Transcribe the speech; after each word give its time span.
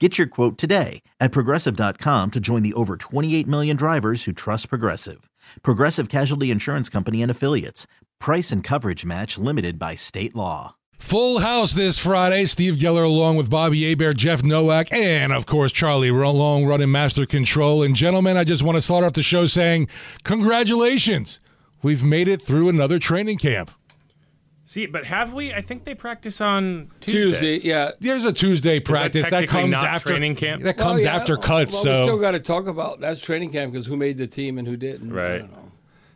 Get 0.00 0.18
your 0.18 0.26
quote 0.26 0.58
today 0.58 1.02
at 1.20 1.30
progressive.com 1.30 2.32
to 2.32 2.40
join 2.40 2.64
the 2.64 2.74
over 2.74 2.96
28 2.96 3.46
million 3.46 3.76
drivers 3.76 4.24
who 4.24 4.32
trust 4.32 4.68
Progressive. 4.68 5.30
Progressive 5.62 6.08
Casualty 6.08 6.50
Insurance 6.50 6.88
Company 6.88 7.22
and 7.22 7.30
Affiliates. 7.30 7.86
Price 8.18 8.50
and 8.50 8.64
coverage 8.64 9.04
match 9.04 9.38
limited 9.38 9.78
by 9.78 9.94
state 9.94 10.34
law. 10.34 10.74
Full 10.98 11.38
house 11.38 11.74
this 11.74 11.96
Friday. 11.96 12.46
Steve 12.46 12.74
Geller 12.74 13.04
along 13.04 13.36
with 13.36 13.48
Bobby 13.48 13.88
Hebert, 13.88 14.16
Jeff 14.16 14.42
Nowak, 14.42 14.92
and 14.92 15.32
of 15.32 15.46
course 15.46 15.70
Charlie 15.70 16.10
Long 16.10 16.64
running 16.64 16.90
master 16.90 17.24
control. 17.24 17.84
And 17.84 17.94
gentlemen, 17.94 18.36
I 18.36 18.42
just 18.42 18.64
want 18.64 18.74
to 18.76 18.82
start 18.82 19.04
off 19.04 19.12
the 19.12 19.22
show 19.22 19.46
saying 19.46 19.86
congratulations. 20.24 21.38
We've 21.84 22.02
made 22.02 22.26
it 22.26 22.42
through 22.42 22.68
another 22.68 22.98
training 22.98 23.38
camp. 23.38 23.70
See, 24.66 24.86
but 24.86 25.04
have 25.04 25.34
we? 25.34 25.52
I 25.52 25.60
think 25.60 25.84
they 25.84 25.94
practice 25.94 26.40
on 26.40 26.90
Tuesday. 27.00 27.58
Tuesday, 27.58 27.68
yeah. 27.68 27.90
There's 28.00 28.24
a 28.24 28.32
Tuesday 28.32 28.80
practice 28.80 29.24
that, 29.24 29.30
technically 29.30 29.60
comes 29.60 29.72
not 29.72 29.84
after 29.84 30.08
training 30.10 30.36
camp? 30.36 30.62
That 30.62 30.78
Well, 30.78 30.86
comes 30.86 31.04
yeah, 31.04 31.14
after 31.14 31.36
cuts. 31.36 31.74
Well, 31.74 31.82
so 31.82 32.00
we 32.00 32.06
still 32.06 32.18
got 32.18 32.32
to 32.32 32.40
talk 32.40 32.66
about 32.66 33.00
that's 33.00 33.20
training 33.20 33.50
camp 33.50 33.72
because 33.72 33.86
who 33.86 33.96
made 33.96 34.16
the 34.16 34.26
team 34.26 34.56
and 34.58 34.66
who 34.66 34.76
didn't. 34.76 35.12
I 35.12 35.14
Right. 35.14 35.50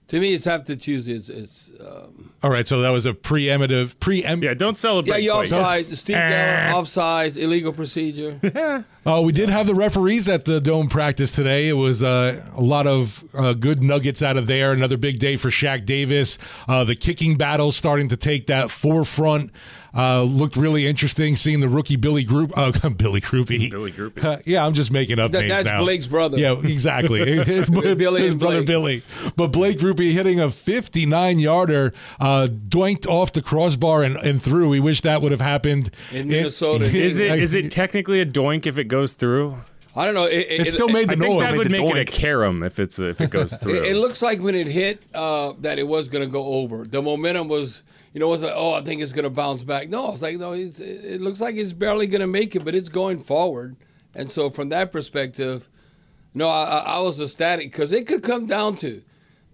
Don't 0.09 0.21
know. 0.21 0.21
To 0.21 0.21
me, 0.21 0.35
it's 0.35 0.47
after 0.47 0.75
Tuesday. 0.77 1.13
It's, 1.13 1.29
it's 1.29 1.71
um, 1.81 2.33
all 2.43 2.51
right. 2.51 2.67
So 2.67 2.81
that 2.81 2.91
was 2.91 3.07
a 3.07 3.13
preemptive 3.13 3.99
preempt. 4.01 4.45
Yeah, 4.45 4.55
don't 4.55 4.77
celebrate. 4.77 5.17
yeah, 5.17 5.19
you 5.19 5.31
quite. 5.33 5.53
offside. 5.53 5.97
Steve. 5.97 6.17
Geller, 6.17 6.73
offsides, 6.73 7.37
illegal 7.37 7.73
procedure. 7.73 8.85
Oh, 9.07 9.23
we 9.23 9.33
did 9.33 9.49
have 9.49 9.67
the 9.67 9.75
referees 9.75 10.29
at 10.29 10.45
the 10.45 10.61
dome 10.61 10.91
practice 10.91 11.33
today. 11.33 11.69
It 11.69 11.73
was 11.73 12.03
uh, 12.03 12.45
a 12.55 12.61
lot 12.61 12.87
of 12.87 13.25
uh, 13.35 13.55
good 13.55 13.83
nuggets 13.83 14.21
out 14.21 14.37
of 14.37 14.47
there. 14.47 14.71
Another 14.71 14.99
big 14.99 15.19
day 15.19 15.39
for 15.39 15.49
Shaq 15.49 15.87
Davis. 15.87 16.37
Uh, 16.69 16.85
the 16.85 16.95
kicking 16.95 17.39
battle 17.39 17.73
starting 17.73 18.09
to 18.11 18.19
take 18.19 18.49
that 18.49 18.71
forefront. 18.71 19.51
Uh, 19.97 20.23
looked 20.23 20.57
really 20.57 20.87
interesting 20.87 21.35
seeing 21.35 21.61
the 21.61 21.69
rookie 21.69 21.97
Billy 21.97 22.23
Group. 22.25 22.53
Uh, 22.57 22.71
Billy 22.91 23.21
Groupie. 23.21 23.71
Billy 23.71 23.91
Groupie. 23.93 24.23
Uh, 24.23 24.39
yeah, 24.45 24.65
I'm 24.65 24.75
just 24.75 24.91
making 24.91 25.19
up 25.19 25.31
That- 25.33 25.41
names 25.41 25.51
that's 25.51 25.65
now. 25.67 25.81
Blake's 25.83 26.07
brother. 26.07 26.39
Yeah, 26.39 26.53
exactly. 26.63 27.21
his 27.45 27.69
Billy 27.71 28.23
his 28.23 28.35
brother 28.35 28.57
Blake. 28.63 28.67
Billy. 28.67 29.03
But 29.37 29.49
Blake 29.49 29.79
Grupe 29.79 30.13
hitting 30.13 30.41
a 30.41 30.51
59 30.51 31.39
yarder, 31.39 31.93
uh, 32.21 32.49
doinked 32.51 33.07
off 33.07 33.33
the 33.33 33.43
crossbar 33.43 34.03
and, 34.03 34.17
and 34.19 34.43
through. 34.43 34.69
We 34.69 34.81
wish 34.81 35.01
that 35.03 35.23
would 35.23 35.33
have 35.33 35.41
happened 35.41 35.91
In 36.13 36.29
Minnesota. 36.29 36.85
Is 36.85 37.19
it 37.19 37.31
Like, 37.31 37.41
is 37.41 37.55
it 37.55 37.71
technically 37.71 38.21
a 38.21 38.27
doink 38.27 38.67
if 38.67 38.79
it 38.79 38.85
goes 38.85 39.15
through? 39.15 39.57
I 39.97 40.05
don't 40.05 40.15
know. 40.15 40.27
It, 40.27 40.37
it, 40.49 40.67
It 40.67 40.71
still 40.71 40.89
made 40.89 41.09
the 41.09 41.15
I 41.15 41.17
think 41.17 41.33
noise. 41.33 41.41
that 41.41 41.57
would 41.57 41.71
make 41.71 41.81
the 41.81 41.99
it 41.99 42.09
a 42.09 42.11
doink. 42.13 42.15
carom 42.15 42.63
if 42.63 42.79
it's 42.79 42.99
if 43.01 43.21
it 43.21 43.31
goes 43.31 43.57
through. 43.57 43.77
It, 43.83 43.85
it 43.93 43.97
looks 43.97 44.23
like 44.23 44.39
when 44.41 44.55
it 44.55 44.69
hit 44.69 45.03
uh, 45.15 45.55
that 45.61 45.79
it 45.79 45.89
was 45.89 46.09
going 46.09 46.25
to 46.25 46.31
go 46.31 46.45
over. 46.45 46.85
The 46.85 47.03
momentum 47.03 47.49
was, 47.49 47.83
you 48.19 48.21
know, 48.21 48.27
it 48.27 48.31
wasn't 48.31 48.51
like, 48.51 48.61
oh, 48.61 48.73
I 48.73 48.83
think 48.83 49.01
it's 49.01 49.13
going 49.13 49.23
to 49.23 49.31
bounce 49.31 49.63
back. 49.63 49.89
No, 49.89 50.11
it's 50.11 50.23
like, 50.23 50.39
no, 50.39 50.51
it's, 50.51 50.81
it, 50.81 51.21
looks 51.21 51.41
like 51.41 51.55
it's 51.55 51.73
barely 51.73 52.09
going 52.09 52.21
to 52.21 52.27
make 52.27 52.57
it, 52.57 52.65
but 52.65 52.75
it's 52.75 52.89
going 52.89 53.21
forward. 53.21 53.77
And 54.13 54.29
so 54.29 54.51
from 54.51 54.71
that 54.71 54.91
perspective, 54.91 55.69
no, 56.35 56.49
I, 56.49 56.79
I 56.79 56.99
was 56.99 57.21
ecstatic 57.21 57.71
because 57.71 57.93
it 57.93 58.09
could 58.09 58.25
come 58.25 58.47
down 58.47 58.75
to, 58.79 59.03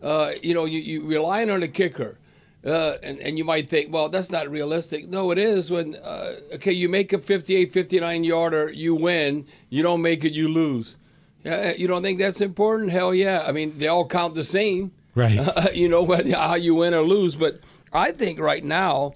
uh, 0.02 0.32
you 0.42 0.54
know, 0.54 0.64
you, 0.64 0.78
you 0.80 1.06
relying 1.06 1.50
on 1.50 1.60
the 1.60 1.68
kicker. 1.68 2.18
Uh, 2.64 2.96
and, 3.02 3.18
and 3.18 3.36
you 3.36 3.44
might 3.44 3.68
think, 3.68 3.92
well, 3.92 4.08
that's 4.08 4.30
not 4.30 4.48
realistic. 4.48 5.10
No, 5.10 5.30
it 5.30 5.36
is 5.36 5.70
when, 5.70 5.96
uh, 5.96 6.36
okay, 6.54 6.72
you 6.72 6.88
make 6.88 7.12
a 7.12 7.18
58, 7.18 7.70
59 7.70 8.24
yarder, 8.24 8.72
you 8.72 8.94
win. 8.94 9.46
You 9.68 9.82
don't 9.82 10.00
make 10.00 10.24
it, 10.24 10.32
you 10.32 10.48
lose. 10.48 10.96
Yeah, 11.44 11.72
you 11.72 11.86
don't 11.86 12.02
think 12.02 12.18
that's 12.18 12.40
important? 12.40 12.92
Hell 12.92 13.14
yeah. 13.14 13.44
I 13.46 13.52
mean, 13.52 13.78
they 13.78 13.88
all 13.88 14.08
count 14.08 14.34
the 14.34 14.42
same. 14.42 14.92
Right. 15.14 15.38
you 15.74 15.86
know, 15.90 16.02
whether 16.02 16.34
how 16.34 16.54
you 16.54 16.76
win 16.76 16.94
or 16.94 17.02
lose. 17.02 17.36
But 17.36 17.60
I 17.94 18.10
think 18.10 18.40
right 18.40 18.64
now, 18.64 19.14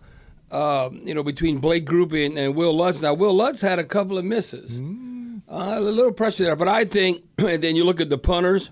um, 0.51 1.03
you 1.05 1.13
know, 1.13 1.25
between 1.25 1.59
Blake 1.59 1.85
Grupe 1.85 2.25
and, 2.25 2.39
and 2.39 2.55
Will 2.55 2.75
Lutz, 2.75 3.03
now 3.03 3.13
Will 3.13 3.35
Lutz 3.35 3.61
had 3.61 3.79
a 3.79 3.85
couple 3.85 4.17
of 4.17 4.25
misses. 4.25 4.81
Uh, 5.51 5.75
a 5.77 5.81
little 5.81 6.13
pressure 6.13 6.45
there. 6.45 6.57
But 6.57 6.69
I 6.69 6.85
think, 6.85 7.25
and 7.39 7.63
then 7.63 7.75
you 7.75 7.85
look 7.85 8.01
at 8.01 8.09
the 8.09 8.19
punters, 8.19 8.71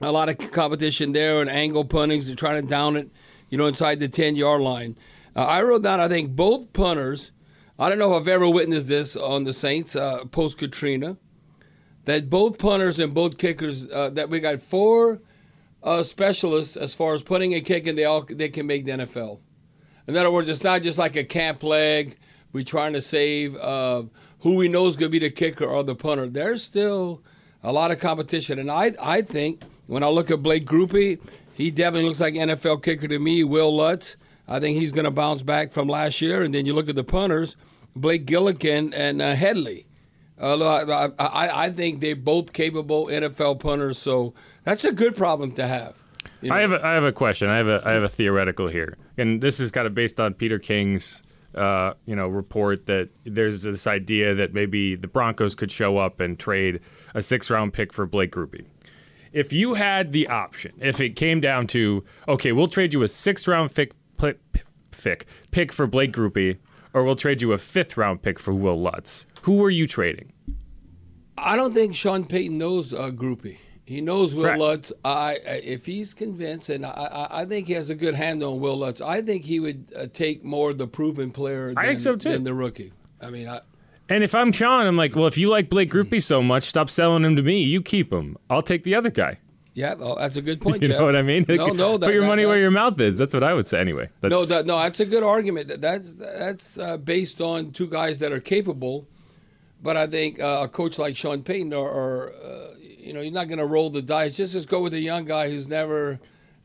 a 0.00 0.12
lot 0.12 0.28
of 0.28 0.38
competition 0.52 1.12
there 1.12 1.40
and 1.40 1.50
angle 1.50 1.84
puntings. 1.84 2.26
They're 2.26 2.36
trying 2.36 2.62
to 2.62 2.68
down 2.68 2.96
it, 2.96 3.10
you 3.48 3.58
know, 3.58 3.66
inside 3.66 3.98
the 3.98 4.08
10 4.08 4.36
yard 4.36 4.62
line. 4.62 4.96
Uh, 5.34 5.44
I 5.44 5.62
wrote 5.62 5.82
down, 5.82 6.00
I 6.00 6.08
think 6.08 6.36
both 6.36 6.72
punters, 6.72 7.32
I 7.78 7.88
don't 7.88 7.98
know 7.98 8.14
if 8.14 8.22
I've 8.22 8.28
ever 8.28 8.48
witnessed 8.48 8.88
this 8.88 9.16
on 9.16 9.44
the 9.44 9.52
Saints 9.52 9.96
uh, 9.96 10.24
post 10.26 10.58
Katrina, 10.58 11.16
that 12.04 12.30
both 12.30 12.58
punters 12.58 12.98
and 13.00 13.12
both 13.12 13.36
kickers, 13.36 13.90
uh, 13.90 14.10
that 14.10 14.30
we 14.30 14.38
got 14.38 14.60
four 14.60 15.20
uh, 15.84 16.02
specialists 16.02 16.76
as 16.76 16.94
far 16.94 17.14
as 17.14 17.22
putting 17.22 17.54
a 17.54 17.60
kick 17.60 17.86
and 17.86 17.96
they 17.96 18.04
all 18.04 18.22
they 18.22 18.48
can 18.48 18.66
make 18.66 18.86
the 18.86 18.92
NFL. 18.92 19.38
In 20.08 20.16
other 20.16 20.30
words, 20.30 20.48
it's 20.48 20.64
not 20.64 20.82
just 20.82 20.98
like 20.98 21.14
a 21.14 21.24
camp 21.24 21.62
leg. 21.62 22.16
We're 22.52 22.64
trying 22.64 22.94
to 22.94 23.02
save 23.02 23.56
uh, 23.56 24.04
who 24.40 24.54
we 24.54 24.68
know 24.68 24.86
is 24.86 24.96
going 24.96 25.10
to 25.12 25.20
be 25.20 25.24
the 25.24 25.30
kicker 25.30 25.64
or 25.64 25.82
the 25.82 25.94
punter. 25.94 26.26
There's 26.26 26.62
still 26.62 27.22
a 27.62 27.72
lot 27.72 27.90
of 27.90 28.00
competition, 28.00 28.58
and 28.58 28.70
I 28.70 28.92
I 29.00 29.22
think 29.22 29.62
when 29.86 30.02
I 30.02 30.08
look 30.08 30.30
at 30.30 30.42
Blake 30.42 30.64
Grupe, 30.64 31.20
he 31.52 31.70
definitely 31.70 32.08
looks 32.08 32.20
like 32.20 32.34
NFL 32.34 32.82
kicker 32.82 33.08
to 33.08 33.18
me. 33.18 33.44
Will 33.44 33.74
Lutz, 33.74 34.16
I 34.48 34.60
think 34.60 34.78
he's 34.78 34.92
going 34.92 35.04
to 35.04 35.10
bounce 35.10 35.42
back 35.42 35.72
from 35.72 35.88
last 35.88 36.20
year, 36.20 36.42
and 36.42 36.54
then 36.54 36.66
you 36.66 36.74
look 36.74 36.88
at 36.88 36.96
the 36.96 37.04
punters, 37.04 37.56
Blake 37.94 38.26
Gillikin 38.26 38.92
and 38.94 39.20
uh, 39.20 39.34
Hedley. 39.34 39.86
Uh, 40.40 40.58
I, 40.58 41.24
I, 41.24 41.64
I 41.66 41.70
think 41.70 42.00
they're 42.00 42.16
both 42.16 42.52
capable 42.52 43.06
NFL 43.06 43.60
punters, 43.60 43.98
so 43.98 44.34
that's 44.64 44.84
a 44.84 44.92
good 44.92 45.16
problem 45.16 45.52
to 45.52 45.66
have. 45.66 45.96
You 46.40 46.52
I 46.52 46.60
have 46.60 46.72
a, 46.72 46.84
I 46.84 46.92
have 46.92 47.04
a 47.04 47.12
question. 47.12 47.48
I 47.48 47.56
have 47.56 47.68
a 47.68 47.82
I 47.84 47.92
have 47.92 48.02
a 48.02 48.08
theoretical 48.08 48.68
here, 48.68 48.96
and 49.16 49.40
this 49.40 49.60
is 49.60 49.70
kind 49.70 49.86
of 49.86 49.94
based 49.94 50.20
on 50.20 50.34
Peter 50.34 50.58
King's 50.58 51.22
uh, 51.54 51.94
you 52.06 52.16
know 52.16 52.28
report 52.28 52.86
that 52.86 53.10
there's 53.24 53.62
this 53.62 53.86
idea 53.86 54.34
that 54.34 54.52
maybe 54.52 54.94
the 54.94 55.06
Broncos 55.06 55.54
could 55.54 55.70
show 55.70 55.98
up 55.98 56.20
and 56.20 56.38
trade 56.38 56.80
a 57.14 57.22
six 57.22 57.50
round 57.50 57.72
pick 57.72 57.92
for 57.92 58.06
Blake 58.06 58.32
Grupe. 58.32 58.64
If 59.32 59.52
you 59.52 59.74
had 59.74 60.12
the 60.12 60.28
option, 60.28 60.72
if 60.80 61.00
it 61.00 61.16
came 61.16 61.40
down 61.40 61.66
to 61.68 62.04
okay, 62.28 62.52
we'll 62.52 62.68
trade 62.68 62.92
you 62.92 63.02
a 63.02 63.08
six 63.08 63.48
round 63.48 63.74
pick 63.74 63.92
pick, 64.18 64.38
pick, 64.90 65.26
pick 65.50 65.72
for 65.72 65.86
Blake 65.86 66.12
Grupe, 66.12 66.58
or 66.92 67.04
we'll 67.04 67.16
trade 67.16 67.42
you 67.42 67.52
a 67.52 67.58
fifth 67.58 67.96
round 67.96 68.22
pick 68.22 68.38
for 68.38 68.52
Will 68.54 68.80
Lutz. 68.80 69.26
Who 69.42 69.62
are 69.64 69.70
you 69.70 69.86
trading? 69.86 70.32
I 71.36 71.56
don't 71.56 71.74
think 71.74 71.94
Sean 71.94 72.24
Payton 72.24 72.58
knows 72.58 72.94
uh, 72.94 73.10
Grupe. 73.10 73.58
He 73.86 74.00
knows 74.00 74.34
Will 74.34 74.44
Correct. 74.44 74.58
Lutz. 74.60 74.92
I, 75.04 75.34
if 75.44 75.84
he's 75.84 76.14
convinced, 76.14 76.70
and 76.70 76.86
I, 76.86 77.26
I, 77.30 77.44
think 77.44 77.66
he 77.66 77.74
has 77.74 77.90
a 77.90 77.94
good 77.94 78.14
handle 78.14 78.54
on 78.54 78.60
Will 78.60 78.78
Lutz. 78.78 79.00
I 79.02 79.20
think 79.20 79.44
he 79.44 79.60
would 79.60 79.92
uh, 79.94 80.06
take 80.12 80.42
more 80.42 80.72
the 80.72 80.86
proven 80.86 81.30
player. 81.30 81.68
Than, 81.68 81.78
I 81.78 81.86
think 81.88 82.00
so, 82.00 82.16
too. 82.16 82.32
Than 82.32 82.44
the 82.44 82.54
rookie. 82.54 82.92
I 83.20 83.28
mean, 83.28 83.46
I, 83.46 83.60
And 84.08 84.24
if 84.24 84.34
I'm 84.34 84.52
Sean, 84.52 84.86
I'm 84.86 84.96
like, 84.96 85.14
well, 85.14 85.26
if 85.26 85.36
you 85.36 85.48
like 85.50 85.68
Blake 85.68 85.90
Grupe 85.90 86.22
so 86.22 86.42
much, 86.42 86.62
stop 86.64 86.88
selling 86.88 87.24
him 87.24 87.36
to 87.36 87.42
me. 87.42 87.60
You 87.60 87.82
keep 87.82 88.10
him. 88.10 88.38
I'll 88.48 88.62
take 88.62 88.84
the 88.84 88.94
other 88.94 89.10
guy. 89.10 89.38
yeah, 89.74 89.92
well, 89.94 90.16
that's 90.16 90.36
a 90.38 90.42
good 90.42 90.60
point. 90.66 90.80
You 90.80 90.88
Jeff. 90.88 91.00
know 91.00 91.04
what 91.04 91.16
I 91.16 91.20
mean? 91.22 91.44
No, 91.46 91.66
no, 91.66 91.98
that, 91.98 92.06
Put 92.06 92.14
your 92.14 92.22
that- 92.22 92.28
money 92.28 92.44
that- 92.44 92.48
where 92.48 92.58
your 92.58 92.70
mouth 92.70 92.98
is. 93.00 93.18
That's 93.18 93.34
what 93.34 93.42
I 93.42 93.52
would 93.52 93.66
say. 93.66 93.80
Anyway, 93.80 94.08
that's, 94.22 94.30
No, 94.32 94.46
that, 94.46 94.64
no, 94.64 94.78
that's 94.78 95.00
a 95.00 95.04
good 95.06 95.22
argument. 95.22 95.68
That- 95.68 95.82
That's 95.82 96.14
that's 96.16 96.78
uh, 96.78 96.96
based 96.96 97.42
on 97.42 97.72
two 97.72 97.88
guys 97.88 98.18
that 98.20 98.32
are 98.32 98.40
capable, 98.40 99.08
but 99.82 99.98
I 99.98 100.06
think 100.06 100.40
uh, 100.40 100.60
a 100.64 100.68
coach 100.68 100.98
like 100.98 101.16
Sean 101.16 101.42
Payton, 101.42 101.74
or, 101.74 101.86
or 101.90 102.32
uh, 102.42 102.70
you 103.04 103.12
know, 103.12 103.20
you're 103.20 103.32
not 103.32 103.48
going 103.48 103.58
to 103.58 103.66
roll 103.66 103.90
the 103.90 104.02
dice. 104.02 104.36
Just 104.36 104.52
just 104.52 104.68
go 104.68 104.80
with 104.80 104.94
a 104.94 105.00
young 105.00 105.24
guy 105.24 105.50
who's 105.50 105.68
never 105.68 106.18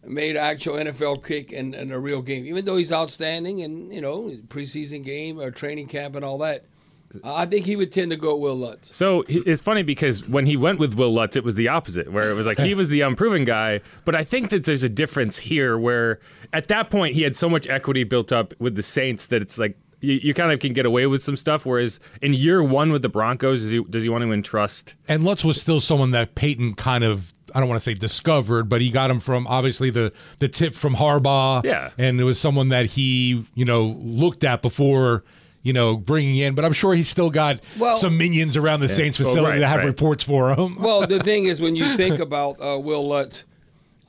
made 0.06 0.38
actual 0.38 0.76
NFL 0.76 1.26
kick 1.26 1.52
in, 1.52 1.74
in 1.74 1.92
a 1.92 2.00
real 2.00 2.22
game. 2.22 2.46
Even 2.46 2.66
though 2.66 2.78
he's 2.78 2.92
outstanding 2.92 3.62
and 3.62 3.94
you 3.94 4.02
know 4.02 4.32
preseason 4.48 5.04
game 5.04 5.40
or 5.40 5.52
training 5.52 5.88
camp 5.88 6.16
and 6.16 6.24
all 6.24 6.38
that, 6.40 6.64
I 7.24 7.46
think 7.46 7.66
he 7.66 7.76
would 7.76 7.92
tend 7.92 8.12
to 8.12 8.18
go 8.18 8.36
Will 8.36 8.56
Lutz. 8.56 8.96
So 8.96 9.26
it's 9.28 9.62
funny 9.62 9.84
because 9.84 10.28
when 10.28 10.46
he 10.46 10.56
went 10.56 10.80
with 10.80 10.94
Will 10.94 11.14
Lutz, 11.14 11.36
it 11.36 11.44
was 11.44 11.56
the 11.56 11.68
opposite, 11.68 12.12
where 12.12 12.30
it 12.30 12.36
was 12.36 12.46
like 12.46 12.60
he 12.60 12.74
was 12.74 12.90
the 12.90 13.02
unproven 13.02 13.46
guy. 13.46 13.82
But 14.06 14.16
I 14.16 14.24
think 14.24 14.50
that 14.50 14.66
there's 14.66 14.84
a 14.84 14.90
difference 14.90 15.40
here, 15.40 15.78
where 15.78 16.20
at 16.54 16.68
that 16.68 16.90
point 16.90 17.16
he 17.16 17.24
had 17.24 17.36
so 17.36 17.50
much 17.50 17.68
equity 17.68 18.04
built 18.04 18.32
up 18.32 18.54
with 18.60 18.76
the 18.76 18.84
Saints 18.84 19.28
that 19.28 19.42
it's 19.42 19.58
like 19.58 19.78
you, 20.02 20.14
you 20.14 20.34
kind 20.34 20.52
of 20.52 20.60
can 20.60 20.74
get 20.74 20.86
away 20.86 21.06
with 21.08 21.22
some 21.24 21.36
stuff. 21.36 21.66
Whereas 21.66 22.00
in 22.22 22.34
year 22.34 22.64
one 22.64 22.92
with 22.92 23.02
the 23.02 23.10
Broncos, 23.10 23.62
does 23.64 23.72
he, 23.72 23.84
does 23.84 24.04
he 24.04 24.10
want 24.10 24.24
to 24.24 24.32
entrust? 24.32 24.96
And 25.08 25.24
Lutz 25.24 25.44
was 25.44 25.60
still 25.60 25.82
someone 25.82 26.12
that 26.12 26.36
Peyton 26.36 26.74
kind 26.76 27.04
of 27.04 27.34
I 27.56 27.60
don't 27.60 27.68
want 27.68 27.82
to 27.82 27.84
say 27.84 27.96
discovered, 27.96 28.70
but 28.70 28.80
he 28.80 28.92
got 28.92 29.10
him 29.10 29.20
from 29.20 29.48
obviously 29.48 29.90
the 29.90 30.14
the 30.38 30.48
tip 30.48 30.76
from 30.76 30.96
Harbaugh. 30.96 31.64
Yeah. 31.64 31.90
and 31.98 32.20
it 32.22 32.24
was 32.24 32.40
someone 32.40 32.70
that 32.70 32.86
he 32.86 33.46
you 33.56 33.66
know 33.66 33.98
looked 34.00 34.44
at 34.44 34.62
before 34.62 35.24
you 35.64 35.74
know 35.74 35.98
bringing 35.98 36.38
in. 36.38 36.54
But 36.56 36.64
I'm 36.64 36.74
sure 36.74 36.94
he's 36.94 37.10
still 37.10 37.32
got 37.32 37.60
Well- 37.80 37.96
some 37.98 38.18
minions 38.18 38.56
around 38.56 38.82
the 38.82 38.90
Saints 38.90 39.20
Well, 39.20 39.28
facility 39.30 39.54
right, 39.54 39.60
that 39.62 39.68
have 39.68 39.78
right. 39.80 39.86
reports 39.88 40.24
for 40.24 40.54
him. 40.54 40.76
Well, 40.80 41.08
the 41.08 41.20
thing 41.24 41.46
is, 41.46 41.60
when 41.60 41.76
you 41.76 41.98
think 41.98 42.20
about 42.20 42.62
uh, 42.62 42.80
Will 42.80 43.08
Lutz, 43.08 43.46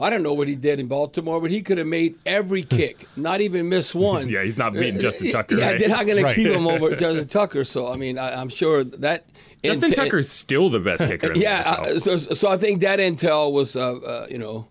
I 0.00 0.08
don't 0.10 0.22
know 0.22 0.32
what 0.32 0.48
he 0.48 0.56
did 0.56 0.80
in 0.80 0.86
Baltimore, 0.86 1.40
but 1.40 1.50
he 1.50 1.60
could 1.62 1.76
have 1.78 1.86
made 1.86 2.14
every 2.24 2.62
kick, 2.62 3.06
not 3.16 3.40
even 3.40 3.68
miss 3.68 3.94
one. 3.94 4.28
Yeah, 4.28 4.42
he's 4.42 4.56
not 4.56 4.72
beating 4.72 4.98
Justin 4.98 5.30
Tucker, 5.32 5.56
Yeah, 5.56 5.70
right? 5.70 5.78
they're 5.78 5.88
not 5.88 6.06
going 6.06 6.24
to 6.24 6.34
keep 6.34 6.48
him 6.48 6.66
over 6.66 6.96
Justin 6.96 7.28
Tucker. 7.28 7.64
So, 7.64 7.92
I 7.92 7.96
mean, 7.96 8.18
I, 8.18 8.40
I'm 8.40 8.48
sure 8.48 8.82
that. 8.84 9.26
Justin 9.62 9.90
intel- 9.90 9.94
Tucker's 10.04 10.30
still 10.30 10.70
the 10.70 10.80
best 10.80 11.04
kicker. 11.04 11.26
In 11.28 11.32
the 11.34 11.40
Yeah, 11.40 11.62
NFL. 11.64 11.86
uh, 11.86 11.98
so, 11.98 12.16
so 12.16 12.48
I 12.50 12.56
think 12.56 12.80
that 12.80 12.98
intel 12.98 13.52
was, 13.52 13.76
uh, 13.76 13.96
uh, 13.96 14.26
you 14.30 14.38
know, 14.38 14.68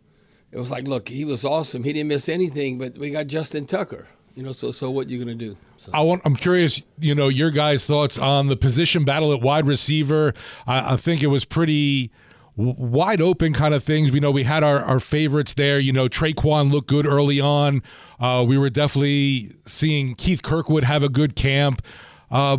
it 0.51 0.57
was 0.57 0.71
like, 0.71 0.87
look, 0.87 1.09
he 1.09 1.25
was 1.25 1.45
awesome. 1.45 1.83
He 1.83 1.93
didn't 1.93 2.07
miss 2.07 2.27
anything, 2.27 2.79
but 2.79 2.97
we 2.97 3.11
got 3.11 3.27
Justin 3.27 3.67
Tucker. 3.67 4.07
You 4.35 4.41
know, 4.43 4.51
so 4.51 4.71
so 4.71 4.89
what 4.89 5.09
you 5.09 5.17
going 5.23 5.37
to 5.37 5.45
do? 5.45 5.57
So. 5.77 5.91
I 5.93 5.99
want. 6.01 6.21
I'm 6.23 6.35
curious. 6.35 6.81
You 6.97 7.13
know, 7.13 7.27
your 7.27 7.51
guys' 7.51 7.85
thoughts 7.85 8.17
on 8.17 8.47
the 8.47 8.55
position 8.55 9.03
battle 9.03 9.33
at 9.33 9.41
wide 9.41 9.67
receiver. 9.67 10.33
I, 10.65 10.93
I 10.93 10.97
think 10.97 11.21
it 11.21 11.27
was 11.27 11.43
pretty 11.45 12.07
w- 12.07 12.11
wide 12.59 13.21
open 13.21 13.53
kind 13.53 13.73
of 13.73 13.83
things. 13.83 14.11
We 14.11 14.19
know 14.19 14.31
we 14.31 14.43
had 14.43 14.63
our, 14.63 14.79
our 14.79 14.99
favorites 14.99 15.53
there. 15.53 15.79
You 15.79 15.93
know, 15.93 16.09
Tre'Quan 16.09 16.71
looked 16.71 16.89
good 16.89 17.07
early 17.07 17.39
on. 17.39 17.81
Uh, 18.19 18.43
we 18.47 18.57
were 18.57 18.69
definitely 18.69 19.51
seeing 19.65 20.13
Keith 20.15 20.41
Kirkwood 20.41 20.83
have 20.83 21.01
a 21.01 21.09
good 21.09 21.35
camp. 21.35 21.81
Uh, 22.29 22.57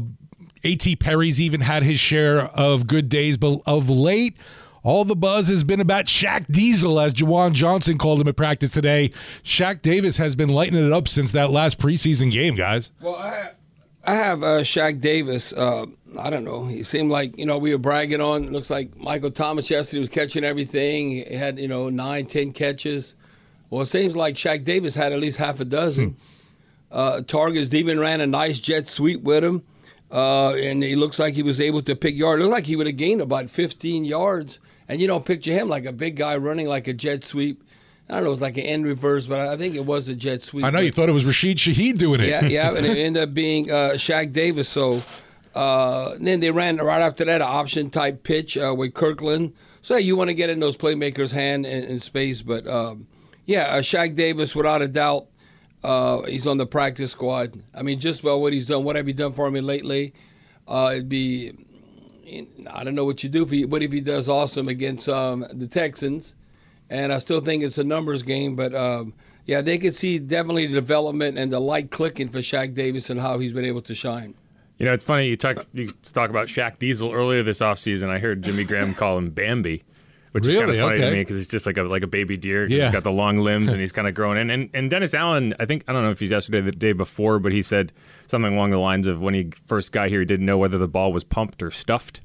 A.T. 0.65 0.97
Perry's 0.97 1.41
even 1.41 1.61
had 1.61 1.83
his 1.83 2.01
share 2.01 2.45
of 2.45 2.87
good 2.87 3.09
days, 3.09 3.37
but 3.37 3.61
of 3.67 3.91
late. 3.91 4.37
All 4.83 5.05
the 5.05 5.17
buzz 5.17 5.49
has 5.49 5.63
been 5.63 5.81
about 5.81 6.07
Shaq 6.07 6.47
Diesel, 6.47 6.99
as 6.99 7.13
Juwan 7.13 7.53
Johnson 7.53 7.99
called 7.99 8.23
him 8.23 8.29
at 8.29 8.37
practice 8.37 8.71
today. 8.71 9.13
Shaq 9.45 9.83
Davis 9.83 10.17
has 10.17 10.35
been 10.35 10.49
lighting 10.49 10.83
it 10.83 10.91
up 10.91 11.07
since 11.07 11.33
that 11.33 11.51
last 11.51 11.79
preseason 11.79 12.31
game, 12.33 12.55
guys. 12.57 12.91
Well, 13.03 13.17
I 13.17 13.51
I 14.05 14.15
have 14.15 14.43
uh, 14.43 14.61
Shaq 14.61 15.01
Davis. 15.01 15.53
Uh, 15.53 15.87
I 16.19 16.31
don't 16.31 16.45
know. 16.45 16.67
He 16.67 16.83
seemed 16.83 17.11
like 17.11 17.39
you 17.39 17.47
know 17.47 17.59
we 17.59 17.73
were 17.73 17.79
bragging 17.79 18.21
on. 18.21 18.45
It 18.45 18.53
looks 18.53 18.71
like 18.71 18.97
Michael 18.97 19.31
Thomas 19.31 19.71
yesterday 19.71 20.01
was 20.01 20.09
catching 20.09 20.45
everything. 20.45 21.11
He 21.11 21.35
had 21.35 21.59
you 21.59 21.69
know 21.69 21.91
nine, 21.91 22.27
ten 22.27 22.53
catches. 22.53 23.15
Well, 23.69 23.83
it 23.83 23.87
seems 23.87 24.17
like 24.17 24.35
Shaq 24.35 24.65
Davis 24.65 24.95
had 24.95 25.13
at 25.13 25.21
least 25.21 25.39
half 25.39 25.61
a 25.61 25.65
dozen 25.65 26.17
uh, 26.91 27.21
targets. 27.23 27.73
Even 27.75 28.01
ran 28.01 28.21
a 28.21 28.27
nice 28.27 28.59
jet 28.59 28.89
sweep 28.89 29.23
with 29.23 29.45
him, 29.45 29.63
uh, 30.11 30.55
and 30.55 30.83
he 30.83 30.97
looks 30.97 31.19
like 31.19 31.35
he 31.35 31.43
was 31.43 31.61
able 31.61 31.83
to 31.83 31.95
pick 31.95 32.17
yards. 32.17 32.41
Looked 32.43 32.53
like 32.53 32.67
he 32.67 32.77
would 32.77 32.87
have 32.87 32.97
gained 32.97 33.21
about 33.21 33.51
15 33.51 34.05
yards. 34.05 34.59
And 34.89 35.01
you 35.01 35.07
don't 35.07 35.25
picture 35.25 35.53
him 35.53 35.69
like 35.69 35.85
a 35.85 35.93
big 35.93 36.17
guy 36.17 36.37
running 36.37 36.67
like 36.67 36.89
a 36.89 36.93
jet 36.93 37.23
sweep. 37.23 37.63
I 38.11 38.15
don't 38.15 38.25
know. 38.25 38.29
It 38.29 38.31
was 38.31 38.43
like 38.43 38.57
an 38.57 38.65
end 38.65 38.85
reverse, 38.85 39.27
but 39.27 39.41
I 39.41 39.57
think 39.57 39.77
it 39.77 39.87
was 39.87 40.09
a 40.09 40.17
jet 40.17 40.43
sweep. 40.43 40.65
I 40.65 40.71
know 40.71 40.81
you 40.81 40.91
thought 40.91 41.09
it 41.09 41.13
was 41.13 41.25
Rashid 41.25 41.59
Shaheed 41.59 41.97
doing 41.97 42.21
it. 42.21 42.29
Yeah, 42.29 42.45
yeah, 42.45 42.77
and 42.77 42.85
it 42.85 42.99
ended 42.99 43.23
up 43.23 43.35
being 43.35 43.71
uh, 43.71 43.93
Shaq 43.95 44.33
Davis. 44.33 44.69
So 44.69 45.03
uh, 45.55 46.17
then 46.19 46.41
they 46.41 46.51
ran 46.51 46.79
right 46.79 47.01
after 47.01 47.25
that 47.25 47.41
an 47.41 47.49
option 47.49 47.89
type 47.89 48.25
pitch 48.25 48.59
uh, 48.59 48.75
with 48.77 48.95
Kirkland. 48.95 49.55
So 49.81 49.97
you 49.97 50.17
want 50.17 50.29
to 50.29 50.35
get 50.35 50.51
in 50.51 50.59
those 50.59 50.77
playmakers' 50.77 51.33
hand 51.33 51.65
in, 51.67 51.85
in 51.85 52.01
space, 52.01 52.43
but 52.43 52.67
um, 52.67 53.07
yeah, 53.47 53.67
uh, 53.67 53.79
Shaq 53.81 54.17
Davis 54.17 54.57
without 54.57 54.83
a 54.83 54.89
doubt. 54.89 55.27
Uh, 55.83 56.23
he's 56.23 56.47
on 56.47 56.59
the 56.59 56.67
practice 56.67 57.13
squad. 57.13 57.63
I 57.75 57.83
mean, 57.83 58.01
just 58.01 58.21
about 58.21 58.41
what 58.41 58.53
he's 58.53 58.67
done. 58.67 58.85
What 58.85 58.97
have 58.97 59.09
you 59.09 59.15
done 59.15 59.33
for 59.33 59.51
me 59.51 59.61
lately? 59.61 60.13
Uh, 60.69 60.91
it'd 60.93 61.09
be 61.09 61.53
I 62.71 62.85
don't 62.85 62.95
know 62.95 63.05
what 63.05 63.23
you 63.23 63.29
do 63.29 63.43
if 63.43 63.51
he, 63.51 63.65
what 63.65 63.83
if 63.83 63.93
he 63.93 64.01
does 64.01 64.29
awesome 64.29 64.69
against 64.69 65.09
um, 65.09 65.45
the 65.53 65.67
Texans, 65.67 66.35
and 66.91 67.13
I 67.13 67.19
still 67.19 67.41
think 67.41 67.63
it's 67.63 67.79
a 67.79 67.85
numbers 67.85 68.23
game. 68.23 68.57
But 68.57 68.75
um, 68.75 69.15
yeah, 69.47 69.63
they 69.63 69.79
could 69.79 69.95
see 69.95 70.19
definitely 70.19 70.67
the 70.67 70.75
development 70.75 71.39
and 71.39 71.51
the 71.53 71.61
light 71.61 71.91
clicking 71.91 72.29
for 72.29 72.39
Shaq 72.39 72.75
Davis 72.75 73.09
and 73.09 73.19
how 73.21 73.39
he's 73.39 73.53
been 73.55 73.65
able 73.65 73.81
to 73.83 73.95
shine. 73.95 74.35
You 74.79 74.87
know, 74.87 74.93
it's 74.93 75.05
funny 75.05 75.29
you 75.29 75.37
talk 75.37 75.67
you 75.73 75.89
talk 76.03 76.31
about 76.31 76.49
Shaq 76.49 76.79
Diesel 76.79 77.13
earlier 77.13 77.43
this 77.43 77.61
offseason. 77.61 78.09
I 78.09 78.19
heard 78.19 78.43
Jimmy 78.43 78.65
Graham 78.65 78.95
call 78.95 79.19
him 79.19 79.29
Bambi, 79.31 79.83
which 80.33 80.47
is 80.47 80.55
kind 80.55 80.71
of 80.71 80.77
Really? 80.77 80.81
funny 80.81 81.01
to 81.01 81.11
me 81.11 81.19
because 81.19 81.37
he's 81.37 81.49
just 81.49 81.67
like 81.67 81.77
a 81.77 81.83
like 81.83 82.03
a 82.03 82.07
baby 82.07 82.39
deer. 82.39 82.67
Yeah. 82.67 82.85
He's 82.85 82.93
got 82.93 83.05
the 83.05 83.13
long 83.13 83.37
limbs 83.37 83.71
and 83.71 83.79
he's 83.81 83.93
kind 83.93 84.09
of 84.09 84.15
growing. 84.15 84.39
And, 84.39 84.51
and 84.51 84.71
and 84.73 84.89
Dennis 84.89 85.13
Allen, 85.13 85.55
I 85.61 85.67
think 85.67 85.85
I 85.87 85.93
don't 85.93 86.03
know 86.03 86.11
if 86.11 86.19
he's 86.21 86.31
yesterday 86.31 86.59
or 86.59 86.63
the 86.63 86.73
day 86.73 86.93
before, 86.93 87.39
but 87.39 87.53
he 87.53 87.61
said 87.61 87.93
something 88.27 88.55
along 88.55 88.71
the 88.71 88.79
lines 88.79 89.07
of 89.07 89.21
when 89.21 89.35
he 89.35 89.51
first 89.67 89.93
got 89.93 90.09
here, 90.09 90.21
he 90.21 90.25
didn't 90.27 90.47
know 90.47 90.57
whether 90.57 90.79
the 90.79 90.89
ball 90.89 91.13
was 91.13 91.25
pumped 91.25 91.63
or 91.63 91.71
stuffed, 91.71 92.23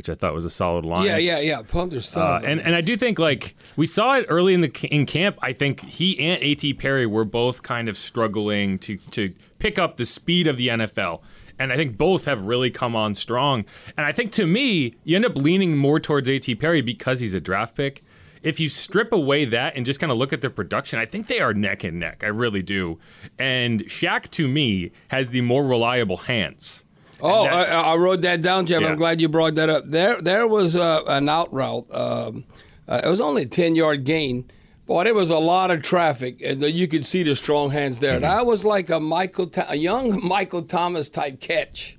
which 0.00 0.08
I 0.08 0.14
thought 0.14 0.32
was 0.32 0.46
a 0.46 0.50
solid 0.50 0.86
line. 0.86 1.04
Yeah, 1.04 1.18
yeah, 1.18 1.40
yeah. 1.40 1.60
Or 1.60 2.00
stuff. 2.00 2.42
Uh, 2.42 2.46
and 2.46 2.58
and 2.58 2.74
I 2.74 2.80
do 2.80 2.96
think 2.96 3.18
like 3.18 3.54
we 3.76 3.84
saw 3.84 4.14
it 4.14 4.24
early 4.30 4.54
in 4.54 4.62
the 4.62 4.88
in 4.90 5.04
camp. 5.04 5.38
I 5.42 5.52
think 5.52 5.84
he 5.84 6.18
and 6.18 6.42
A.T. 6.42 6.72
Perry 6.74 7.04
were 7.04 7.26
both 7.26 7.62
kind 7.62 7.86
of 7.86 7.98
struggling 7.98 8.78
to 8.78 8.96
to 8.96 9.34
pick 9.58 9.78
up 9.78 9.98
the 9.98 10.06
speed 10.06 10.46
of 10.46 10.56
the 10.56 10.68
NFL. 10.68 11.20
And 11.58 11.70
I 11.70 11.76
think 11.76 11.98
both 11.98 12.24
have 12.24 12.46
really 12.46 12.70
come 12.70 12.96
on 12.96 13.14
strong. 13.14 13.66
And 13.94 14.06
I 14.06 14.12
think 14.12 14.32
to 14.32 14.46
me, 14.46 14.94
you 15.04 15.16
end 15.16 15.26
up 15.26 15.36
leaning 15.36 15.76
more 15.76 16.00
towards 16.00 16.26
A.T. 16.26 16.54
Perry 16.54 16.80
because 16.80 17.20
he's 17.20 17.34
a 17.34 17.40
draft 17.40 17.76
pick. 17.76 18.02
If 18.42 18.58
you 18.58 18.70
strip 18.70 19.12
away 19.12 19.44
that 19.44 19.76
and 19.76 19.84
just 19.84 20.00
kind 20.00 20.10
of 20.10 20.16
look 20.16 20.32
at 20.32 20.40
their 20.40 20.48
production, 20.48 20.98
I 20.98 21.04
think 21.04 21.26
they 21.26 21.40
are 21.40 21.52
neck 21.52 21.84
and 21.84 22.00
neck. 22.00 22.22
I 22.24 22.28
really 22.28 22.62
do. 22.62 22.98
And 23.38 23.84
Shaq 23.84 24.30
to 24.30 24.48
me 24.48 24.92
has 25.08 25.28
the 25.28 25.42
more 25.42 25.66
reliable 25.66 26.16
hands. 26.16 26.86
Oh, 27.22 27.44
I, 27.46 27.64
I 27.64 27.96
wrote 27.96 28.22
that 28.22 28.42
down, 28.42 28.66
Jeff. 28.66 28.82
Yeah. 28.82 28.88
I'm 28.88 28.96
glad 28.96 29.20
you 29.20 29.28
brought 29.28 29.54
that 29.56 29.68
up. 29.70 29.86
There, 29.86 30.20
there 30.20 30.46
was 30.46 30.76
uh, 30.76 31.02
an 31.06 31.28
out 31.28 31.52
route. 31.52 31.86
Um, 31.94 32.44
uh, 32.88 33.00
it 33.04 33.08
was 33.08 33.20
only 33.20 33.42
a 33.42 33.46
ten 33.46 33.74
yard 33.76 34.04
gain, 34.04 34.50
but 34.86 35.04
there 35.04 35.14
was 35.14 35.30
a 35.30 35.38
lot 35.38 35.70
of 35.70 35.82
traffic, 35.82 36.40
and 36.42 36.62
you 36.62 36.88
could 36.88 37.06
see 37.06 37.22
the 37.22 37.36
strong 37.36 37.70
hands 37.70 38.00
there. 38.00 38.18
That 38.18 38.46
was 38.46 38.64
like 38.64 38.90
a 38.90 38.98
Michael, 38.98 39.50
a 39.68 39.76
young 39.76 40.26
Michael 40.26 40.62
Thomas 40.62 41.08
type 41.08 41.40
catch 41.40 41.96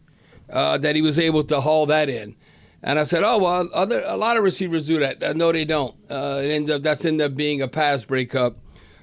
uh, 0.50 0.78
that 0.80 0.96
he 0.96 1.02
was 1.02 1.18
able 1.18 1.44
to 1.46 1.62
haul 1.62 1.86
that 1.86 2.10
in. 2.10 2.36
And 2.84 3.00
I 3.00 3.04
said, 3.04 3.24
"Oh 3.24 3.38
well, 3.38 3.70
other 3.74 4.04
a 4.06 4.18
lot 4.18 4.38
of 4.38 4.44
receivers 4.44 4.88
do 4.88 5.00
that. 5.00 5.22
Uh, 5.22 5.34
no, 5.34 5.52
they 5.52 5.66
don't. 5.66 5.96
Uh, 6.10 6.42
it 6.44 6.50
ends 6.50 6.72
up 6.72 6.82
that's 6.82 7.06
ended 7.06 7.32
up 7.32 7.38
being 7.38 7.62
a 7.62 7.68
pass 7.68 8.04
breakup. 8.04 8.58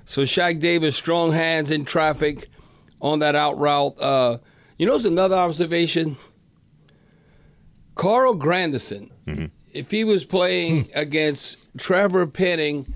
So 0.05 0.23
Shaq 0.23 0.59
Davis, 0.59 0.97
strong 0.97 1.33
hands 1.33 1.71
in 1.71 1.85
traffic 1.85 2.49
on 3.01 3.21
that 3.21 3.37
out 3.37 3.59
route. 3.59 3.95
You 4.79 4.87
know, 4.87 4.95
it's 4.95 5.05
another 5.05 5.37
observation. 5.37 6.17
Carl 7.95 8.37
Granderson, 8.37 9.11
if 9.73 9.91
he 9.91 10.05
was 10.05 10.25
playing 10.25 10.89
against 10.95 11.69
Trevor 11.77 12.27
Penning, 12.27 12.95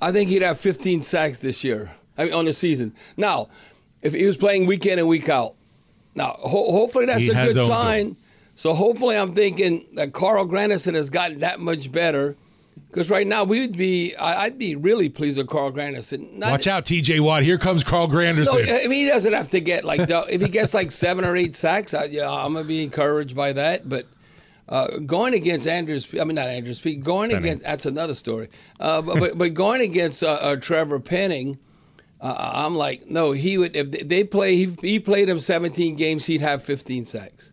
I 0.00 0.12
think 0.12 0.30
he'd 0.30 0.42
have 0.42 0.60
15 0.60 1.02
sacks 1.02 1.38
this 1.40 1.64
year. 1.64 1.92
I 2.16 2.24
mean, 2.24 2.32
on 2.32 2.44
the 2.44 2.52
season. 2.52 2.94
Now, 3.16 3.48
if 4.02 4.14
he 4.14 4.24
was 4.24 4.36
playing 4.36 4.66
week 4.66 4.86
in 4.86 4.98
and 4.98 5.08
week 5.08 5.28
out, 5.28 5.54
now 6.14 6.36
ho- 6.38 6.70
hopefully 6.72 7.06
that's 7.06 7.20
He 7.20 7.28
a 7.30 7.34
good 7.52 7.56
sign. 7.66 8.16
So 8.54 8.72
hopefully, 8.72 9.18
I'm 9.18 9.34
thinking 9.34 9.84
that 9.96 10.14
Carl 10.14 10.46
Granderson 10.46 10.94
has 10.94 11.10
gotten 11.10 11.40
that 11.40 11.60
much 11.60 11.92
better. 11.92 12.36
Because 12.88 13.10
right 13.10 13.26
now 13.26 13.44
we'd 13.44 13.76
be, 13.76 14.16
I'd 14.16 14.58
be 14.58 14.74
really 14.74 15.08
pleased 15.10 15.36
with 15.36 15.48
Carl 15.48 15.70
Granderson. 15.70 16.32
Not- 16.34 16.52
Watch 16.52 16.66
out, 16.66 16.86
TJ 16.86 17.20
Watt. 17.20 17.42
Here 17.42 17.58
comes 17.58 17.84
Carl 17.84 18.08
Granderson. 18.08 18.66
no, 18.66 18.74
I 18.74 18.86
mean 18.86 19.04
he 19.04 19.06
doesn't 19.06 19.32
have 19.34 19.50
to 19.50 19.60
get 19.60 19.84
like 19.84 20.08
if 20.08 20.40
he 20.40 20.48
gets 20.48 20.72
like 20.72 20.92
seven 20.92 21.24
or 21.26 21.36
eight 21.36 21.56
sacks, 21.56 21.92
I, 21.92 22.04
yeah, 22.04 22.30
I'm 22.30 22.54
gonna 22.54 22.64
be 22.64 22.82
encouraged 22.82 23.36
by 23.36 23.52
that. 23.52 23.86
But 23.88 24.06
uh, 24.68 24.98
going 25.04 25.34
against 25.34 25.68
Andrus, 25.68 26.06
I 26.18 26.24
mean 26.24 26.36
not 26.36 26.48
Andrus, 26.48 26.80
Peat, 26.80 27.02
going 27.04 27.32
against 27.32 27.64
that's 27.64 27.84
another 27.86 28.14
story. 28.14 28.48
Uh, 28.80 29.02
but, 29.02 29.20
but 29.20 29.38
but 29.38 29.54
going 29.54 29.82
against 29.82 30.22
uh, 30.22 30.38
uh, 30.40 30.56
Trevor 30.56 30.98
Penning, 31.00 31.58
uh, 32.20 32.34
I'm 32.54 32.76
like 32.76 33.10
no, 33.10 33.32
he 33.32 33.58
would 33.58 33.76
if 33.76 33.90
they 34.08 34.24
play. 34.24 34.56
He, 34.56 34.76
he 34.80 34.98
played 35.00 35.28
him 35.28 35.38
17 35.38 35.96
games, 35.96 36.24
he'd 36.26 36.40
have 36.40 36.62
15 36.64 37.04
sacks, 37.04 37.52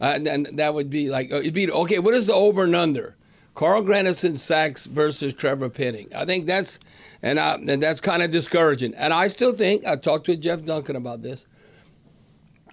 uh, 0.00 0.12
and, 0.16 0.26
and 0.28 0.58
that 0.58 0.74
would 0.74 0.90
be 0.90 1.08
like 1.08 1.32
uh, 1.32 1.36
it'd 1.36 1.54
be 1.54 1.70
okay. 1.70 1.98
What 2.00 2.14
is 2.14 2.26
the 2.26 2.34
over 2.34 2.64
and 2.64 2.76
under? 2.76 3.16
Carl 3.54 3.82
Granderson 3.82 4.38
sacks 4.38 4.86
versus 4.86 5.32
Trevor 5.32 5.68
Penning. 5.68 6.08
I 6.14 6.24
think 6.24 6.46
that's 6.46 6.78
and 7.22 7.38
I, 7.38 7.54
and 7.54 7.82
that's 7.82 8.00
kind 8.00 8.22
of 8.22 8.30
discouraging. 8.30 8.94
And 8.94 9.12
I 9.12 9.28
still 9.28 9.52
think 9.52 9.86
I 9.86 9.96
talked 9.96 10.26
to 10.26 10.36
Jeff 10.36 10.64
Duncan 10.64 10.96
about 10.96 11.22
this. 11.22 11.46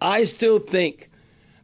I 0.02 0.24
still 0.24 0.60
think 0.60 1.10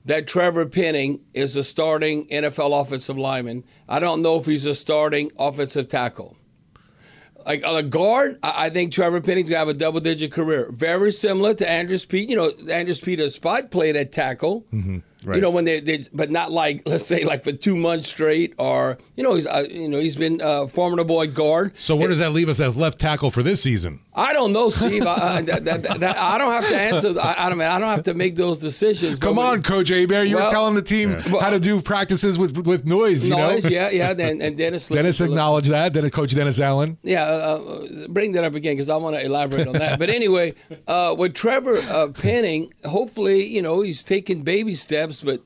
that 0.06 0.28
Trevor 0.28 0.66
Penning 0.68 1.20
is 1.34 1.56
a 1.56 1.64
starting 1.64 2.28
NFL 2.28 2.80
offensive 2.80 3.18
lineman. 3.18 3.64
I 3.90 4.00
don't 4.00 4.22
know 4.22 4.38
if 4.38 4.46
he's 4.46 4.64
a 4.64 4.76
starting 4.76 5.32
offensive 5.38 5.90
tackle. 5.90 6.38
Like 7.46 7.66
on 7.66 7.76
a 7.76 7.84
guard, 7.84 8.40
I 8.44 8.70
think 8.70 8.94
Trevor 8.94 9.22
Penning's 9.22 9.50
gonna 9.50 9.60
have 9.60 9.68
a 9.68 9.74
double-digit 9.74 10.32
career. 10.32 10.70
Very 10.72 11.12
similar 11.12 11.54
to 11.56 11.70
Andrus 11.70 12.06
Peat. 12.06 12.30
You 12.30 12.36
know, 12.36 12.52
Andrus 12.70 13.02
Peat 13.02 13.20
a 13.20 13.30
spot 13.30 13.72
played 13.72 13.96
at 13.96 14.12
tackle. 14.12 14.66
Mm-hmm. 14.74 15.00
You 15.36 15.42
know 15.42 15.50
when 15.50 15.66
they, 15.66 15.80
they, 15.80 16.06
but 16.14 16.32
not 16.32 16.52
like 16.52 16.84
let's 16.86 17.06
say 17.06 17.24
like 17.26 17.44
for 17.44 17.52
two 17.52 17.76
months 17.76 18.08
straight, 18.08 18.54
or 18.58 18.98
you 19.16 19.24
know 19.24 19.36
he's 19.36 19.48
uh, 19.48 19.66
you 19.70 19.88
know 19.90 20.00
he's 20.00 20.16
been 20.16 20.42
uh, 20.42 20.68
formidable 20.68 21.22
at 21.22 21.34
guard. 21.34 21.74
So 21.80 21.96
where 21.96 22.08
does 22.08 22.20
that 22.20 22.32
leave 22.32 22.50
us 22.50 22.60
as 22.60 22.78
left 22.78 23.00
tackle 23.00 23.32
for 23.32 23.44
this 23.44 23.62
season? 23.62 24.00
I 24.18 24.34
don't 24.34 24.52
know, 24.52 24.70
Steve. 24.70 25.06
I, 25.06 25.38
I, 25.38 25.42
that, 25.44 25.64
that, 25.66 25.84
that, 26.00 26.18
I 26.18 26.38
don't 26.40 26.52
have 26.52 26.68
to 26.68 26.76
answer. 26.76 27.14
I, 27.22 27.36
I 27.46 27.50
don't. 27.50 27.62
I 27.62 27.78
don't 27.80 27.90
have 27.90 28.04
to 28.06 28.16
make 28.16 28.36
those 28.36 28.58
decisions. 28.58 29.20
Come 29.20 29.38
on, 29.38 29.62
Coach 29.62 29.90
Hebert. 29.90 30.28
You 30.28 30.38
Well, 30.38 30.46
were 30.46 30.52
telling 30.52 30.74
the 30.74 30.82
team 30.82 31.12
Well, 31.32 31.40
how 31.40 31.52
to 31.52 31.60
do 31.60 31.82
practices 31.82 32.40
with 32.40 32.58
with 32.66 32.86
noise. 32.86 33.28
You 33.28 33.36
Noise, 33.36 33.66
know. 33.66 33.70
yeah, 33.70 33.90
yeah. 33.92 34.10
And, 34.10 34.42
and 34.42 34.58
Dennis. 34.58 34.88
Dennis 34.98 35.22
acknowledged 35.22 35.70
that. 35.70 35.94
Then 35.94 36.10
Coach 36.10 36.34
Dennis 36.34 36.60
Allen. 36.60 36.98
Yeah, 37.04 37.26
uh, 37.26 37.28
uh, 37.28 38.08
bring 38.08 38.32
that 38.32 38.44
up 38.44 38.56
again 38.56 38.74
because 38.74 38.90
I 38.90 38.96
want 38.98 39.16
to 39.16 39.24
elaborate 39.24 39.68
on 39.68 39.74
that. 39.74 40.00
But 40.00 40.10
anyway, 40.10 40.56
uh, 40.88 41.16
with 41.18 41.36
Trevor 41.36 41.78
uh, 41.78 42.08
Penning, 42.08 42.74
hopefully, 42.86 43.46
you 43.46 43.62
know, 43.62 43.82
he's 43.82 44.02
taking 44.02 44.42
baby 44.42 44.74
steps, 44.74 45.22
but 45.22 45.42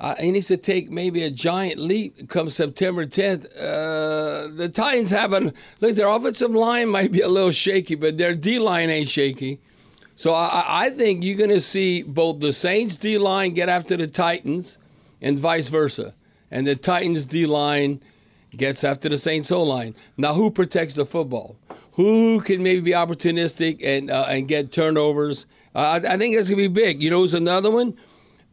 uh, 0.00 0.14
he 0.16 0.30
needs 0.30 0.48
to 0.48 0.56
take 0.56 0.90
maybe 0.90 1.22
a 1.22 1.30
giant 1.30 1.78
leap 1.78 2.28
come 2.30 2.48
September 2.48 3.04
10th. 3.06 3.44
Uh, 3.56 4.48
the 4.54 4.70
Titans 4.72 5.10
haven't, 5.10 5.54
look, 5.80 5.94
their 5.94 6.08
offensive 6.08 6.50
line 6.52 6.88
might 6.96 7.12
be 7.12 7.20
a 7.20 7.28
little 7.28 7.52
shaky, 7.52 7.94
but 7.94 8.16
their 8.16 8.34
D 8.34 8.58
line 8.58 8.88
ain't 8.88 9.08
shaky. 9.08 9.60
So 10.16 10.32
I, 10.34 10.64
I- 10.86 10.90
think 10.90 11.22
you're 11.22 11.36
going 11.38 11.50
to 11.50 11.60
see 11.60 12.02
both 12.02 12.40
the 12.40 12.52
Saints 12.52 12.96
D 12.96 13.18
line 13.18 13.52
get 13.54 13.68
after 13.68 13.96
the 13.96 14.06
Titans 14.06 14.78
and 15.20 15.38
vice 15.38 15.68
versa. 15.68 16.14
And 16.50 16.66
the 16.66 16.76
Titans 16.76 17.26
D 17.26 17.44
line 17.46 18.00
gets 18.56 18.82
after 18.84 19.08
the 19.08 19.18
Saints 19.18 19.52
O 19.52 19.62
line. 19.62 19.94
Now, 20.16 20.34
who 20.34 20.50
protects 20.50 20.94
the 20.94 21.06
football? 21.06 21.56
Who 21.92 22.40
can 22.40 22.62
maybe 22.62 22.80
be 22.80 22.90
opportunistic 22.92 23.80
and 23.84 24.10
uh, 24.10 24.26
and 24.28 24.48
get 24.48 24.72
turnovers? 24.72 25.46
Uh, 25.74 26.00
I, 26.02 26.14
I 26.14 26.16
think 26.16 26.34
that's 26.36 26.48
gonna 26.50 26.56
be 26.56 26.66
big. 26.68 27.02
You 27.02 27.10
know, 27.10 27.20
who's 27.20 27.34
another 27.34 27.70
one? 27.70 27.96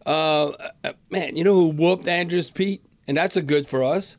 Uh, 0.07 0.53
uh, 0.83 0.93
man, 1.09 1.35
you 1.35 1.43
know 1.43 1.53
who 1.53 1.67
whooped 1.67 2.07
Andrus 2.07 2.49
Peat, 2.49 2.81
and 3.07 3.17
that's 3.17 3.35
a 3.35 3.41
good 3.41 3.67
for 3.67 3.83
us. 3.83 4.17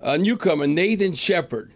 A 0.00 0.18
newcomer, 0.18 0.66
Nathan 0.66 1.14
Shepherd. 1.14 1.72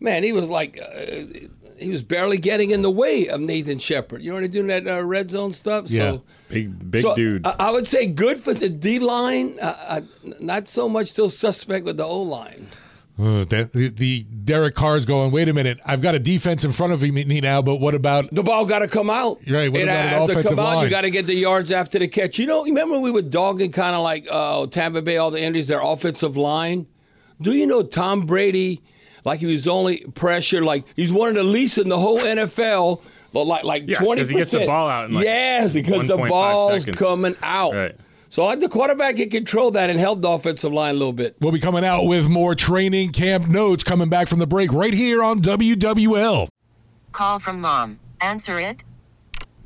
Man, 0.00 0.24
he 0.24 0.32
was 0.32 0.48
like. 0.48 0.80
Uh, 0.80 1.46
he 1.78 1.90
was 1.90 2.02
barely 2.02 2.38
getting 2.38 2.70
in 2.72 2.82
the 2.82 2.90
way 2.90 3.28
of 3.28 3.40
Nathan 3.40 3.78
Shepherd. 3.78 4.20
You 4.20 4.30
know 4.30 4.34
what 4.34 4.40
they 4.42 4.48
doing 4.48 4.66
that 4.66 4.88
uh, 4.88 5.00
red 5.04 5.30
zone 5.30 5.52
stuff. 5.52 5.88
Yeah. 5.88 6.10
So 6.10 6.22
Big 6.48 6.90
big 6.90 7.02
so, 7.02 7.14
dude. 7.14 7.46
I, 7.46 7.54
I 7.58 7.70
would 7.70 7.86
say 7.86 8.06
good 8.06 8.38
for 8.38 8.54
the 8.54 8.68
D 8.68 8.98
line. 8.98 9.58
Uh, 9.60 9.76
uh, 9.86 10.00
not 10.40 10.66
so 10.66 10.88
much 10.88 11.08
still 11.08 11.30
suspect 11.30 11.84
with 11.84 11.98
the 11.98 12.04
O 12.04 12.22
line. 12.22 12.68
Uh, 13.18 13.44
the, 13.44 13.68
the, 13.74 13.88
the 13.88 14.22
Derek 14.22 14.76
Carr's 14.76 15.04
going. 15.04 15.32
Wait 15.32 15.48
a 15.48 15.52
minute. 15.52 15.80
I've 15.84 16.00
got 16.00 16.14
a 16.14 16.20
defense 16.20 16.64
in 16.64 16.70
front 16.70 16.92
of 16.92 17.02
me 17.02 17.40
now, 17.40 17.60
but 17.62 17.76
what 17.80 17.94
about? 17.94 18.32
The 18.32 18.44
ball 18.44 18.64
got 18.64 18.78
to 18.78 18.88
come 18.88 19.10
out. 19.10 19.44
You're 19.44 19.58
right. 19.58 19.70
What 19.72 19.80
it 19.80 19.84
about 19.84 19.96
an 19.96 20.08
has 20.08 20.26
to 20.26 20.32
offensive 20.32 20.50
come 20.50 20.58
out. 20.60 20.74
line? 20.76 20.84
You 20.84 20.90
got 20.90 21.00
to 21.00 21.10
get 21.10 21.26
the 21.26 21.34
yards 21.34 21.72
after 21.72 21.98
the 21.98 22.06
catch. 22.06 22.38
You 22.38 22.46
know, 22.46 22.62
remember 22.64 23.00
we 23.00 23.10
were 23.10 23.22
dogging 23.22 23.72
kind 23.72 23.96
of 23.96 24.02
like 24.02 24.28
uh, 24.30 24.66
Tampa 24.68 25.02
Bay, 25.02 25.16
all 25.16 25.32
the 25.32 25.42
injuries, 25.42 25.66
their 25.66 25.80
offensive 25.82 26.36
line. 26.36 26.86
Do 27.40 27.52
you 27.52 27.66
know 27.66 27.82
Tom 27.82 28.24
Brady? 28.24 28.82
Like 29.24 29.40
he 29.40 29.46
was 29.46 29.66
only 29.66 29.98
pressure. 30.14 30.62
Like 30.62 30.84
he's 30.94 31.12
one 31.12 31.28
of 31.30 31.34
the 31.34 31.42
least 31.42 31.76
in 31.78 31.88
the 31.88 31.98
whole 31.98 32.18
NFL. 32.20 33.02
But 33.32 33.44
like 33.46 33.64
like 33.64 33.84
Yeah, 33.86 33.98
twenty 33.98 34.20
'cause 34.22 34.30
he 34.30 34.36
gets 34.36 34.52
the 34.52 34.64
ball 34.64 34.88
out 34.88 35.10
like, 35.10 35.24
yes, 35.24 35.74
because 35.74 36.06
the 36.08 36.16
ball's 36.16 36.82
seconds. 36.84 36.96
coming 36.96 37.36
out. 37.42 37.74
Right. 37.74 37.96
So 38.30 38.44
like 38.44 38.60
the 38.60 38.68
quarterback 38.68 39.16
can 39.16 39.30
control 39.30 39.70
that 39.72 39.90
and 39.90 39.98
help 39.98 40.20
the 40.20 40.28
offensive 40.28 40.72
line 40.72 40.94
a 40.94 40.98
little 40.98 41.12
bit. 41.12 41.36
We'll 41.40 41.52
be 41.52 41.60
coming 41.60 41.84
out 41.84 42.04
with 42.06 42.28
more 42.28 42.54
training 42.54 43.12
camp 43.12 43.48
notes 43.48 43.82
coming 43.82 44.08
back 44.08 44.28
from 44.28 44.38
the 44.38 44.46
break 44.46 44.72
right 44.72 44.92
here 44.92 45.22
on 45.22 45.40
WWL. 45.40 46.48
Call 47.12 47.38
from 47.38 47.60
mom. 47.60 48.00
Answer 48.20 48.60
it. 48.60 48.84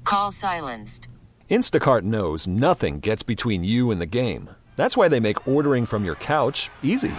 Call 0.05 0.33
silenced. 0.33 1.09
Instacart 1.51 2.03
knows 2.03 2.47
nothing 2.47 3.01
gets 3.01 3.23
between 3.23 3.63
you 3.63 3.91
and 3.91 4.01
the 4.01 4.07
game. 4.07 4.49
That's 4.77 4.97
why 4.97 5.09
they 5.09 5.21
make 5.21 5.47
ordering 5.47 5.85
from 5.85 6.05
your 6.05 6.15
couch 6.15 6.71
easy. 6.83 7.13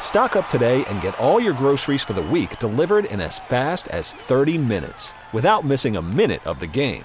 Stock 0.00 0.34
up 0.34 0.48
today 0.48 0.84
and 0.86 1.00
get 1.00 1.16
all 1.20 1.38
your 1.38 1.52
groceries 1.52 2.02
for 2.02 2.14
the 2.14 2.22
week 2.22 2.58
delivered 2.58 3.04
in 3.04 3.20
as 3.20 3.38
fast 3.38 3.86
as 3.88 4.12
30 4.12 4.58
minutes 4.58 5.14
without 5.32 5.64
missing 5.64 5.96
a 5.96 6.02
minute 6.02 6.44
of 6.44 6.58
the 6.58 6.66
game. 6.66 7.04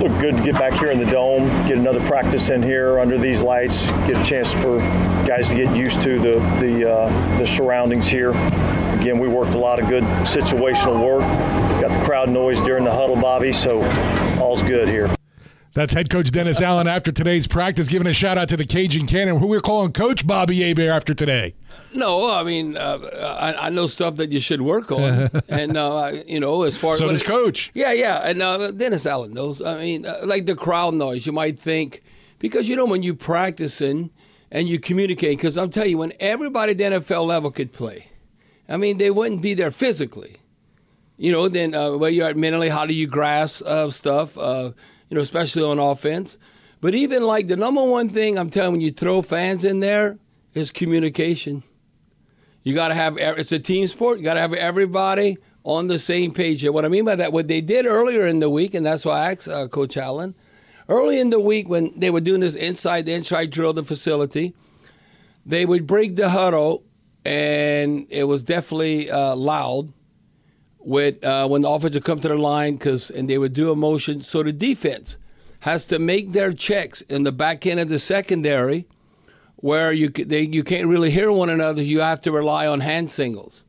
Look 0.00 0.18
good 0.18 0.38
to 0.38 0.42
get 0.42 0.54
back 0.54 0.72
here 0.72 0.90
in 0.90 0.98
the 0.98 1.04
dome, 1.04 1.46
get 1.66 1.76
another 1.76 2.00
practice 2.06 2.48
in 2.48 2.62
here 2.62 2.98
under 2.98 3.18
these 3.18 3.42
lights, 3.42 3.88
get 4.06 4.16
a 4.16 4.24
chance 4.24 4.50
for 4.50 4.78
guys 5.26 5.48
to 5.50 5.54
get 5.54 5.76
used 5.76 6.00
to 6.00 6.18
the 6.18 6.38
the, 6.58 6.90
uh, 6.90 7.38
the 7.38 7.44
surroundings 7.44 8.06
here. 8.06 8.30
Again, 8.30 9.18
we 9.18 9.28
worked 9.28 9.52
a 9.52 9.58
lot 9.58 9.78
of 9.78 9.90
good 9.90 10.04
situational 10.24 11.04
work. 11.04 11.20
Got 11.82 11.98
the 11.98 12.02
crowd 12.06 12.30
noise 12.30 12.62
during 12.62 12.84
the 12.84 12.92
huddle, 12.92 13.16
Bobby, 13.16 13.52
so 13.52 13.82
all's 14.40 14.62
good 14.62 14.88
here. 14.88 15.14
That's 15.72 15.92
head 15.92 16.10
coach 16.10 16.30
Dennis 16.32 16.60
Allen 16.62 16.88
after 16.88 17.12
today's 17.12 17.46
practice, 17.46 17.88
giving 17.88 18.08
a 18.08 18.12
shout 18.12 18.36
out 18.36 18.48
to 18.48 18.56
the 18.56 18.66
Cajun 18.66 19.06
Cannon, 19.06 19.38
who 19.38 19.46
we're 19.46 19.60
calling 19.60 19.92
Coach 19.92 20.26
Bobby 20.26 20.60
Hebert 20.62 20.88
after 20.88 21.14
today. 21.14 21.54
No, 21.94 22.32
I 22.32 22.42
mean, 22.42 22.76
uh, 22.76 22.98
I, 23.40 23.66
I 23.66 23.70
know 23.70 23.86
stuff 23.86 24.16
that 24.16 24.32
you 24.32 24.40
should 24.40 24.62
work 24.62 24.90
on, 24.90 25.30
and 25.48 25.76
uh, 25.76 26.12
you 26.26 26.40
know, 26.40 26.62
as 26.64 26.76
far 26.76 26.96
So 26.96 27.04
as 27.06 27.20
does 27.20 27.22
Coach. 27.22 27.70
Yeah, 27.72 27.92
yeah, 27.92 28.18
and 28.18 28.42
uh, 28.42 28.72
Dennis 28.72 29.06
Allen 29.06 29.32
knows. 29.32 29.62
I 29.62 29.78
mean, 29.78 30.06
uh, 30.06 30.18
like 30.24 30.46
the 30.46 30.56
crowd 30.56 30.94
noise, 30.94 31.26
you 31.26 31.32
might 31.32 31.58
think 31.58 32.02
because 32.40 32.68
you 32.68 32.74
know 32.74 32.86
when 32.86 33.02
you 33.02 33.14
practicing 33.14 34.10
and 34.50 34.68
you 34.68 34.80
communicate. 34.80 35.38
Because 35.38 35.56
I'm 35.56 35.70
telling 35.70 35.90
you, 35.90 35.98
when 35.98 36.12
everybody 36.18 36.72
at 36.72 36.78
the 36.78 36.84
NFL 36.84 37.26
level 37.26 37.50
could 37.52 37.72
play, 37.72 38.08
I 38.68 38.76
mean, 38.76 38.98
they 38.98 39.10
wouldn't 39.10 39.40
be 39.42 39.54
there 39.54 39.70
physically. 39.70 40.38
You 41.16 41.32
know, 41.32 41.48
then 41.48 41.74
uh, 41.74 41.92
where 41.92 42.10
you're 42.10 42.28
at 42.28 42.36
mentally, 42.36 42.70
how 42.70 42.86
do 42.86 42.94
you 42.94 43.06
grasp 43.06 43.62
uh, 43.66 43.90
stuff? 43.90 44.38
You 45.10 45.16
know, 45.16 45.20
especially 45.20 45.64
on 45.64 45.78
offense. 45.78 46.38
But 46.80 46.94
even 46.94 47.24
like 47.24 47.48
the 47.48 47.56
number 47.56 47.82
one 47.84 48.08
thing 48.08 48.38
I'm 48.38 48.48
telling 48.48 48.72
when 48.72 48.80
you 48.80 48.90
throw 48.90 49.20
fans 49.20 49.64
in 49.64 49.80
there 49.80 50.18
is 50.54 50.70
communication. 50.70 51.62
You 52.62 52.74
got 52.74 52.88
to 52.88 52.94
have 52.94 53.16
it's 53.18 53.52
a 53.52 53.58
team 53.58 53.86
sport. 53.86 54.18
You 54.18 54.24
got 54.24 54.34
to 54.34 54.40
have 54.40 54.54
everybody 54.54 55.38
on 55.64 55.88
the 55.88 55.98
same 55.98 56.32
page. 56.32 56.64
And 56.64 56.74
what 56.74 56.84
I 56.84 56.88
mean 56.88 57.04
by 57.04 57.16
that, 57.16 57.32
what 57.32 57.48
they 57.48 57.60
did 57.60 57.86
earlier 57.86 58.26
in 58.26 58.40
the 58.40 58.50
week, 58.50 58.74
and 58.74 58.84
that's 58.84 59.04
why 59.04 59.18
I 59.18 59.32
asked 59.32 59.48
uh, 59.48 59.68
Coach 59.68 59.96
Allen, 59.96 60.34
early 60.88 61.20
in 61.20 61.30
the 61.30 61.40
week 61.40 61.68
when 61.68 61.92
they 61.98 62.10
were 62.10 62.20
doing 62.20 62.40
this 62.40 62.54
inside 62.54 63.06
the 63.06 63.12
inside 63.12 63.50
drill, 63.50 63.72
the 63.72 63.84
facility, 63.84 64.54
they 65.46 65.64
would 65.66 65.86
break 65.86 66.16
the 66.16 66.30
huddle, 66.30 66.84
and 67.24 68.06
it 68.10 68.24
was 68.24 68.42
definitely 68.42 69.10
uh, 69.10 69.34
loud. 69.36 69.92
With 70.82 71.22
uh, 71.22 71.46
when 71.46 71.62
the 71.62 71.68
offense 71.68 71.94
would 71.94 72.04
come 72.04 72.20
to 72.20 72.28
the 72.28 72.36
line, 72.36 72.76
because 72.76 73.10
and 73.10 73.28
they 73.28 73.36
would 73.36 73.52
do 73.52 73.70
a 73.70 73.76
motion, 73.76 74.22
so 74.22 74.42
the 74.42 74.52
defense 74.52 75.18
has 75.60 75.84
to 75.86 75.98
make 75.98 76.32
their 76.32 76.52
checks 76.54 77.02
in 77.02 77.24
the 77.24 77.32
back 77.32 77.66
end 77.66 77.78
of 77.80 77.90
the 77.90 77.98
secondary 77.98 78.86
where 79.56 79.92
you 79.92 80.08
they, 80.08 80.40
you 80.40 80.64
can't 80.64 80.86
really 80.86 81.10
hear 81.10 81.30
one 81.30 81.50
another. 81.50 81.82
You 81.82 82.00
have 82.00 82.22
to 82.22 82.32
rely 82.32 82.66
on 82.66 82.80
hand 82.80 83.10
singles. 83.10 83.64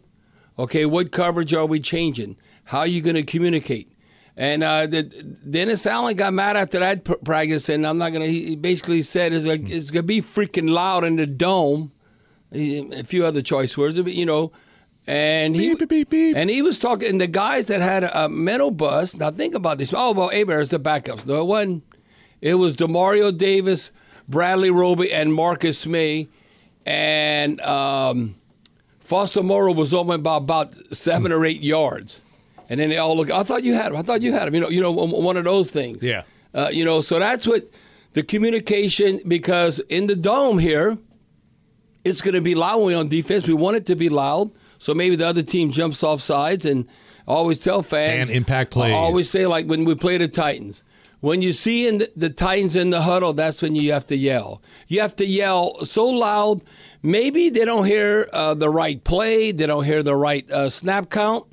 Okay, 0.58 0.86
what 0.86 1.12
coverage 1.12 1.54
are 1.54 1.66
we 1.66 1.82
changing? 1.82 2.38
How 2.66 2.80
are 2.80 2.88
you 2.88 3.02
going 3.02 3.16
to 3.16 3.24
communicate? 3.24 3.92
And 4.38 4.64
uh, 4.64 4.88
the, 4.88 5.04
Dennis 5.04 5.86
Allen 5.86 6.16
got 6.16 6.34
mad 6.34 6.56
after 6.56 6.80
that 6.80 7.04
pr- 7.04 7.16
practice, 7.16 7.68
and 7.68 7.86
I'm 7.86 7.98
not 7.98 8.14
going 8.14 8.26
to. 8.26 8.32
He 8.32 8.56
basically 8.56 9.02
said 9.02 9.34
it's, 9.34 9.46
like, 9.46 9.70
it's 9.70 9.92
going 9.92 10.04
to 10.04 10.08
be 10.08 10.22
freaking 10.22 10.70
loud 10.70 11.04
in 11.04 11.18
the 11.18 11.28
dome. 11.28 11.92
A 12.54 13.04
few 13.04 13.26
other 13.26 13.42
choice 13.42 13.78
words, 13.78 14.02
but 14.02 14.14
you 14.14 14.26
know. 14.26 14.54
And 15.08 15.56
he 15.56 15.74
Beep, 15.74 15.90
beep, 15.90 16.10
beep, 16.10 16.36
and 16.38 16.50
he 16.50 16.62
was 16.62 16.78
talking. 16.78 17.10
And 17.10 17.22
the 17.22 17.28
guys 17.28 17.68
that 17.68 17.82
had 17.82 18.04
a, 18.04 18.26
a 18.26 18.30
mental 18.30 18.70
bus. 18.70 19.16
Now 19.16 19.32
think 19.32 19.56
about 19.56 19.80
this. 19.80 19.94
Oh 19.96 20.12
well, 20.14 20.30
Hebert 20.30 20.62
is 20.62 20.70
the 20.70 20.80
backups. 20.80 21.26
No, 21.26 21.42
it 21.42 21.46
wasn't. 21.46 21.84
It 22.40 22.56
was 22.56 22.76
Demario 22.76 23.36
Davis, 23.36 23.92
Bradley 24.28 24.70
Roby, 24.70 25.12
and 25.12 25.34
Marcus 25.34 25.86
Maye, 25.86 26.30
and 26.86 27.60
um, 27.62 28.36
Foster 29.00 29.44
Moreau 29.44 29.74
was 29.74 29.94
only 29.94 30.18
by 30.18 30.38
about 30.38 30.74
seven 30.96 31.32
or 31.32 31.46
eight 31.46 31.62
yards, 31.62 32.22
and 32.70 32.80
then 32.80 32.90
they 32.90 32.98
all 32.98 33.18
look. 33.18 33.32
I 33.32 33.44
thought 33.44 33.64
you 33.64 33.74
had 33.74 33.92
him. 33.92 33.98
I 33.98 34.04
thought 34.04 34.22
you 34.22 34.34
had 34.34 34.48
him. 34.48 34.56
You 34.56 34.62
know, 34.62 34.70
you 34.70 34.82
know, 34.82 34.92
one 34.92 35.36
of 35.38 35.44
those 35.44 35.72
things. 35.72 36.04
Yeah. 36.04 36.24
Uh, 36.54 36.70
you 36.72 36.86
know, 36.86 37.02
so 37.02 37.18
that's 37.18 37.48
what 37.48 37.68
the 38.14 38.24
communication 38.24 39.22
because 39.28 39.80
in 39.82 40.08
the 40.08 40.16
dome 40.16 40.60
here, 40.60 40.98
it's 42.04 42.22
going 42.22 42.34
to 42.34 42.42
be 42.42 42.56
loud 42.56 42.78
when 42.78 42.88
we're 42.88 42.98
on 43.00 43.08
defense. 43.08 43.48
We 43.48 43.54
want 43.54 43.78
it 43.78 43.86
to 43.88 43.96
be 43.96 44.10
loud, 44.10 44.52
so 44.82 44.96
maybe 44.96 45.16
the 45.16 45.28
other 45.28 45.44
team 45.44 45.70
jumps 45.72 46.04
off 46.04 46.22
sides. 46.22 46.66
And 46.66 46.88
I 47.28 47.34
always 47.34 47.60
tell 47.60 47.84
fans, 47.84 48.30
And 48.30 48.38
impact 48.38 48.72
plays. 48.72 48.92
I 48.92 48.96
always 48.96 49.30
say 49.30 49.46
like 49.46 49.68
when 49.68 49.86
we 49.86 49.94
play 49.94 50.18
the 50.18 50.28
Titans. 50.28 50.84
When 51.20 51.44
you 51.44 51.52
see 51.52 51.88
in 51.88 52.00
the, 52.00 52.12
the 52.16 52.30
Titans 52.32 52.76
in 52.76 52.90
the 52.90 53.04
huddle, 53.04 53.34
that's 53.34 53.62
when 53.62 53.76
you 53.76 53.92
have 53.94 54.08
to 54.08 54.16
yell. 54.16 54.60
You 54.88 55.02
have 55.02 55.16
to 55.18 55.26
yell 55.26 55.86
so 55.86 56.08
loud. 56.08 56.62
Maybe 57.04 57.50
they 57.50 57.64
don't 57.64 57.86
hear 57.86 58.28
uh, 58.34 58.56
the 58.56 58.72
right 58.72 59.04
play. 59.04 59.52
They 59.52 59.68
don't 59.68 59.84
hear 59.84 60.02
the 60.02 60.16
right 60.16 60.50
uh, 60.50 60.72
snap 60.72 61.12
count. 61.12 61.46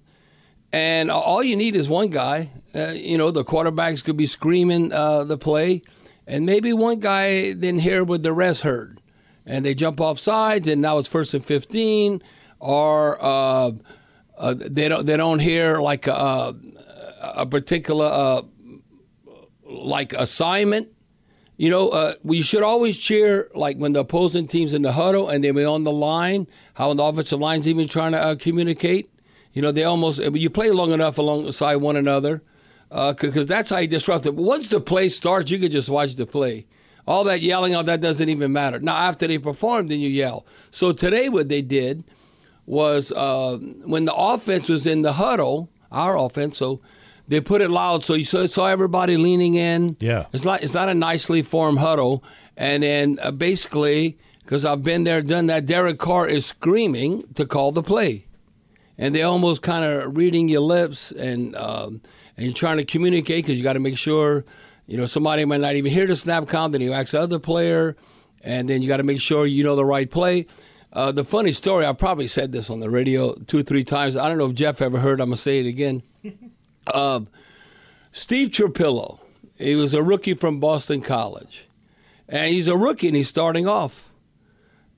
And 0.73 1.11
all 1.11 1.43
you 1.43 1.55
need 1.55 1.77
is 1.77 1.87
one 1.87 2.09
guy. 2.09 2.49
Uh, 2.75 2.93
you 2.95 3.19
know, 3.19 3.31
the 3.31 3.45
quarterbacks 3.45 4.03
could 4.03 4.17
be 4.17 4.27
screaming 4.27 4.91
uh, 4.91 5.25
the 5.25 5.37
play, 5.37 5.83
and 6.27 6.47
maybe 6.47 6.73
one 6.73 7.01
guy 7.01 7.53
didn't 7.53 7.81
hear 7.81 8.05
what 8.05 8.23
the 8.23 8.33
rest 8.33 8.63
heard, 8.63 9.01
and 9.47 9.65
they 9.65 9.75
jump 9.75 10.01
off 10.01 10.19
sides, 10.19 10.69
and 10.69 10.81
now 10.83 10.99
it's 10.99 11.09
first 11.09 11.33
and 11.33 11.43
fifteen, 11.43 12.23
or 12.61 13.19
uh, 13.21 13.73
uh, 14.37 14.55
they 14.57 14.89
don't 14.89 15.07
they 15.07 15.17
don't 15.17 15.39
hear 15.41 15.79
like 15.79 16.07
a, 16.07 16.55
a 17.21 17.47
particular 17.47 18.07
uh, 18.07 18.43
like 19.65 20.13
assignment. 20.13 20.89
You 21.57 21.71
know, 21.71 21.89
uh, 21.89 22.15
we 22.23 22.41
should 22.43 22.63
always 22.63 22.97
cheer 22.97 23.51
like 23.53 23.77
when 23.79 23.93
the 23.93 24.01
opposing 24.01 24.47
team's 24.47 24.75
in 24.75 24.83
the 24.83 24.93
huddle 24.93 25.29
and 25.29 25.43
they're 25.43 25.67
on 25.67 25.83
the 25.83 25.93
line. 25.93 26.47
How 26.75 26.95
the 26.95 27.03
offensive 27.03 27.41
line's 27.41 27.67
even 27.67 27.89
trying 27.89 28.13
to 28.13 28.21
uh, 28.21 28.35
communicate. 28.37 29.11
You 29.53 29.63
know, 29.63 29.73
they 29.73 29.83
almost 29.83 30.21
you 30.21 30.51
play 30.51 30.71
long 30.71 30.93
enough 30.93 31.19
alongside 31.19 31.77
one 31.77 31.97
another 31.97 32.43
because 32.91 33.37
uh, 33.37 33.45
that's 33.45 33.71
how 33.71 33.79
you 33.79 33.89
disrupt 33.89 34.27
it. 34.27 34.35
Once 34.35 34.69
the 34.69 34.81
play 34.81 35.09
starts, 35.09 35.51
you 35.51 35.59
can 35.59 35.71
just 35.73 35.89
watch 35.89 36.15
the 36.15 36.27
play. 36.27 36.67
All 37.07 37.25
that 37.25 37.41
yelling, 37.41 37.75
all 37.75 37.85
that 37.85 38.03
doesn't 38.03 38.29
even 38.29 38.53
matter. 38.53 38.79
Now, 38.81 38.97
after 38.97 39.27
they 39.27 39.39
perform, 39.39 39.89
then 39.89 39.99
you 39.99 40.11
yell. 40.11 40.47
So 40.71 40.93
today, 40.93 41.29
what 41.31 41.49
they 41.49 41.63
did 41.63 42.05
was 42.69 43.13
uh, 43.13 43.57
when 43.85 44.05
the 44.05 44.15
offense 44.15 44.69
was 44.69 44.87
in 44.87 45.03
the 45.03 45.15
huddle, 45.15 45.71
our 45.91 46.17
offense, 46.19 46.59
so 46.59 46.81
they 47.27 47.41
put 47.41 47.61
it 47.61 47.71
loud, 47.71 48.05
so 48.05 48.15
you 48.15 48.25
saw, 48.25 48.47
saw 48.47 48.67
everybody 48.67 49.17
leaning 49.17 49.55
in. 49.55 49.97
Yeah. 50.01 50.27
it's 50.33 50.45
not 50.45 50.63
it's 50.63 50.75
not 50.75 50.89
a 50.89 50.95
nicely 50.95 51.43
formed 51.43 51.79
huddle, 51.79 52.23
and 52.57 52.83
then 52.83 53.19
uh, 53.23 53.31
basically 53.31 54.19
because 54.43 54.65
I've 54.65 54.83
been 54.83 55.05
there, 55.05 55.21
done 55.21 55.47
that. 55.49 55.67
Derek 55.67 55.99
Carr 55.99 56.27
is 56.27 56.47
screaming 56.47 57.25
to 57.35 57.45
call 57.45 57.71
the 57.71 57.83
play 57.83 58.29
and 58.99 59.15
they 59.15 59.23
almost 59.23 59.63
kind 59.63 59.85
of 59.85 60.17
reading 60.17 60.49
your 60.49 60.61
lips 60.61 61.13
and 61.13 61.55
um, 61.57 62.03
and 62.37 62.47
you're 62.47 62.55
trying 62.55 62.79
to 62.79 62.85
communicate 62.85 63.45
because 63.45 63.57
you 63.57 63.63
got 63.63 63.75
to 63.75 63.81
make 63.81 63.97
sure 63.97 64.45
you 64.87 64.97
know 64.97 65.07
somebody 65.07 65.45
might 65.45 65.61
not 65.61 65.77
even 65.77 65.93
hear 65.93 66.07
the 66.07 66.17
snap 66.17 66.49
count 66.49 66.73
then 66.73 66.81
you 66.81 66.93
ask 66.93 67.13
the 67.13 67.21
other 67.21 67.39
player 67.39 67.97
and 68.43 68.69
then 68.69 68.83
you 68.83 68.89
got 68.89 68.99
to 68.99 69.03
make 69.05 69.21
sure 69.21 69.47
you 69.47 69.63
know 69.63 69.77
the 69.77 69.85
right 69.85 70.11
play 70.11 70.47
uh, 70.93 71.13
the 71.13 71.25
funny 71.25 71.53
story 71.53 71.87
i 71.87 71.93
probably 71.93 72.27
said 72.27 72.53
this 72.53 72.71
on 72.71 72.81
the 72.81 72.91
radio 72.91 73.35
two 73.47 73.59
or 73.59 73.63
three 73.63 73.85
times 73.85 74.17
i 74.17 74.29
don't 74.29 74.39
know 74.39 74.47
if 74.47 74.55
jeff 74.55 74.81
ever 74.81 74.99
heard 74.99 75.21
i'm 75.21 75.29
going 75.29 75.37
to 75.37 75.43
say 75.43 75.61
it 75.61 75.67
again 75.67 76.03
uh, 76.89 77.21
steve 78.13 78.49
Trapilo, 78.49 79.19
he 79.57 79.75
was 79.75 79.95
a 79.95 80.03
rookie 80.03 80.35
from 80.35 80.61
boston 80.61 81.01
college 81.01 81.67
and 82.29 82.53
he's 82.53 82.69
a 82.69 82.77
rookie 82.77 83.09
and 83.09 83.17
he's 83.17 83.29
starting 83.29 83.67
off 83.67 84.09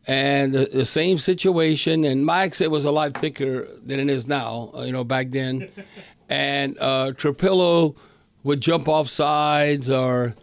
and 0.07 0.53
the, 0.53 0.67
the, 0.67 0.85
same 0.85 1.19
situation. 1.19 2.05
And 2.05 2.25
my 2.25 2.45
accent 2.45 2.71
was 2.71 2.85
a 2.85 2.91
lot 2.91 3.15
thicker 3.15 3.69
than 3.85 4.01
it 4.01 4.09
is 4.11 4.27
now, 4.27 4.71
uh, 4.75 4.83
you 4.83 4.93
know, 4.93 5.05
back 5.05 5.31
then. 5.31 5.69
and 6.29 6.77
uh, 6.79 7.13
Trapilo 7.13 7.97
would 8.43 8.61
jump 8.61 8.89
off 8.89 9.09
sides, 9.09 9.91
or 9.91 10.35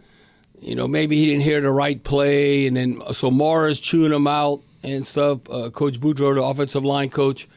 you 0.60 0.74
know, 0.74 0.86
maybe 0.86 1.16
he 1.16 1.26
didn't 1.26 1.42
hear 1.42 1.60
the 1.60 1.72
right 1.72 2.02
play, 2.02 2.66
and 2.66 2.76
then 2.76 3.02
so 3.12 3.30
Morris 3.30 3.78
chewing 3.78 4.12
him 4.12 4.26
out 4.26 4.62
and 4.82 5.06
stuff. 5.06 5.40
Uh, 5.50 5.70
coach 5.70 6.00
Boudreaux, 6.00 6.34
the 6.34 6.42
offensive 6.42 6.84
line 6.84 7.10
coach. 7.10 7.48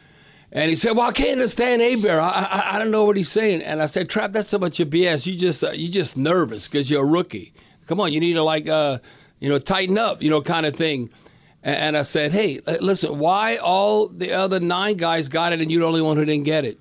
And 0.51 0.69
he 0.69 0.75
said, 0.75 0.97
"Well, 0.97 1.07
I 1.07 1.11
can't 1.13 1.31
understand 1.31 1.81
Hebert. 1.81 2.11
I, 2.11 2.29
I, 2.29 2.75
I 2.75 2.79
don't 2.79 2.91
know 2.91 3.05
what 3.05 3.15
he's 3.15 3.31
saying." 3.31 3.61
And 3.61 3.81
I 3.81 3.85
said, 3.85 4.09
"Trap, 4.09 4.33
that's 4.33 4.49
so 4.49 4.59
much 4.59 4.79
of 4.79 4.89
BS. 4.89 5.25
You 5.25 5.35
just 5.35 5.63
uh, 5.63 5.71
you 5.71 5.89
just 5.89 6.17
nervous 6.17 6.67
because 6.67 6.89
you're 6.89 7.03
a 7.03 7.07
rookie. 7.07 7.53
Come 7.87 8.01
on, 8.01 8.11
you 8.11 8.19
need 8.19 8.33
to 8.33 8.43
like 8.43 8.67
uh, 8.67 8.99
you 9.39 9.49
know 9.49 9.59
tighten 9.59 9.97
up, 9.97 10.21
you 10.21 10.29
know, 10.29 10.41
kind 10.41 10.65
of 10.65 10.75
thing." 10.75 11.09
And 11.63 11.95
I 11.95 12.01
said, 12.01 12.31
hey, 12.31 12.59
listen, 12.79 13.19
why 13.19 13.57
all 13.57 14.07
the 14.07 14.33
other 14.33 14.59
nine 14.59 14.97
guys 14.97 15.29
got 15.29 15.53
it 15.53 15.61
and 15.61 15.71
you're 15.71 15.81
the 15.81 15.87
only 15.87 16.01
one 16.01 16.17
who 16.17 16.25
didn't 16.25 16.45
get 16.45 16.65
it? 16.65 16.79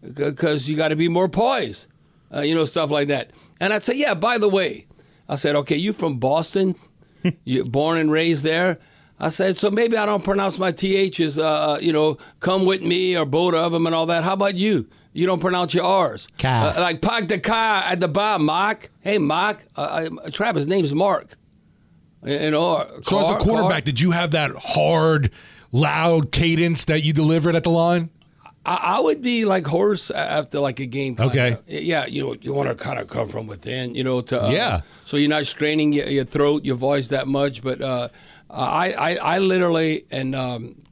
Because 0.00 0.68
you 0.68 0.76
got 0.76 0.88
to 0.88 0.96
be 0.96 1.08
more 1.08 1.28
poised, 1.28 1.88
uh, 2.32 2.42
you 2.42 2.54
know, 2.54 2.64
stuff 2.64 2.90
like 2.90 3.08
that. 3.08 3.32
And 3.58 3.72
I 3.72 3.80
said, 3.80 3.96
yeah, 3.96 4.14
by 4.14 4.38
the 4.38 4.48
way, 4.48 4.86
I 5.28 5.34
said, 5.34 5.56
okay, 5.56 5.76
you 5.76 5.92
from 5.92 6.18
Boston, 6.18 6.76
you 7.44 7.64
born 7.64 7.98
and 7.98 8.10
raised 8.10 8.44
there. 8.44 8.78
I 9.20 9.30
said, 9.30 9.58
so 9.58 9.70
maybe 9.70 9.96
I 9.96 10.06
don't 10.06 10.22
pronounce 10.22 10.58
my 10.58 10.70
THs, 10.70 11.38
uh, 11.38 11.78
you 11.80 11.92
know, 11.92 12.18
come 12.40 12.64
with 12.66 12.82
me 12.82 13.16
or 13.16 13.26
both 13.26 13.54
of 13.54 13.72
them 13.72 13.86
and 13.86 13.94
all 13.94 14.06
that. 14.06 14.22
How 14.22 14.34
about 14.34 14.54
you? 14.54 14.88
You 15.12 15.26
don't 15.26 15.40
pronounce 15.40 15.74
your 15.74 15.84
R's. 15.84 16.28
Uh, 16.44 16.74
like 16.78 17.02
park 17.02 17.28
the 17.28 17.40
car 17.40 17.82
at 17.82 17.98
the 17.98 18.06
bar, 18.08 18.38
Mark. 18.38 18.90
Hey, 19.00 19.18
Mark. 19.18 19.66
Uh, 19.74 20.08
Travis' 20.30 20.66
name's 20.66 20.94
Mark. 20.94 21.36
You 22.24 22.50
know, 22.50 23.00
so 23.04 23.18
as 23.20 23.34
a 23.36 23.38
quarterback, 23.38 23.84
did 23.84 24.00
you 24.00 24.10
have 24.10 24.32
that 24.32 24.52
hard, 24.56 25.30
loud 25.72 26.30
cadence 26.30 26.84
that 26.84 27.02
you 27.02 27.12
delivered 27.12 27.56
at 27.56 27.64
the 27.64 27.70
line? 27.70 28.10
I, 28.66 28.96
I 28.96 29.00
would 29.00 29.22
be 29.22 29.44
like 29.44 29.66
hoarse 29.66 30.10
after 30.10 30.60
like 30.60 30.78
a 30.78 30.86
game. 30.86 31.16
Okay. 31.18 31.56
Yeah, 31.66 32.06
you 32.06 32.22
know, 32.22 32.36
you 32.40 32.52
want 32.52 32.68
to 32.68 32.74
kind 32.74 32.98
of 32.98 33.08
come 33.08 33.28
from 33.28 33.46
within, 33.46 33.94
you 33.94 34.04
know, 34.04 34.20
to 34.20 34.44
uh, 34.44 34.50
yeah. 34.50 34.82
So 35.04 35.16
you're 35.16 35.30
not 35.30 35.46
straining 35.46 35.92
your, 35.92 36.06
your, 36.06 36.24
throat, 36.24 36.64
your 36.64 36.76
voice 36.76 37.08
that 37.08 37.28
much. 37.28 37.62
But 37.62 37.80
uh, 37.80 38.08
I, 38.50 38.92
I, 38.92 39.14
I 39.16 39.38
literally, 39.38 40.06
and 40.10 40.34
um, 40.34 40.82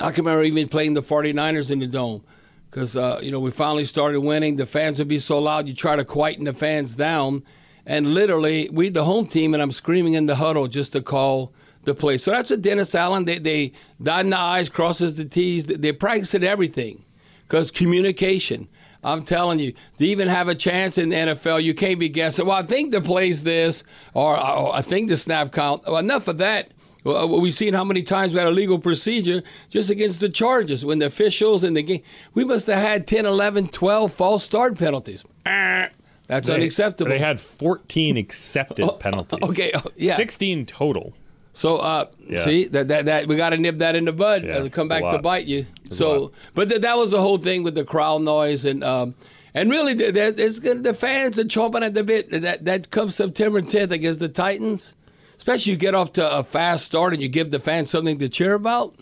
I 0.00 0.10
can 0.12 0.24
remember 0.24 0.44
even 0.44 0.68
playing 0.68 0.94
the 0.94 1.02
49ers 1.02 1.70
in 1.70 1.78
the 1.80 1.86
dome 1.86 2.24
because 2.70 2.96
uh, 2.96 3.20
you 3.22 3.30
know 3.30 3.40
we 3.40 3.50
finally 3.50 3.84
started 3.84 4.20
winning. 4.20 4.56
The 4.56 4.66
fans 4.66 4.98
would 4.98 5.08
be 5.08 5.18
so 5.18 5.38
loud, 5.38 5.68
you 5.68 5.74
try 5.74 5.96
to 5.96 6.04
quieten 6.04 6.44
the 6.44 6.54
fans 6.54 6.96
down 6.96 7.42
and 7.86 8.12
literally 8.12 8.68
we 8.70 8.88
the 8.88 9.04
home 9.04 9.26
team 9.26 9.54
and 9.54 9.62
I'm 9.62 9.70
screaming 9.70 10.14
in 10.14 10.26
the 10.26 10.34
huddle 10.34 10.66
just 10.66 10.92
to 10.92 11.00
call 11.00 11.54
the 11.84 11.94
play. 11.94 12.18
So 12.18 12.32
that's 12.32 12.50
what 12.50 12.60
Dennis 12.60 12.94
Allen 12.94 13.24
they 13.24 13.38
they 13.38 13.72
dot 14.02 14.26
the 14.26 14.36
I's, 14.36 14.68
crosses 14.68 15.14
the 15.14 15.24
T's. 15.24 15.66
They, 15.66 15.76
they 15.76 15.92
practice 15.92 16.34
at 16.34 16.42
everything 16.42 17.04
because 17.42 17.70
communication. 17.70 18.68
I'm 19.04 19.22
telling 19.22 19.60
you, 19.60 19.72
to 19.98 20.04
even 20.04 20.26
have 20.26 20.48
a 20.48 20.54
chance 20.54 20.98
in 20.98 21.10
the 21.10 21.16
NFL, 21.16 21.62
you 21.62 21.74
can't 21.74 22.00
be 22.00 22.08
guessing. 22.08 22.46
Well, 22.46 22.56
I 22.56 22.64
think 22.64 22.90
the 22.90 23.00
play's 23.00 23.44
this, 23.44 23.84
or 24.14 24.36
oh, 24.36 24.72
I 24.72 24.82
think 24.82 25.08
the 25.08 25.16
snap 25.16 25.52
count. 25.52 25.84
Well, 25.86 25.98
enough 25.98 26.26
of 26.26 26.38
that. 26.38 26.72
Well, 27.06 27.40
we've 27.40 27.54
seen 27.54 27.72
how 27.72 27.84
many 27.84 28.02
times 28.02 28.32
we 28.32 28.40
had 28.40 28.48
a 28.48 28.50
legal 28.50 28.80
procedure 28.80 29.44
just 29.70 29.90
against 29.90 30.18
the 30.18 30.28
charges 30.28 30.84
when 30.84 30.98
the 30.98 31.06
officials 31.06 31.62
and 31.62 31.76
the 31.76 31.82
game. 31.82 32.02
We 32.34 32.44
must 32.44 32.66
have 32.66 32.78
had 32.78 33.06
10, 33.06 33.24
11, 33.24 33.68
12 33.68 34.12
false 34.12 34.42
start 34.42 34.76
penalties. 34.76 35.24
That's 35.44 36.48
they, 36.48 36.54
unacceptable. 36.54 37.08
They 37.08 37.20
had 37.20 37.40
14 37.40 38.16
accepted 38.16 38.90
penalties. 38.98 39.38
Okay, 39.50 39.70
oh, 39.74 39.82
yeah. 39.94 40.16
16 40.16 40.66
total. 40.66 41.12
So, 41.52 41.76
uh, 41.78 42.06
yeah. 42.28 42.38
see 42.40 42.64
that, 42.66 42.88
that 42.88 43.06
that 43.06 43.28
we 43.28 43.36
got 43.36 43.50
to 43.50 43.56
nip 43.56 43.78
that 43.78 43.94
in 43.94 44.04
the 44.04 44.12
bud. 44.12 44.44
Yeah, 44.44 44.56
uh, 44.56 44.68
come 44.68 44.88
back 44.88 45.08
to 45.08 45.18
bite 45.18 45.46
you. 45.46 45.66
so, 45.90 46.32
but 46.54 46.68
th- 46.68 46.80
that 46.80 46.96
was 46.96 47.12
the 47.12 47.20
whole 47.20 47.38
thing 47.38 47.62
with 47.62 47.76
the 47.76 47.84
crowd 47.84 48.22
noise 48.22 48.64
and 48.64 48.82
um, 48.84 49.14
and 49.54 49.70
really, 49.70 49.94
it's 49.94 50.58
good. 50.58 50.84
The 50.84 50.92
fans 50.92 51.38
are 51.38 51.44
chomping 51.44 51.82
at 51.82 51.94
the 51.94 52.04
bit. 52.04 52.30
That 52.30 52.66
that 52.66 52.90
comes 52.90 53.14
September 53.14 53.62
10th 53.62 53.90
against 53.90 54.20
the 54.20 54.28
Titans. 54.28 54.94
Especially 55.36 55.72
you 55.72 55.78
get 55.78 55.94
off 55.94 56.12
to 56.14 56.38
a 56.38 56.42
fast 56.42 56.84
start 56.84 57.12
and 57.12 57.22
you 57.22 57.28
give 57.28 57.50
the 57.50 57.60
fans 57.60 57.90
something 57.90 58.18
to 58.18 58.28
cheer 58.28 58.54
about 58.54 58.94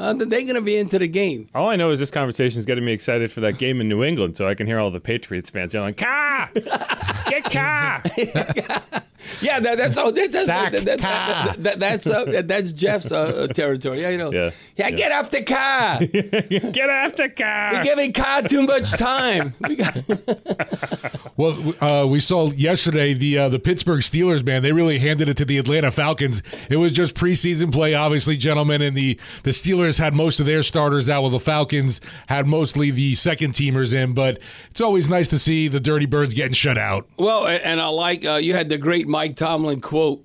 uh, 0.00 0.14
they're 0.14 0.26
going 0.26 0.54
to 0.54 0.62
be 0.62 0.76
into 0.76 0.98
the 0.98 1.06
game. 1.06 1.46
All 1.54 1.68
I 1.68 1.76
know 1.76 1.90
is 1.90 1.98
this 1.98 2.10
conversation 2.10 2.58
is 2.58 2.64
getting 2.64 2.84
me 2.86 2.92
excited 2.92 3.30
for 3.30 3.40
that 3.40 3.58
game 3.58 3.82
in 3.82 3.88
New 3.88 4.02
England, 4.02 4.34
so 4.36 4.48
I 4.48 4.54
can 4.54 4.66
hear 4.66 4.78
all 4.78 4.90
the 4.90 4.98
Patriots 4.98 5.50
fans 5.50 5.74
yelling, 5.74 5.92
"Car, 5.92 6.50
get 6.54 7.44
car!" 7.44 8.02
yeah, 9.40 9.60
that, 9.60 9.78
that's 9.78 9.96
all. 9.96 10.12
That, 10.12 10.32
that's 10.32 10.46
Zach, 10.46 10.72
that, 10.72 11.58
that, 11.62 11.78
that's 11.78 12.06
uh, 12.06 12.42
that's 12.44 12.72
Jeff's 12.72 13.12
uh, 13.12 13.46
territory. 13.54 14.02
Yeah, 14.02 14.10
you 14.10 14.18
know. 14.18 14.32
Yeah, 14.32 14.50
yeah, 14.76 14.88
yeah. 14.88 14.90
get 14.90 15.12
off 15.12 15.30
the 15.30 15.42
car. 15.42 15.98
get 16.06 16.90
off 16.90 17.16
the 17.16 17.28
car. 17.28 17.72
We're 17.74 17.82
giving 17.82 18.12
car 18.12 18.42
too 18.42 18.62
much 18.62 18.92
time. 18.92 19.54
well, 21.36 21.74
uh, 21.80 22.06
we 22.06 22.20
saw 22.20 22.50
yesterday 22.52 23.14
the 23.14 23.38
uh, 23.38 23.48
the 23.48 23.58
Pittsburgh 23.58 24.00
Steelers. 24.00 24.44
Man, 24.44 24.62
they 24.62 24.72
really 24.72 24.98
handed 24.98 25.28
it 25.28 25.36
to 25.38 25.44
the 25.44 25.58
Atlanta 25.58 25.90
Falcons. 25.90 26.42
It 26.68 26.76
was 26.76 26.92
just 26.92 27.14
preseason 27.14 27.72
play, 27.72 27.94
obviously, 27.94 28.36
gentlemen, 28.36 28.82
and 28.82 28.96
the 28.96 29.18
the 29.42 29.50
Steelers 29.50 29.98
had 29.98 30.14
most 30.14 30.40
of 30.40 30.46
their 30.46 30.62
starters 30.62 31.08
out, 31.08 31.22
while 31.22 31.30
the 31.30 31.40
Falcons 31.40 32.00
had 32.28 32.46
mostly 32.46 32.90
the 32.90 33.14
second 33.14 33.54
teamers 33.54 33.92
in. 33.92 34.14
But 34.14 34.38
it's 34.70 34.80
always 34.80 35.08
nice 35.08 35.28
to 35.28 35.38
see 35.38 35.68
the 35.68 35.80
Dirty 35.80 36.06
Birds 36.06 36.34
getting 36.34 36.54
shut 36.54 36.78
out. 36.78 37.06
Well, 37.18 37.46
and 37.46 37.80
I 37.80 37.88
like 37.88 38.24
uh, 38.24 38.34
you 38.34 38.54
had 38.54 38.68
the 38.68 38.78
great 38.78 39.08
Mike 39.10 39.36
Tomlin 39.36 39.80
quote. 39.80 40.24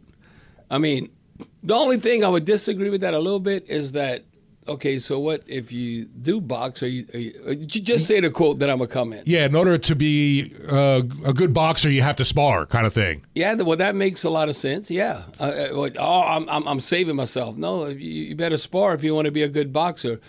I 0.69 0.78
mean, 0.78 1.10
the 1.63 1.74
only 1.74 1.98
thing 1.98 2.24
I 2.24 2.30
would 2.30 2.45
disagree 2.45 2.89
with 2.89 3.02
that 3.02 3.13
a 3.13 3.19
little 3.19 3.39
bit 3.39 3.69
is 3.69 3.93
that 3.93 4.24
okay, 4.67 5.00
so 5.00 5.19
what 5.19 5.43
if 5.48 5.71
you 5.71 6.06
do 6.06 6.39
box? 6.39 6.82
Or 6.84 6.88
you, 6.88 7.06
are 7.13 7.19
you 7.54 7.63
uh, 7.63 7.65
just 7.65 8.08
say 8.08 8.19
the 8.19 8.30
quote, 8.30 8.60
that 8.60 8.69
I'm 8.69 8.78
gonna 8.78 8.88
comment. 8.88 9.28
Yeah, 9.28 9.45
in 9.45 9.56
order 9.56 9.78
to 9.78 9.95
be 9.95 10.54
uh, 10.69 11.02
a 11.26 11.34
good 11.34 11.54
boxer, 11.54 11.89
you 11.89 12.02
have 12.02 12.15
to 12.17 12.26
spar, 12.26 12.65
kind 12.65 12.86
of 12.86 12.93
thing. 12.93 13.26
Yeah, 13.34 13.56
well, 13.56 13.78
that 13.78 13.95
makes 13.95 14.24
a 14.24 14.30
lot 14.30 14.50
of 14.50 14.56
sense. 14.56 14.91
Yeah. 14.91 15.24
Uh, 15.39 15.43
uh, 15.43 15.89
oh, 15.98 16.21
I'm, 16.21 16.48
I'm, 16.50 16.67
I'm 16.67 16.80
saving 16.80 17.15
myself. 17.15 17.58
No, 17.58 17.88
you, 17.88 17.98
you 17.98 18.36
better 18.36 18.58
spar 18.58 18.93
if 18.93 19.04
you 19.04 19.15
want 19.15 19.26
to 19.26 19.32
be 19.32 19.43
a 19.43 19.50
good 19.50 19.74
boxer. 19.74 20.19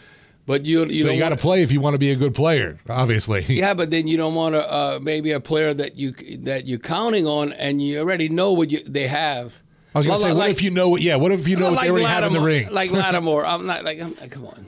But 0.46 0.64
you, 0.64 0.84
you 0.84 1.02
so 1.02 1.10
you 1.10 1.18
got 1.18 1.30
to 1.30 1.36
play 1.36 1.62
if 1.62 1.72
you 1.72 1.80
want 1.80 1.94
to 1.94 1.98
be 1.98 2.12
a 2.12 2.16
good 2.16 2.34
player, 2.34 2.78
obviously. 2.88 3.44
Yeah, 3.48 3.74
but 3.74 3.90
then 3.90 4.06
you 4.06 4.16
don't 4.16 4.34
want 4.36 4.54
to 4.54 4.72
uh, 4.72 5.00
maybe 5.02 5.32
a 5.32 5.40
player 5.40 5.74
that 5.74 5.96
you 5.98 6.12
that 6.44 6.66
you're 6.66 6.78
counting 6.78 7.26
on 7.26 7.52
and 7.52 7.82
you 7.82 7.98
already 7.98 8.28
know 8.28 8.52
what 8.52 8.70
you, 8.70 8.82
they 8.84 9.08
have. 9.08 9.60
I 9.94 9.98
was 9.98 10.06
going 10.06 10.20
to 10.20 10.26
say, 10.26 10.32
what 10.32 10.50
if 10.50 10.62
you 10.62 10.70
know? 10.70 10.96
Yeah, 10.96 11.16
what 11.16 11.32
if 11.32 11.48
you 11.48 11.56
know 11.56 11.72
what 11.72 11.80
they 11.82 11.90
already 11.90 12.06
have 12.06 12.22
in 12.24 12.32
the 12.32 12.40
ring? 12.40 12.68
Like 12.70 12.90
Lattimore. 12.92 13.44
I'm 13.44 13.66
not 13.66 13.84
like 13.84 14.00
I'm, 14.00 14.14
come 14.14 14.46
on. 14.46 14.66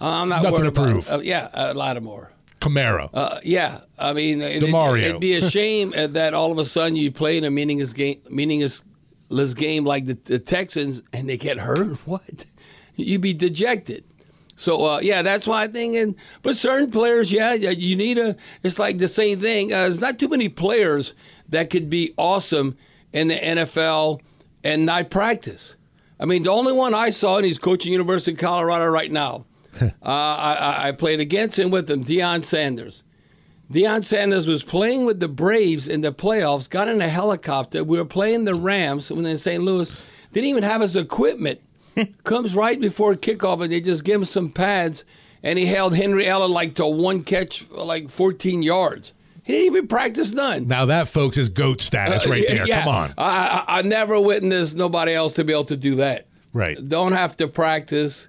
I'm 0.00 0.28
not 0.28 0.42
Nothing 0.42 0.60
worried 0.60 0.74
to 0.74 0.80
about- 0.80 0.92
prove. 1.04 1.10
uh, 1.10 1.20
yeah, 1.22 1.48
uh, 1.54 1.72
Lattimore. 1.74 2.30
Camaro. 2.60 3.08
Uh, 3.14 3.38
yeah, 3.44 3.80
I 3.98 4.12
mean, 4.12 4.42
it, 4.42 4.62
DeMario. 4.62 5.02
It, 5.02 5.12
would 5.12 5.20
be 5.20 5.34
a 5.34 5.48
shame 5.56 5.94
uh, 5.96 6.08
that 6.08 6.34
all 6.34 6.50
of 6.52 6.58
a 6.58 6.64
sudden 6.64 6.96
you 6.96 7.10
play 7.12 7.38
in 7.38 7.44
a 7.44 7.50
meaningless 7.50 7.92
game, 7.92 8.20
meaningless 8.28 8.82
game 9.56 9.84
like 9.84 10.06
the, 10.06 10.18
the 10.24 10.38
Texans, 10.38 11.00
and 11.12 11.28
they 11.28 11.38
get 11.38 11.58
hurt. 11.58 11.96
What? 12.06 12.46
You'd 12.96 13.20
be 13.20 13.32
dejected. 13.32 14.04
So 14.58 14.84
uh, 14.84 14.98
yeah, 15.00 15.22
that's 15.22 15.46
why 15.46 15.62
I 15.62 15.68
think. 15.68 15.94
And 15.94 16.16
but 16.42 16.56
certain 16.56 16.90
players, 16.90 17.30
yeah, 17.30 17.54
you 17.54 17.94
need 17.94 18.18
a. 18.18 18.36
It's 18.64 18.78
like 18.78 18.98
the 18.98 19.06
same 19.06 19.38
thing. 19.38 19.72
Uh, 19.72 19.82
there's 19.82 20.00
not 20.00 20.18
too 20.18 20.28
many 20.28 20.48
players 20.48 21.14
that 21.48 21.70
could 21.70 21.88
be 21.88 22.12
awesome 22.18 22.76
in 23.12 23.28
the 23.28 23.36
NFL 23.36 24.20
and 24.64 24.84
not 24.84 25.10
practice. 25.10 25.76
I 26.18 26.24
mean, 26.24 26.42
the 26.42 26.50
only 26.50 26.72
one 26.72 26.92
I 26.92 27.10
saw, 27.10 27.36
and 27.36 27.46
he's 27.46 27.58
coaching 27.58 27.92
University 27.92 28.32
of 28.32 28.38
Colorado 28.38 28.86
right 28.86 29.12
now. 29.12 29.46
uh, 29.80 29.86
I, 30.02 30.88
I- 30.88 30.92
played 30.92 31.20
against 31.20 31.56
him 31.56 31.70
with 31.70 31.88
him, 31.88 32.04
Deion 32.04 32.44
Sanders. 32.44 33.04
Deion 33.72 34.04
Sanders 34.04 34.48
was 34.48 34.64
playing 34.64 35.04
with 35.04 35.20
the 35.20 35.28
Braves 35.28 35.86
in 35.86 36.00
the 36.00 36.10
playoffs, 36.10 36.68
got 36.68 36.88
in 36.88 37.00
a 37.00 37.08
helicopter. 37.08 37.84
We 37.84 37.96
were 37.98 38.04
playing 38.04 38.44
the 38.44 38.56
Rams 38.56 39.08
when 39.08 39.24
in 39.24 39.38
St. 39.38 39.62
Louis. 39.62 39.94
Didn't 40.32 40.48
even 40.48 40.64
have 40.64 40.80
his 40.80 40.96
equipment. 40.96 41.60
Comes 42.24 42.54
right 42.54 42.80
before 42.80 43.14
kickoff, 43.14 43.62
and 43.62 43.72
they 43.72 43.80
just 43.80 44.04
give 44.04 44.20
him 44.20 44.24
some 44.24 44.50
pads, 44.50 45.04
and 45.42 45.58
he 45.58 45.66
held 45.66 45.94
Henry 45.96 46.24
Ellard 46.24 46.50
like 46.50 46.74
to 46.76 46.86
one 46.86 47.24
catch, 47.24 47.68
like 47.70 48.10
14 48.10 48.62
yards. 48.62 49.12
He 49.44 49.52
didn't 49.54 49.66
even 49.66 49.88
practice 49.88 50.32
none. 50.32 50.68
now 50.68 50.84
that, 50.86 51.08
folks, 51.08 51.38
is 51.38 51.48
goat 51.48 51.80
status 51.80 52.26
right 52.26 52.44
Uh, 52.44 52.54
there. 52.54 52.66
yeah. 52.66 52.80
Come 52.84 52.94
on. 52.94 53.14
I, 53.16 53.64
I, 53.66 53.78
I 53.78 53.82
never 53.82 54.20
witnessed 54.20 54.76
nobody 54.76 55.14
else 55.14 55.32
to 55.34 55.44
be 55.44 55.52
able 55.54 55.64
to 55.64 55.76
do 55.76 55.96
that. 55.96 56.26
Right. 56.52 56.76
Don't 56.86 57.12
have 57.12 57.36
to 57.38 57.48
practice 57.48 58.28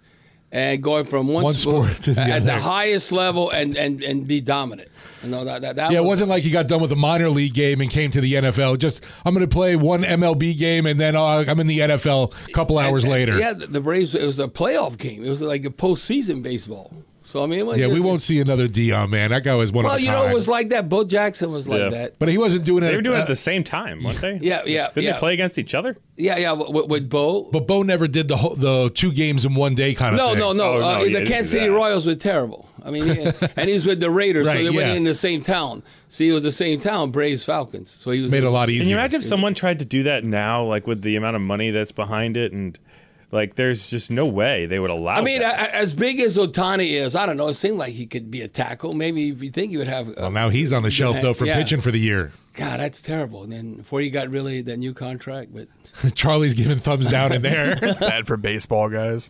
and 0.51 0.81
going 0.81 1.05
from 1.05 1.27
one, 1.27 1.43
One 1.43 1.53
sport 1.53 1.91
to 2.03 2.13
the 2.13 2.21
at 2.21 2.43
the 2.45 2.57
highest 2.59 3.11
level 3.11 3.49
and, 3.51 3.75
and, 3.77 4.01
and 4.03 4.27
be 4.27 4.41
dominant. 4.41 4.89
You 5.23 5.29
know, 5.29 5.43
that, 5.45 5.61
that, 5.61 5.75
that 5.75 5.91
Yeah, 5.91 5.97
it 5.99 6.01
was- 6.01 6.07
wasn't 6.09 6.29
like 6.29 6.43
he 6.43 6.49
got 6.49 6.67
done 6.67 6.81
with 6.81 6.91
a 6.91 6.95
minor 6.95 7.29
league 7.29 7.53
game 7.53 7.81
and 7.81 7.89
came 7.91 8.09
to 8.11 8.21
the 8.21 8.33
NFL. 8.33 8.79
Just 8.79 9.03
I'm 9.25 9.33
going 9.33 9.47
to 9.47 9.53
play 9.53 9.75
one 9.75 10.01
MLB 10.03 10.57
game 10.57 10.85
and 10.85 10.99
then 10.99 11.15
uh, 11.15 11.43
I'm 11.47 11.59
in 11.59 11.67
the 11.67 11.79
NFL 11.79 12.33
a 12.47 12.51
couple 12.53 12.79
hours 12.79 13.03
and- 13.03 13.11
later. 13.13 13.37
Yeah, 13.37 13.53
the 13.53 13.81
Braves. 13.81 14.15
It 14.15 14.23
was 14.25 14.39
a 14.39 14.47
playoff 14.47 14.97
game. 14.97 15.23
It 15.23 15.29
was 15.29 15.41
like 15.41 15.65
a 15.65 15.69
postseason 15.69 16.41
baseball. 16.41 16.93
So 17.29 17.43
I 17.43 17.45
mean, 17.45 17.59
it 17.59 17.77
Yeah, 17.77 17.89
we 17.89 17.99
won't 17.99 18.23
see 18.23 18.39
another 18.39 18.67
Deion, 18.67 19.11
man. 19.11 19.29
That 19.29 19.43
guy 19.43 19.53
was 19.53 19.71
one 19.71 19.85
Well, 19.85 19.93
of 19.93 19.99
a 19.99 20.03
you 20.03 20.09
know, 20.09 20.25
it 20.27 20.33
was 20.33 20.47
like 20.47 20.69
that. 20.69 20.89
Bo 20.89 21.03
Jackson 21.03 21.51
was 21.51 21.67
like 21.69 21.79
Yeah. 21.79 21.89
that. 21.89 22.17
but 22.17 22.27
he 22.27 22.39
wasn't 22.39 22.65
doing 22.65 22.83
it. 22.83 22.87
They 22.87 22.95
were 22.95 23.03
doing 23.03 23.17
it 23.17 23.19
uh, 23.19 23.21
at 23.21 23.27
the 23.27 23.35
same 23.35 23.63
time, 23.63 24.03
weren't 24.03 24.19
they? 24.19 24.39
Yeah, 24.41 24.63
yeah, 24.65 24.87
Didn't 24.87 25.03
yeah. 25.03 25.11
they 25.13 25.19
play 25.19 25.33
against 25.35 25.59
each 25.59 25.75
other? 25.75 25.95
Yeah, 26.17 26.37
yeah. 26.37 26.53
With, 26.53 26.87
with 26.87 27.07
Bo. 27.07 27.43
But 27.51 27.67
Bo 27.67 27.83
never 27.83 28.07
did 28.07 28.29
the 28.29 28.37
whole, 28.37 28.55
the 28.55 28.89
two 28.95 29.11
games 29.11 29.45
in 29.45 29.53
one 29.53 29.75
day 29.75 29.93
kind 29.93 30.15
of 30.15 30.17
No, 30.17 30.29
thing. 30.31 30.39
no, 30.39 30.53
no. 30.53 30.63
Oh, 30.63 30.77
uh, 30.77 30.93
no, 30.93 30.97
he 31.03 31.13
the 31.13 31.19
didn't 31.19 31.27
Kansas 31.27 31.51
City. 31.51 31.67
Royals 31.67 32.07
were 32.07 32.15
terrible. 32.15 32.67
I 32.83 32.89
mean, 32.89 33.03
he- 33.07 33.31
and 33.55 33.69
he's 33.69 33.85
with 33.85 33.99
the 33.99 34.09
Raiders, 34.09 34.47
Right, 34.47 34.65
so 34.65 34.71
they 34.71 34.75
went 34.75 34.97
in 34.97 35.03
the 35.03 35.13
same 35.13 35.43
town. 35.43 35.83
See, 36.07 36.29
it 36.29 36.33
was 36.33 36.41
the 36.41 36.51
same 36.51 36.79
town, 36.79 37.11
Braves 37.11 37.43
Falcons. 37.45 37.91
So 37.91 38.09
he 38.09 38.21
was 38.21 38.31
Made 38.31 38.39
it 38.43 38.47
a 38.47 38.49
lot 38.49 38.71
easier. 38.71 38.81
Can 38.85 38.89
you 38.89 38.95
imagine 38.95 39.19
if 39.19 39.25
someone 39.27 39.53
tried 39.53 39.77
to 39.77 39.85
do 39.85 40.01
that 40.01 40.23
now, 40.23 40.63
like 40.63 40.87
with 40.87 41.03
the 41.03 41.15
amount 41.15 41.35
of 41.35 41.43
money 41.43 41.69
that's 41.69 41.91
behind 41.91 42.37
it, 42.37 42.53
and 42.53 42.79
like 43.31 43.55
there's 43.55 43.87
just 43.89 44.09
no 44.11 44.25
way 44.25 44.65
they 44.65 44.79
would 44.79 44.89
allow. 44.89 45.15
I 45.15 45.21
mean, 45.21 45.39
that. 45.39 45.69
a- 45.69 45.75
as 45.75 45.93
big 45.93 46.19
as 46.19 46.37
Ohtani 46.37 46.89
is, 46.91 47.15
I 47.15 47.25
don't 47.25 47.37
know. 47.37 47.47
It 47.49 47.53
seemed 47.55 47.77
like 47.77 47.93
he 47.93 48.05
could 48.05 48.29
be 48.31 48.41
a 48.41 48.47
tackle. 48.47 48.93
Maybe 48.93 49.29
if 49.29 49.41
you 49.43 49.51
think 49.51 49.71
you 49.71 49.77
would 49.79 49.87
have. 49.87 50.09
Uh, 50.09 50.13
Well, 50.17 50.31
now 50.31 50.49
he's 50.49 50.73
on 50.73 50.83
the 50.83 50.91
shelf 50.91 51.21
though 51.21 51.33
for 51.33 51.45
Yeah. 51.45 51.57
pitching 51.57 51.81
for 51.81 51.91
the 51.91 51.99
year. 51.99 52.31
God, 52.55 52.79
that's 52.79 53.01
terrible. 53.01 53.43
And 53.43 53.51
then 53.51 53.75
before 53.75 54.01
he 54.01 54.09
got 54.09 54.29
really 54.29 54.61
that 54.63 54.77
new 54.77 54.93
contract, 54.93 55.53
but 55.53 55.67
Charlie's 56.15 56.55
giving 56.55 56.79
thumbs 56.79 57.07
down 57.07 57.31
in 57.31 57.41
there. 57.41 57.77
it's 57.81 57.99
Bad 57.99 58.27
for 58.27 58.35
baseball, 58.37 58.89
guys. 58.89 59.29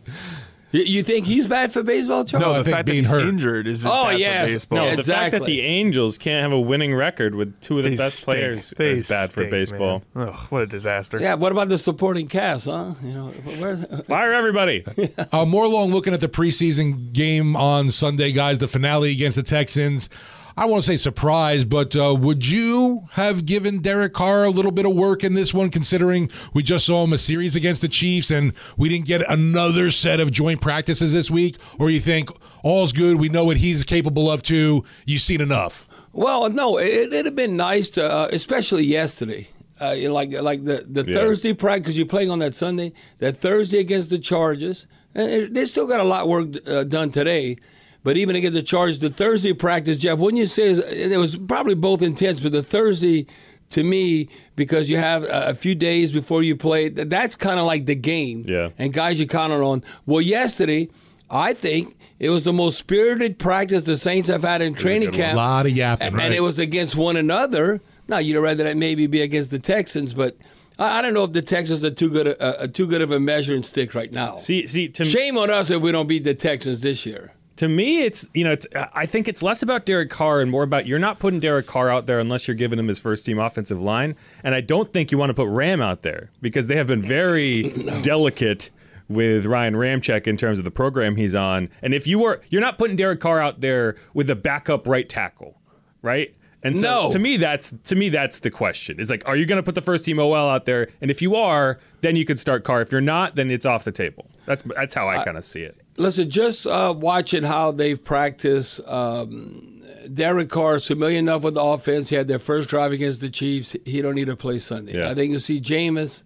You, 0.72 0.82
you 0.82 1.02
think 1.02 1.26
he's 1.26 1.46
bad 1.46 1.72
for 1.72 1.82
baseball, 1.82 2.24
Charlie? 2.24 2.46
No, 2.46 2.52
I 2.52 2.58
the 2.58 2.64
think 2.64 2.76
fact 2.76 2.86
that 2.86 2.94
he's 2.94 3.10
hurt. 3.10 3.22
injured 3.26 3.66
is 3.66 3.84
Oh, 3.86 4.06
bad 4.06 4.18
yes. 4.20 4.46
for 4.48 4.52
baseball. 4.54 4.78
no, 4.78 4.84
Yeah, 4.84 4.90
the 4.90 4.96
fact 5.02 5.06
that 5.06 5.26
exactly. 5.36 5.56
the 5.56 5.60
Angels 5.62 6.18
can't 6.18 6.42
have 6.42 6.52
a 6.52 6.60
winning 6.60 6.94
record 6.94 7.34
with 7.34 7.60
two 7.60 7.78
of 7.78 7.84
the 7.84 7.90
They 7.90 7.96
best 7.96 8.20
stink. 8.20 8.34
players 8.36 8.74
They 8.76 8.90
is 8.92 9.08
bad 9.08 9.28
for 9.30 9.40
stink, 9.40 9.50
baseball. 9.50 10.02
man. 10.14 10.28
Ugh, 10.28 10.36
what 10.50 10.62
a 10.62 10.66
disaster. 10.66 11.18
Yeah. 11.20 11.34
What 11.34 11.52
about 11.52 11.68
the 11.68 11.78
supporting 11.78 12.28
cast? 12.28 12.66
Huh? 12.66 12.94
You 13.02 13.12
know, 13.14 13.26
where, 13.58 13.76
Fire 14.04 14.32
everybody. 14.32 14.84
Uh, 15.32 15.44
more 15.44 15.64
along 15.64 15.92
looking 15.92 16.14
at 16.14 16.20
the 16.20 16.28
preseason 16.28 17.12
game 17.12 17.56
on 17.56 17.90
Sunday, 17.90 18.32
guys, 18.32 18.58
the 18.58 18.68
finale 18.68 19.10
against 19.12 19.36
the 19.36 19.42
Texans. 19.42 20.08
I 20.56 20.66
won't 20.66 20.84
say 20.84 20.96
surprise, 20.96 21.64
but 21.64 21.94
uh, 21.96 22.14
would 22.18 22.46
you 22.46 23.08
have 23.12 23.46
given 23.46 23.80
Derek 23.80 24.12
Carr 24.12 24.44
a 24.44 24.50
little 24.50 24.72
bit 24.72 24.84
of 24.86 24.92
work 24.92 25.24
in 25.24 25.34
this 25.34 25.54
one, 25.54 25.70
considering 25.70 26.30
we 26.52 26.62
just 26.62 26.86
saw 26.86 27.04
him 27.04 27.12
a 27.12 27.18
series 27.18 27.54
against 27.56 27.80
the 27.82 27.88
Chiefs 27.88 28.30
and 28.30 28.52
we 28.76 28.88
didn't 28.88 29.06
get 29.06 29.28
another 29.30 29.90
set 29.90 30.20
of 30.20 30.30
joint 30.30 30.60
practices 30.60 31.12
this 31.12 31.30
week? 31.30 31.56
Or 31.78 31.88
you 31.90 32.00
think 32.00 32.28
all's 32.62 32.92
good, 32.92 33.18
we 33.18 33.28
know 33.28 33.44
what 33.44 33.56
he's 33.58 33.84
capable 33.84 34.30
of 34.30 34.42
too, 34.42 34.84
you've 35.06 35.22
seen 35.22 35.40
enough? 35.40 35.88
Well, 36.12 36.50
no, 36.50 36.78
it, 36.78 37.12
it'd 37.12 37.26
have 37.26 37.36
been 37.36 37.56
nice 37.56 37.88
to, 37.90 38.04
uh, 38.04 38.28
especially 38.32 38.84
yesterday. 38.84 39.48
Uh, 39.80 39.92
you 39.92 40.08
know, 40.08 40.14
like 40.14 40.30
like 40.32 40.64
the, 40.64 40.84
the 40.86 41.04
Yeah. 41.10 41.16
Thursday 41.20 41.54
practice, 41.54 41.80
because 41.84 41.96
you're 41.96 42.06
playing 42.06 42.30
on 42.30 42.40
that 42.40 42.54
Sunday. 42.54 42.92
That 43.18 43.36
Thursday 43.36 43.78
against 43.78 44.10
the 44.10 44.18
Chargers, 44.18 44.86
and 45.14 45.54
they 45.56 45.64
still 45.64 45.86
got 45.86 46.00
a 46.00 46.04
lot 46.04 46.24
of 46.24 46.28
work 46.28 46.48
uh, 46.66 46.84
done 46.84 47.10
today. 47.12 47.56
But 48.02 48.16
even 48.16 48.34
against 48.36 48.54
the 48.54 48.62
Chargers, 48.62 48.98
the 48.98 49.10
Thursday 49.10 49.52
practice, 49.52 49.96
Jeff, 49.98 50.18
wouldn't 50.18 50.38
you 50.40 50.46
say 50.46 50.68
is- 50.68 50.78
it 50.78 51.18
was 51.18 51.36
probably 51.36 51.74
both 51.74 52.00
intense, 52.02 52.40
but 52.40 52.52
the 52.52 52.62
Thursday, 52.62 53.26
to 53.70 53.84
me, 53.84 54.28
because 54.56 54.88
you 54.88 54.96
have 54.96 55.22
a, 55.24 55.48
a 55.50 55.54
few 55.54 55.74
days 55.74 56.10
before 56.12 56.42
you 56.42 56.56
play, 56.56 56.88
that's 56.88 57.36
kind 57.36 57.60
of 57.60 57.66
like 57.66 57.86
the 57.86 57.94
game. 57.94 58.42
Yeah. 58.46 58.70
And 58.78 58.92
guys 58.92 59.20
you 59.20 59.26
counted 59.26 59.62
on. 59.62 59.84
Well, 60.06 60.22
yesterday, 60.22 60.88
I 61.30 61.52
think 61.52 61.96
it 62.18 62.30
was 62.30 62.44
the 62.44 62.52
most 62.54 62.78
spirited 62.78 63.38
practice 63.38 63.84
the 63.84 63.96
Saints 63.96 64.28
have 64.28 64.42
had 64.42 64.62
in 64.62 64.74
training 64.74 65.12
camp. 65.12 65.34
A 65.34 65.36
lot 65.36 65.66
of 65.66 65.72
yapping, 65.72 66.06
And, 66.08 66.16
right? 66.16 66.24
and 66.26 66.34
it 66.34 66.40
was 66.40 66.58
against 66.58 66.96
one 66.96 67.16
another. 67.16 67.80
Now 68.08 68.18
you'd 68.18 68.40
rather 68.40 68.64
that 68.64 68.76
maybe 68.76 69.06
be 69.06 69.20
against 69.20 69.50
the 69.52 69.58
Texans, 69.60 70.12
but 70.14 70.36
I, 70.78 70.98
I 70.98 71.02
don't 71.02 71.14
know 71.14 71.22
if 71.24 71.32
the 71.32 71.42
Texans 71.42 71.84
are 71.84 71.90
too 71.90 72.10
good 72.10 72.26
a, 72.26 72.62
a, 72.62 72.66
too 72.68 72.86
good 72.88 73.02
of 73.02 73.10
a 73.12 73.20
measuring 73.20 73.62
stick 73.62 73.94
right 73.94 74.10
now. 74.10 74.36
See, 74.36 74.66
see, 74.66 74.88
to 74.88 75.04
Shame 75.04 75.36
on 75.38 75.50
us 75.50 75.70
if 75.70 75.80
we 75.82 75.92
don't 75.92 76.08
beat 76.08 76.24
the 76.24 76.34
Texans 76.34 76.80
this 76.80 77.04
year. 77.06 77.34
To 77.60 77.68
me, 77.68 78.04
it's 78.04 78.26
you 78.32 78.42
know, 78.42 78.52
it's, 78.52 78.66
I 78.94 79.04
think 79.04 79.28
it's 79.28 79.42
less 79.42 79.62
about 79.62 79.84
Derek 79.84 80.08
Carr 80.08 80.40
and 80.40 80.50
more 80.50 80.62
about 80.62 80.86
you're 80.86 80.98
not 80.98 81.18
putting 81.18 81.40
Derek 81.40 81.66
Carr 81.66 81.90
out 81.90 82.06
there 82.06 82.18
unless 82.18 82.48
you're 82.48 82.54
giving 82.54 82.78
him 82.78 82.88
his 82.88 82.98
first 82.98 83.26
team 83.26 83.38
offensive 83.38 83.78
line, 83.78 84.16
and 84.42 84.54
I 84.54 84.62
don't 84.62 84.90
think 84.94 85.12
you 85.12 85.18
want 85.18 85.28
to 85.28 85.34
put 85.34 85.46
Ram 85.46 85.82
out 85.82 86.00
there 86.00 86.30
because 86.40 86.68
they 86.68 86.76
have 86.76 86.86
been 86.86 87.02
very 87.02 87.64
delicate 88.02 88.70
with 89.10 89.44
Ryan 89.44 89.74
Ramczyk 89.74 90.26
in 90.26 90.38
terms 90.38 90.58
of 90.58 90.64
the 90.64 90.70
program 90.70 91.16
he's 91.16 91.34
on. 91.34 91.68
And 91.82 91.92
if 91.92 92.06
you 92.06 92.18
were, 92.18 92.40
you're 92.48 92.62
not 92.62 92.78
putting 92.78 92.96
Derek 92.96 93.20
Carr 93.20 93.40
out 93.40 93.60
there 93.60 93.94
with 94.14 94.30
a 94.30 94.36
backup 94.36 94.88
right 94.88 95.06
tackle, 95.06 95.60
right? 96.00 96.34
And 96.62 96.78
so 96.78 97.02
No. 97.02 97.10
to 97.10 97.18
me, 97.18 97.36
that's 97.36 97.74
to 97.84 97.94
me 97.94 98.08
that's 98.08 98.40
the 98.40 98.50
question. 98.50 98.98
Is 98.98 99.10
like, 99.10 99.22
are 99.26 99.36
you 99.36 99.44
going 99.44 99.58
to 99.58 99.62
put 99.62 99.74
the 99.74 99.82
first 99.82 100.06
team 100.06 100.18
OL 100.18 100.34
out 100.48 100.64
there? 100.64 100.88
And 101.02 101.10
if 101.10 101.20
you 101.20 101.36
are, 101.36 101.78
then 102.00 102.16
you 102.16 102.24
could 102.24 102.38
start 102.38 102.64
Carr. 102.64 102.80
If 102.80 102.90
you're 102.90 103.02
not, 103.02 103.36
then 103.36 103.50
it's 103.50 103.66
off 103.66 103.84
the 103.84 103.92
table. 103.92 104.30
That's 104.46 104.62
that's 104.62 104.94
how 104.94 105.08
I 105.10 105.22
kind 105.24 105.36
of 105.36 105.44
see 105.44 105.60
it. 105.60 105.76
Listen, 106.00 106.30
just 106.30 106.66
uh, 106.66 106.94
watching 106.96 107.42
how 107.42 107.72
they've 107.72 108.02
practiced. 108.02 108.80
Um, 108.88 109.82
Derek 110.12 110.48
Carr 110.48 110.76
is 110.76 110.86
familiar 110.86 111.18
enough 111.18 111.42
with 111.42 111.54
the 111.54 111.62
offense. 111.62 112.08
He 112.08 112.16
had 112.16 112.26
their 112.26 112.38
first 112.38 112.70
drive 112.70 112.92
against 112.92 113.20
the 113.20 113.28
Chiefs. 113.28 113.76
He 113.84 114.00
don't 114.00 114.14
need 114.14 114.26
to 114.26 114.36
play 114.36 114.58
Sunday. 114.60 114.98
Yeah. 114.98 115.10
I 115.10 115.14
think 115.14 115.30
you'll 115.30 115.40
see 115.40 115.60
Jameis 115.60 116.22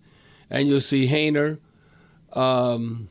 and 0.48 0.68
you'll 0.68 0.80
see 0.80 1.08
Haener. 1.08 1.58
Um, 2.32 3.08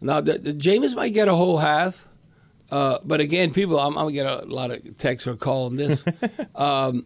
now, 0.00 0.22
the, 0.22 0.38
the 0.38 0.54
Jameis 0.54 0.94
might 0.96 1.10
get 1.10 1.28
a 1.28 1.34
whole 1.34 1.58
half. 1.58 2.08
Uh, 2.70 2.98
but 3.04 3.20
again, 3.20 3.52
people, 3.52 3.78
I'm, 3.78 3.98
I'm 3.98 4.06
gonna 4.06 4.12
get 4.12 4.26
a 4.26 4.46
lot 4.46 4.70
of 4.70 4.96
texts 4.96 5.26
or 5.26 5.36
call 5.36 5.66
on 5.66 5.76
this. 5.76 6.02
um, 6.54 7.04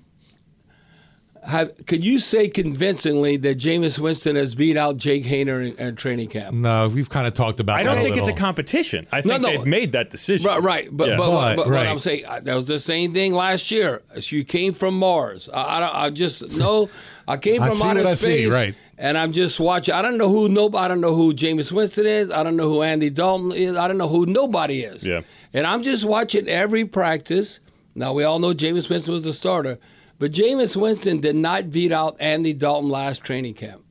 Have, 1.44 1.86
could 1.86 2.02
you 2.02 2.18
say 2.18 2.48
convincingly 2.48 3.36
that 3.36 3.58
Jameis 3.58 3.98
Winston 3.98 4.34
has 4.36 4.54
beat 4.54 4.78
out 4.78 4.96
Jake 4.96 5.24
Haener 5.24 5.66
in, 5.66 5.76
in 5.76 5.94
training 5.94 6.28
camp? 6.28 6.56
No, 6.56 6.88
we've 6.88 7.10
kind 7.10 7.26
of 7.26 7.34
talked 7.34 7.60
about. 7.60 7.78
It. 7.78 7.80
I 7.80 7.82
don't 7.82 7.96
that 7.96 8.02
think 8.02 8.16
it's 8.16 8.28
a 8.28 8.32
competition. 8.32 9.06
I 9.12 9.20
think 9.20 9.42
no. 9.42 9.48
they've 9.50 9.66
made 9.66 9.92
that 9.92 10.08
decision. 10.08 10.46
Right, 10.46 10.62
right. 10.62 10.88
But, 10.90 11.08
Yeah. 11.10 11.16
but, 11.18 11.30
But, 11.30 11.56
but, 11.56 11.68
right. 11.68 11.80
what 11.80 11.86
I'm 11.86 11.98
saying, 11.98 12.24
that 12.44 12.54
was 12.54 12.66
the 12.66 12.78
same 12.78 13.12
thing 13.12 13.34
last 13.34 13.70
year. 13.70 14.02
As 14.14 14.32
You 14.32 14.42
came 14.42 14.72
from 14.72 14.98
Mars. 14.98 15.50
I, 15.52 15.80
I, 15.80 16.06
I 16.06 16.10
just 16.10 16.50
no. 16.56 16.88
I 17.28 17.36
came 17.36 17.62
I 17.62 17.68
from 17.68 17.76
see 17.76 17.84
outer 17.84 18.00
what 18.00 18.08
I 18.08 18.14
space, 18.14 18.38
see, 18.38 18.46
right. 18.46 18.74
And 18.96 19.18
I'm 19.18 19.32
just 19.32 19.58
watching. 19.60 19.94
I 19.94 20.02
don't 20.02 20.16
know 20.18 20.28
who 20.28 20.48
no. 20.48 20.70
I 20.74 20.88
don't 20.88 21.00
know 21.00 21.14
who 21.14 21.34
Jameis 21.34 21.72
Winston 21.72 22.06
is. 22.06 22.30
I 22.30 22.42
don't 22.42 22.56
know 22.56 22.68
who 22.68 22.82
Andy 22.82 23.10
Dalton 23.10 23.52
is. 23.52 23.76
I 23.76 23.86
don't 23.88 23.98
know 23.98 24.08
who 24.08 24.24
nobody 24.24 24.82
is. 24.82 25.06
Yeah. 25.06 25.20
And 25.52 25.66
I'm 25.66 25.82
just 25.82 26.04
watching 26.04 26.48
every 26.48 26.84
practice. 26.84 27.60
Now 27.94 28.12
we 28.12 28.24
all 28.24 28.38
know 28.38 28.54
Jameis 28.54 28.88
Winston 28.88 29.14
was 29.14 29.24
the 29.24 29.32
starter, 29.32 29.78
but 30.24 30.32
Jameis 30.32 30.74
Winston 30.74 31.20
did 31.20 31.36
not 31.36 31.70
beat 31.70 31.92
out 31.92 32.16
Andy 32.18 32.54
Dalton 32.54 32.88
last 32.88 33.22
training 33.22 33.52
camp. 33.52 33.84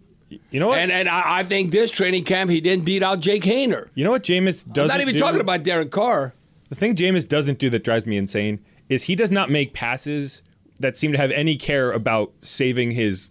You 0.50 0.60
know 0.60 0.70
what? 0.70 0.80
And 0.80 0.92
and 0.92 1.08
I, 1.08 1.42
I 1.42 1.44
think 1.44 1.70
this 1.70 1.92
training 1.92 2.24
camp 2.24 2.50
he 2.50 2.60
didn't 2.60 2.86
beat 2.86 3.04
out 3.04 3.20
Jake 3.20 3.44
Haener. 3.44 3.90
you 3.94 4.04
know 4.04 4.10
what 4.10 4.24
Jameis 4.24 4.66
I'm 4.66 4.74
doesn't 4.74 4.98
not 4.98 5.00
even 5.02 5.14
do? 5.14 5.20
talking 5.20 5.42
about 5.42 5.62
Derek 5.62 5.92
Carr. 5.92 6.34
The 6.70 6.76
thing 6.76 6.96
Jameis 6.96 7.28
doesn't 7.28 7.60
do 7.60 7.70
that 7.70 7.84
drives 7.84 8.08
me 8.08 8.18
insane 8.18 8.66
is 8.90 9.04
he 9.04 9.14
does 9.14 9.32
not 9.32 9.52
make 9.52 9.76
passes 9.76 10.42
that 10.80 10.98
seem 10.98 11.12
to 11.12 11.20
have 11.20 11.30
any 11.30 11.56
care 11.56 11.92
about 11.92 12.34
saving 12.42 12.90
his 12.90 13.30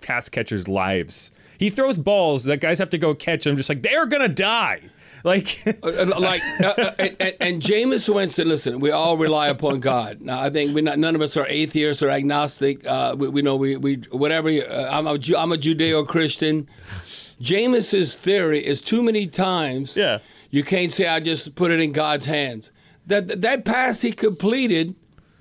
pass 0.00 0.28
catchers' 0.28 0.68
lives. 0.68 1.32
He 1.58 1.70
throws 1.70 1.98
balls 1.98 2.44
that 2.44 2.60
guys 2.60 2.78
have 2.78 2.90
to 2.90 2.98
go 2.98 3.16
catch. 3.16 3.46
I'm 3.48 3.56
just 3.56 3.68
like 3.68 3.82
they're 3.82 4.06
gonna 4.06 4.28
die. 4.28 4.82
Like 5.24 5.62
Uh, 5.82 6.18
like 6.18 6.42
uh, 6.60 6.64
uh, 6.76 6.94
and, 6.98 7.34
and, 7.40 7.62
Jameis 7.62 8.12
Winston. 8.12 8.48
Listen, 8.48 8.80
we 8.80 8.90
all 8.90 9.16
rely 9.16 9.48
upon 9.48 9.78
God. 9.80 10.20
Now, 10.20 10.40
I 10.40 10.50
think 10.50 10.74
we 10.74 10.82
not 10.82 10.98
none 10.98 11.14
of 11.14 11.20
us 11.20 11.36
are 11.36 11.46
atheists 11.48 12.02
or 12.02 12.10
agnostic. 12.10 12.84
Uh, 12.86 13.14
we, 13.16 13.28
we 13.28 13.42
know 13.42 13.54
we, 13.56 13.76
we 13.76 13.96
whatever. 14.10 14.48
Uh, 14.48 14.88
I'm 14.90 15.06
a 15.06 15.18
Ju- 15.18 15.36
I'm 15.36 15.52
a 15.52 15.56
Judeo 15.56 16.06
Christian. 16.06 16.68
Jameis's 17.40 18.14
theory 18.14 18.64
is 18.64 18.80
too 18.80 19.02
many 19.02 19.26
times. 19.26 19.96
Yeah. 19.96 20.18
you 20.50 20.62
can't 20.62 20.92
say 20.92 21.06
I 21.06 21.20
just 21.20 21.54
put 21.54 21.70
it 21.70 21.80
in 21.80 21.92
God's 21.92 22.26
hands. 22.26 22.70
That 23.06 23.42
that 23.42 23.64
pass 23.64 24.02
he 24.02 24.12
completed 24.12 24.94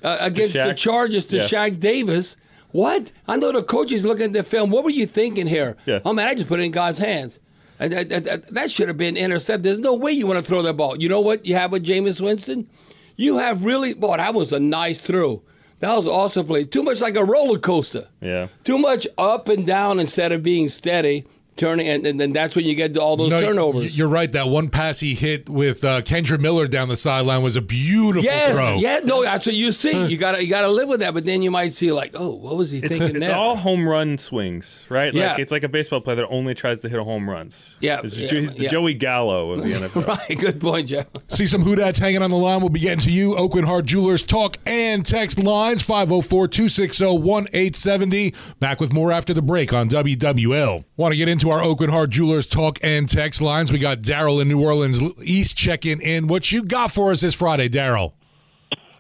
uh, 0.03 0.17
against 0.19 0.53
the 0.53 0.59
Shaq? 0.59 0.77
Chargers 0.77 1.25
to 1.25 1.37
Yeah. 1.37 1.47
Shaq 1.47 1.79
Davis. 1.79 2.37
What? 2.71 3.11
I 3.27 3.35
know 3.37 3.51
the 3.51 3.63
coaches 3.63 4.03
looking 4.05 4.25
at 4.27 4.33
the 4.33 4.43
film. 4.43 4.69
What 4.69 4.83
were 4.83 4.89
you 4.89 5.05
thinking 5.05 5.47
here? 5.47 5.75
Yeah. 5.85 5.99
Oh 6.05 6.13
man, 6.13 6.27
I 6.27 6.35
just 6.35 6.47
put 6.47 6.59
it 6.59 6.63
in 6.63 6.71
God's 6.71 6.99
hands. 6.99 7.39
And 7.81 7.91
That, 7.91 8.09
that- 8.09 8.23
that- 8.23 8.47
that 8.53 8.71
should 8.71 8.87
have 8.87 8.97
been 8.97 9.17
intercepted. 9.17 9.63
There's 9.63 9.79
no 9.79 9.93
way 9.95 10.11
you 10.13 10.27
want 10.27 10.39
to 10.39 10.45
throw 10.45 10.61
that 10.61 10.77
ball. 10.77 11.01
You 11.01 11.09
know 11.09 11.19
what 11.19 11.45
you 11.45 11.55
have 11.55 11.71
with 11.73 11.83
Jameis 11.85 12.21
Winston? 12.21 12.69
You 13.17 13.39
have 13.39 13.65
really, 13.65 13.93
boy, 13.93 14.17
that 14.17 14.33
was 14.33 14.53
a 14.53 14.59
nice 14.59 15.01
throw. 15.01 15.41
That 15.79 15.95
was 15.95 16.07
awesome 16.07 16.45
play. 16.45 16.63
Too 16.63 16.83
much 16.83 17.01
like 17.01 17.15
a 17.17 17.25
roller 17.25 17.57
coaster. 17.59 18.07
yeah. 18.21 18.47
Too 18.63 18.77
much 18.77 19.07
up 19.17 19.49
and 19.49 19.65
down 19.65 19.99
instead 19.99 20.31
of 20.31 20.43
being 20.43 20.69
steady, 20.69 21.25
turning, 21.61 21.87
and, 21.87 22.05
and 22.05 22.19
then 22.19 22.33
that's 22.33 22.55
when 22.55 22.65
you 22.65 22.75
get 22.75 22.93
to 22.95 23.01
all 23.01 23.15
those 23.15 23.31
No, 23.31 23.39
turnovers. 23.39 23.97
You're 23.97 24.07
right. 24.09 24.29
That 24.31 24.49
one 24.49 24.69
pass 24.69 24.99
he 24.99 25.15
hit 25.15 25.47
with 25.47 25.83
uh, 25.85 26.01
Kendre 26.01 26.39
Miller 26.39 26.67
down 26.67 26.89
the 26.89 26.97
sideline 26.97 27.41
was 27.41 27.55
a 27.55 27.61
beautiful 27.61 28.23
Yes, 28.23 28.53
throw. 28.55 28.75
yeah, 28.75 28.99
no, 29.03 29.23
that's 29.23 29.45
what 29.45 29.55
you 29.55 29.71
see. 29.71 30.07
You 30.07 30.17
gotta, 30.17 30.43
you 30.43 30.49
gotta 30.49 30.67
live 30.69 30.89
with 30.89 30.99
that. 31.01 31.13
But 31.13 31.25
then 31.25 31.41
you 31.41 31.51
might 31.51 31.73
see 31.73 31.91
like, 31.91 32.11
oh, 32.15 32.31
what 32.33 32.57
was 32.57 32.71
he 32.71 32.79
It's, 32.79 32.87
thinking 32.89 33.15
it's 33.17 33.27
there? 33.27 33.35
all 33.35 33.55
home 33.55 33.87
run 33.87 34.17
swings, 34.17 34.85
right? 34.89 35.13
Yeah. 35.13 35.31
Like 35.31 35.39
it's 35.39 35.51
like 35.51 35.63
a 35.63 35.69
baseball 35.69 36.01
player 36.01 36.15
that 36.17 36.27
only 36.27 36.53
tries 36.55 36.81
to 36.81 36.89
hit 36.89 36.99
home 36.99 37.29
runs. 37.29 37.77
Yeah, 37.79 37.99
It's- 37.99 38.17
yeah, 38.17 38.39
he's 38.39 38.53
the 38.55 38.63
yeah. 38.63 38.69
Joey 38.69 38.95
Gallo 38.95 39.51
of 39.51 39.63
the 39.63 39.69
NFL. 39.73 40.07
right, 40.07 40.39
good 40.39 40.59
point, 40.59 40.87
Jeff. 40.87 41.05
See 41.27 41.45
some 41.45 41.63
Houdat's 41.63 41.99
hanging 41.99 42.21
on 42.23 42.31
the 42.31 42.37
line. 42.37 42.59
We'll 42.61 42.69
be 42.69 42.79
getting 42.79 42.99
to 43.01 43.11
you. 43.11 43.33
Aucoin 43.35 43.65
Hart 43.65 43.85
Jewelers 43.85 44.23
talk 44.23 44.57
and 44.65 45.05
text 45.05 45.37
lines 45.37 45.83
504 45.83 46.47
260 46.47 47.05
1870. 47.05 48.33
Back 48.59 48.79
with 48.79 48.91
more 48.93 49.11
after 49.11 49.33
the 49.33 49.41
break 49.41 49.73
on 49.73 49.89
WWL. 49.89 50.83
Want 50.97 51.11
to 51.13 51.17
get 51.17 51.27
into 51.29 51.50
our 51.51 51.61
Aucoin 51.61 51.89
Hart 51.89 52.09
Jewelers 52.09 52.47
talk 52.47 52.79
and 52.81 53.09
text 53.09 53.41
lines? 53.41 53.71
We 53.71 53.79
got 53.79 53.99
Daryl 53.99 54.41
in 54.41 54.47
New 54.47 54.63
Orleans 54.63 55.01
East 55.23 55.55
checking 55.57 56.01
in. 56.01 56.27
What 56.27 56.51
you 56.51 56.63
got 56.63 56.91
for 56.91 57.11
us 57.11 57.21
this 57.21 57.35
Friday, 57.35 57.69
Daryl? 57.69 58.13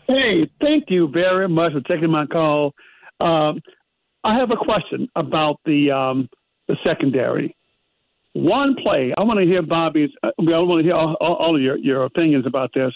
Hey, 0.07 0.49
thank 0.59 0.85
you 0.89 1.07
very 1.07 1.47
much 1.47 1.71
for 1.71 1.81
taking 1.81 2.11
my 2.11 2.25
call. 2.25 2.73
Um, 3.19 3.61
I 4.23 4.37
have 4.37 4.51
a 4.51 4.57
question 4.57 5.09
about 5.15 5.59
the 5.65 5.91
um, 5.91 6.29
the 6.67 6.75
secondary. 6.83 7.55
One 8.33 8.75
play, 8.81 9.13
I 9.17 9.23
want 9.23 9.39
to 9.39 9.45
hear 9.45 9.61
Bobby's. 9.61 10.09
uh, 10.23 10.31
I 10.37 10.41
want 10.41 10.81
to 10.81 10.83
hear 10.83 10.95
all, 10.95 11.15
all 11.19 11.35
all 11.35 11.55
of 11.55 11.61
your, 11.61 11.77
your 11.77 12.03
opinions 12.03 12.45
about 12.45 12.71
this. 12.73 12.93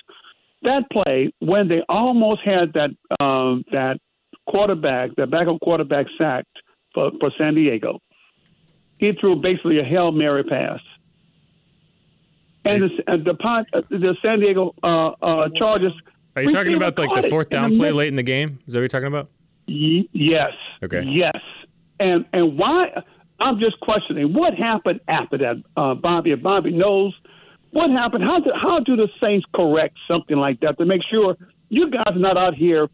That 0.63 0.83
play 0.91 1.31
when 1.39 1.67
they 1.67 1.81
almost 1.89 2.41
had 2.43 2.73
that 2.73 2.89
um, 3.23 3.63
that 3.71 3.97
quarterback, 4.47 5.15
that 5.15 5.31
backup 5.31 5.59
quarterback 5.61 6.05
sacked 6.17 6.47
for, 6.93 7.11
for 7.19 7.31
San 7.37 7.55
Diego. 7.55 7.99
He 8.97 9.12
threw 9.19 9.36
basically 9.36 9.79
a 9.79 9.84
hail 9.84 10.12
mary 10.12 10.43
pass, 10.43 10.79
and 12.63 12.81
the 12.81 12.89
the, 13.08 13.31
uh, 13.43 13.81
the 13.89 14.15
San 14.21 14.39
Diego 14.39 14.73
uh, 14.84 15.10
uh, 15.21 15.49
Chargers. 15.58 15.93
Are 16.36 16.41
you 16.41 16.49
talking 16.51 16.73
about 16.73 16.97
like 16.97 17.21
the 17.21 17.29
fourth 17.29 17.49
down 17.49 17.75
play 17.77 17.91
late 17.91 18.10
in 18.10 18.15
the 18.15 18.23
game? 18.23 18.60
Is 18.67 18.73
that 18.73 18.79
what 18.79 18.81
you're 18.81 18.88
talking 18.89 19.08
about? 19.08 19.29
Y- 19.67 20.08
yes. 20.12 20.51
Okay. 20.84 21.01
Yes. 21.05 21.38
And 21.99 22.25
and 22.34 22.58
why? 22.58 22.88
I'm 23.39 23.60
just 23.60 23.79
questioning 23.81 24.34
what 24.34 24.53
happened 24.53 25.01
after 25.08 25.38
that, 25.39 25.55
uh, 25.75 25.93
Bobby. 25.93 26.31
If 26.31 26.41
Bobby 26.41 26.71
knows 26.71 27.13
what 27.71 27.89
happened, 27.89 28.23
how 28.23 28.39
do 28.39 28.51
how 28.55 28.79
do 28.79 28.95
the 28.95 29.10
Saints 29.21 29.45
correct 29.53 29.97
something 30.08 30.38
like 30.38 30.60
that 30.62 30.77
to 30.77 30.86
make 30.86 31.01
sure 31.10 31.36
you 31.69 31.89
guys 31.89 32.03
are 32.08 32.19
not 32.19 32.38
out 32.38 32.53
here 32.53 32.88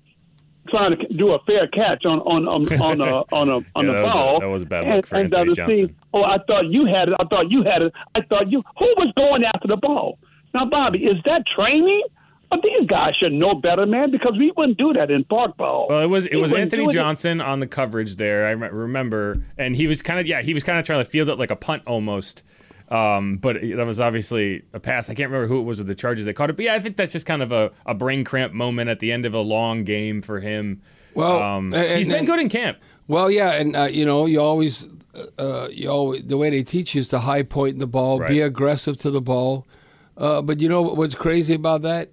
trying 0.69 0.97
to 0.97 1.07
do 1.13 1.31
a 1.31 1.39
fair 1.45 1.67
catch 1.67 2.05
on 2.05 2.19
on 2.21 2.47
on 2.47 2.81
on 2.81 3.01
a 3.01 3.23
on 3.35 3.49
a 3.49 3.55
on 3.75 3.85
Yeah, 3.85 3.91
the 3.91 3.91
that 3.93 4.03
was 4.03 4.13
a- 4.13 4.15
ball? 4.15 4.39
that 4.39 4.49
was 4.49 4.61
a 4.61 4.65
bad 4.65 4.83
and, 4.85 4.95
look 4.97 5.05
for 5.07 5.15
and, 5.17 5.33
Anthony 5.33 5.53
Johnson. 5.55 5.75
See, 5.87 5.95
oh, 6.13 6.23
I 6.23 6.37
thought 6.47 6.65
you 6.67 6.85
had 6.85 7.09
it. 7.09 7.15
I 7.19 7.25
thought 7.25 7.49
you 7.51 7.63
had 7.63 7.81
it. 7.81 7.93
I 8.15 8.21
thought 8.21 8.51
you. 8.51 8.61
Who 8.79 8.85
was 8.97 9.11
going 9.15 9.43
after 9.43 9.67
the 9.67 9.77
ball? 9.77 10.19
Now, 10.53 10.65
Bobby, 10.65 10.99
is 10.99 11.17
that 11.25 11.43
training? 11.55 12.03
But 12.49 12.59
these 12.63 12.85
guys 12.85 13.13
should 13.17 13.31
know 13.31 13.53
better, 13.55 13.85
man, 13.85 14.11
because 14.11 14.33
we 14.37 14.51
wouldn't 14.57 14.77
do 14.77 14.91
that 14.91 15.09
in 15.09 15.23
park 15.23 15.55
ball. 15.55 15.87
Well, 15.89 16.01
it 16.01 16.07
was 16.07 16.25
it 16.25 16.35
We 16.35 16.41
was 16.41 16.51
Anthony 16.51 16.83
do 16.83 16.89
it. 16.89 16.93
Johnson 16.93 17.39
on 17.39 17.59
the 17.61 17.67
coverage 17.67 18.17
there. 18.17 18.45
I 18.45 18.51
remember, 18.51 19.41
and 19.57 19.73
he 19.73 19.87
was 19.87 20.01
kind 20.01 20.19
of 20.19 20.25
yeah, 20.27 20.41
he 20.41 20.53
was 20.53 20.61
kind 20.61 20.77
of 20.77 20.83
trying 20.85 20.99
to 21.01 21.09
field 21.09 21.29
it 21.29 21.39
like 21.39 21.49
a 21.49 21.55
punt 21.55 21.83
almost. 21.87 22.43
Um, 22.91 23.37
but 23.37 23.61
that 23.61 23.87
was 23.87 23.99
obviously 24.01 24.63
a 24.73 24.79
pass. 24.79 25.09
I 25.09 25.13
can't 25.13 25.31
remember 25.31 25.47
who 25.47 25.59
it 25.61 25.63
was 25.63 25.77
with 25.77 25.87
the 25.87 25.95
Chargers 25.95 26.25
that 26.25 26.33
caught 26.33 26.49
it. 26.49 26.57
But 26.57 26.65
yeah, 26.65 26.75
I 26.75 26.79
think 26.81 26.97
that's 26.97 27.13
just 27.13 27.25
kind 27.25 27.41
of 27.41 27.51
a, 27.51 27.71
a 27.85 27.93
brain 27.93 28.23
cramp 28.25 28.53
moment 28.53 28.89
at 28.89 28.99
the 28.99 29.11
end 29.11 29.25
of 29.25 29.33
a 29.33 29.39
long 29.39 29.85
game 29.85 30.21
for 30.21 30.41
him. 30.41 30.81
Well, 31.13 31.41
um, 31.41 31.73
and- 31.73 31.97
he's 31.97 32.07
been 32.07 32.17
and- 32.17 32.27
good 32.27 32.39
in 32.39 32.49
camp. 32.49 32.77
Well, 33.07 33.31
yeah, 33.31 33.51
and 33.53 33.75
uh, 33.75 33.83
you 33.83 34.05
know, 34.05 34.25
you 34.25 34.39
always, 34.41 34.85
uh, 35.37 35.67
you 35.71 35.89
always, 35.89 36.25
the 36.25 36.37
way 36.37 36.49
they 36.49 36.63
teach 36.63 36.95
you 36.95 36.99
is 36.99 37.07
to 37.09 37.19
high 37.19 37.43
point 37.43 37.79
the 37.79 37.87
ball, 37.87 38.19
be 38.25 38.39
aggressive 38.39 38.95
to 38.97 39.11
the 39.11 39.21
ball. 39.21 39.67
Uh, 40.15 40.41
but 40.41 40.59
you 40.61 40.69
know 40.69 40.81
what's 40.81 41.15
crazy 41.15 41.53
about 41.55 41.81
that? 41.81 42.09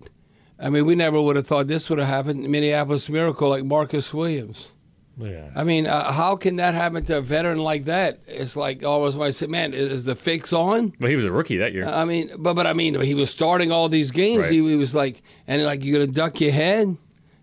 I 0.58 0.70
mean, 0.70 0.86
we 0.86 0.94
never 0.96 1.20
would 1.20 1.36
have 1.36 1.46
thought 1.46 1.68
this 1.68 1.88
would 1.88 1.98
have 2.00 2.08
happened. 2.08 2.48
Minneapolis 2.48 3.08
Miracle, 3.08 3.48
like 3.48 3.64
Marcus 3.64 4.12
Williams. 4.12 4.72
Yeah. 5.18 5.50
I 5.54 5.64
mean, 5.64 5.86
uh, 5.86 6.12
how 6.12 6.36
can 6.36 6.56
that 6.56 6.74
happen 6.74 7.04
to 7.06 7.18
a 7.18 7.20
veteran 7.20 7.58
like 7.58 7.86
that? 7.86 8.20
It's 8.26 8.56
like 8.56 8.84
always 8.84 9.16
when 9.16 9.28
I 9.28 9.30
say, 9.32 9.46
"Man, 9.46 9.74
is, 9.74 9.90
is 9.90 10.04
the 10.04 10.14
fix 10.14 10.52
on?" 10.52 10.92
But 11.00 11.10
he 11.10 11.16
was 11.16 11.24
a 11.24 11.32
rookie 11.32 11.56
that 11.58 11.72
year. 11.72 11.86
I 11.86 12.04
mean, 12.04 12.30
but 12.38 12.54
but 12.54 12.66
I 12.66 12.72
mean, 12.72 13.00
he 13.00 13.14
was 13.14 13.30
starting 13.30 13.72
all 13.72 13.88
these 13.88 14.10
games. 14.10 14.44
Right. 14.44 14.52
He, 14.52 14.68
he 14.68 14.76
was 14.76 14.94
like, 14.94 15.22
and 15.46 15.62
like 15.64 15.84
you're 15.84 15.98
gonna 16.00 16.12
duck 16.12 16.40
your 16.40 16.52
head, 16.52 16.96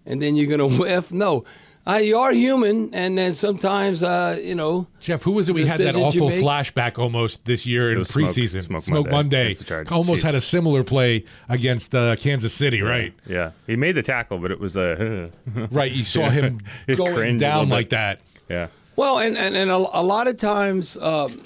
and 0.06 0.22
then 0.22 0.36
you're 0.36 0.56
gonna 0.56 0.78
whiff. 0.80 1.12
No, 1.12 1.44
uh, 1.88 1.96
you 2.02 2.18
are 2.18 2.32
human, 2.32 2.94
and 2.94 3.18
then 3.18 3.36
sometimes, 3.36 4.02
uh, 4.02 4.40
you 4.42 4.56
know, 4.56 4.88
Jeff, 5.00 5.22
who 5.22 5.34
was 5.34 5.50
it? 5.50 5.56
We 5.56 5.66
had 5.66 5.80
that 5.80 5.96
awful 5.96 6.30
flashback 6.30 6.98
almost 6.98 7.46
this 7.46 7.66
year 7.66 7.90
in 7.90 8.00
was 8.00 8.10
Smoke- 8.10 8.30
preseason. 8.32 8.64
Smoke 8.64 8.88
Monday. 8.88 9.12
Monday 9.12 9.42
against 9.52 9.68
the 9.68 9.94
Almost 9.94 10.24
had 10.24 10.34
a 10.36 10.42
similar 10.42 10.84
play 10.84 11.26
against 11.48 11.94
uh, 11.94 12.16
Kansas 12.16 12.54
City, 12.54 12.82
right? 12.82 13.14
Yeah, 13.28 13.52
he 13.68 13.76
made 13.76 13.94
the 13.96 14.02
tackle, 14.02 14.40
but 14.40 14.52
it 14.52 14.60
was 14.60 14.76
a 14.76 15.30
Right. 15.72 15.92
You 15.92 16.04
saw 16.04 16.30
him 16.30 16.62
His 16.88 16.98
going 17.00 17.14
cringe 17.14 17.42
down 17.42 17.70
like 17.70 17.90
that. 17.90 18.20
Yeah. 18.50 18.68
Well, 18.96 19.20
and 19.20 19.38
and, 19.38 19.56
and 19.56 19.70
a, 19.70 19.76
a 19.76 20.02
lot 20.02 20.28
of 20.28 20.38
times, 20.38 20.98
um, 20.98 21.44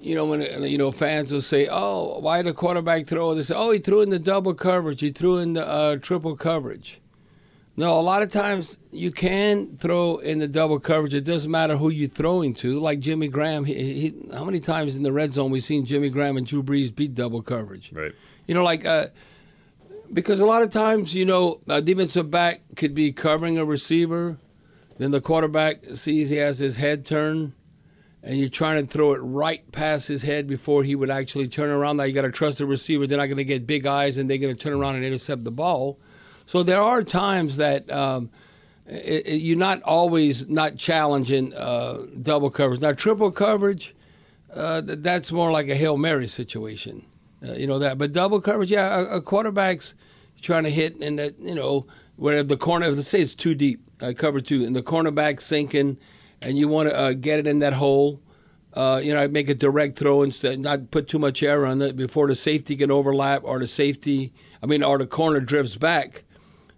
you 0.00 0.14
know, 0.14 0.26
when 0.26 0.42
uh, 0.42 0.58
you 0.66 0.76
know 0.76 0.90
fans 0.90 1.32
will 1.32 1.40
say, 1.40 1.68
"Oh, 1.70 2.18
why 2.18 2.42
did 2.42 2.50
the 2.50 2.52
quarterback 2.52 3.06
throw?" 3.06 3.34
They 3.34 3.44
say, 3.44 3.54
"Oh, 3.56 3.70
he 3.70 3.78
threw 3.78 4.00
in 4.02 4.10
the 4.10 4.18
double 4.18 4.52
coverage. 4.54 5.00
He 5.00 5.10
threw 5.10 5.38
in 5.38 5.54
the 5.54 5.66
uh, 5.66 5.96
triple 5.96 6.36
coverage." 6.36 7.00
No, 7.76 7.98
a 7.98 8.02
lot 8.02 8.22
of 8.22 8.30
times 8.30 8.78
you 8.92 9.10
can 9.10 9.76
throw 9.76 10.18
in 10.18 10.38
the 10.38 10.46
double 10.46 10.78
coverage. 10.78 11.12
It 11.12 11.24
doesn't 11.24 11.50
matter 11.50 11.76
who 11.76 11.90
you're 11.90 12.08
throwing 12.08 12.54
to. 12.54 12.78
Like 12.78 13.00
Jimmy 13.00 13.26
Graham, 13.26 13.64
he, 13.64 13.74
he, 13.74 14.14
how 14.32 14.44
many 14.44 14.60
times 14.60 14.94
in 14.94 15.02
the 15.02 15.12
red 15.12 15.34
zone 15.34 15.50
we've 15.50 15.64
seen 15.64 15.84
Jimmy 15.84 16.08
Graham 16.08 16.36
and 16.36 16.46
Drew 16.46 16.62
Brees 16.62 16.94
beat 16.94 17.14
double 17.14 17.42
coverage? 17.42 17.92
Right. 17.92 18.12
You 18.46 18.54
know, 18.54 18.62
like 18.62 18.84
uh, 18.84 19.06
because 20.12 20.38
a 20.38 20.46
lot 20.46 20.62
of 20.62 20.70
times, 20.70 21.16
you 21.16 21.24
know, 21.24 21.60
a 21.68 21.82
defensive 21.82 22.30
back 22.30 22.60
could 22.76 22.94
be 22.94 23.10
covering 23.10 23.58
a 23.58 23.64
receiver, 23.64 24.38
then 24.98 25.10
the 25.10 25.20
quarterback 25.20 25.84
sees 25.94 26.28
he 26.28 26.36
has 26.36 26.60
his 26.60 26.76
head 26.76 27.04
turned, 27.04 27.54
and 28.22 28.38
you're 28.38 28.48
trying 28.48 28.86
to 28.86 28.90
throw 28.90 29.14
it 29.14 29.18
right 29.18 29.70
past 29.72 30.06
his 30.06 30.22
head 30.22 30.46
before 30.46 30.84
he 30.84 30.94
would 30.94 31.10
actually 31.10 31.48
turn 31.48 31.70
around. 31.70 31.96
Now 31.96 32.04
you 32.04 32.12
got 32.12 32.22
to 32.22 32.30
trust 32.30 32.58
the 32.58 32.66
receiver; 32.66 33.08
they're 33.08 33.18
not 33.18 33.26
going 33.26 33.38
to 33.38 33.44
get 33.44 33.66
big 33.66 33.84
eyes, 33.84 34.16
and 34.16 34.30
they're 34.30 34.38
going 34.38 34.54
to 34.54 34.62
turn 34.62 34.74
around 34.74 34.94
and 34.94 35.04
intercept 35.04 35.42
the 35.42 35.50
ball. 35.50 35.98
So 36.46 36.62
there 36.62 36.80
are 36.82 37.02
times 37.02 37.56
that 37.56 37.90
um, 37.90 38.30
it, 38.86 39.26
it, 39.26 39.36
you're 39.38 39.56
not 39.56 39.82
always 39.82 40.48
not 40.48 40.76
challenging 40.76 41.54
uh, 41.54 42.06
double 42.20 42.50
coverage. 42.50 42.80
Now, 42.80 42.92
triple 42.92 43.30
coverage, 43.30 43.94
uh, 44.54 44.82
th- 44.82 44.98
that's 45.00 45.32
more 45.32 45.50
like 45.50 45.68
a 45.68 45.74
hail 45.74 45.96
mary 45.96 46.28
situation. 46.28 47.06
Uh, 47.42 47.52
you 47.52 47.66
know 47.66 47.78
that, 47.78 47.98
but 47.98 48.12
double 48.12 48.40
coverage, 48.40 48.70
yeah, 48.70 49.00
a, 49.00 49.16
a 49.16 49.22
quarterback's 49.22 49.94
trying 50.40 50.64
to 50.64 50.70
hit 50.70 50.96
and 51.00 51.18
that, 51.18 51.38
you 51.40 51.54
know, 51.54 51.86
where 52.16 52.42
the 52.42 52.56
corner, 52.56 52.88
let's 52.90 53.08
say 53.08 53.20
it's 53.20 53.34
too 53.34 53.54
deep, 53.54 53.80
uh, 54.02 54.12
cover 54.16 54.40
two, 54.40 54.64
and 54.64 54.76
the 54.76 54.82
cornerback 54.82 55.40
sinking, 55.40 55.96
and 56.40 56.58
you 56.58 56.68
want 56.68 56.88
to 56.88 56.96
uh, 56.96 57.12
get 57.14 57.38
it 57.38 57.46
in 57.46 57.58
that 57.60 57.74
hole. 57.74 58.20
Uh, 58.74 59.00
you 59.02 59.14
know, 59.14 59.20
I 59.20 59.28
make 59.28 59.48
a 59.48 59.54
direct 59.54 59.98
throw 59.98 60.22
instead, 60.22 60.58
not 60.58 60.90
put 60.90 61.08
too 61.08 61.18
much 61.18 61.42
air 61.42 61.64
on 61.64 61.80
it 61.80 61.96
before 61.96 62.26
the 62.26 62.34
safety 62.34 62.76
can 62.76 62.90
overlap 62.90 63.42
or 63.44 63.58
the 63.58 63.68
safety, 63.68 64.32
I 64.62 64.66
mean, 64.66 64.82
or 64.82 64.98
the 64.98 65.06
corner 65.06 65.40
drifts 65.40 65.76
back. 65.76 66.23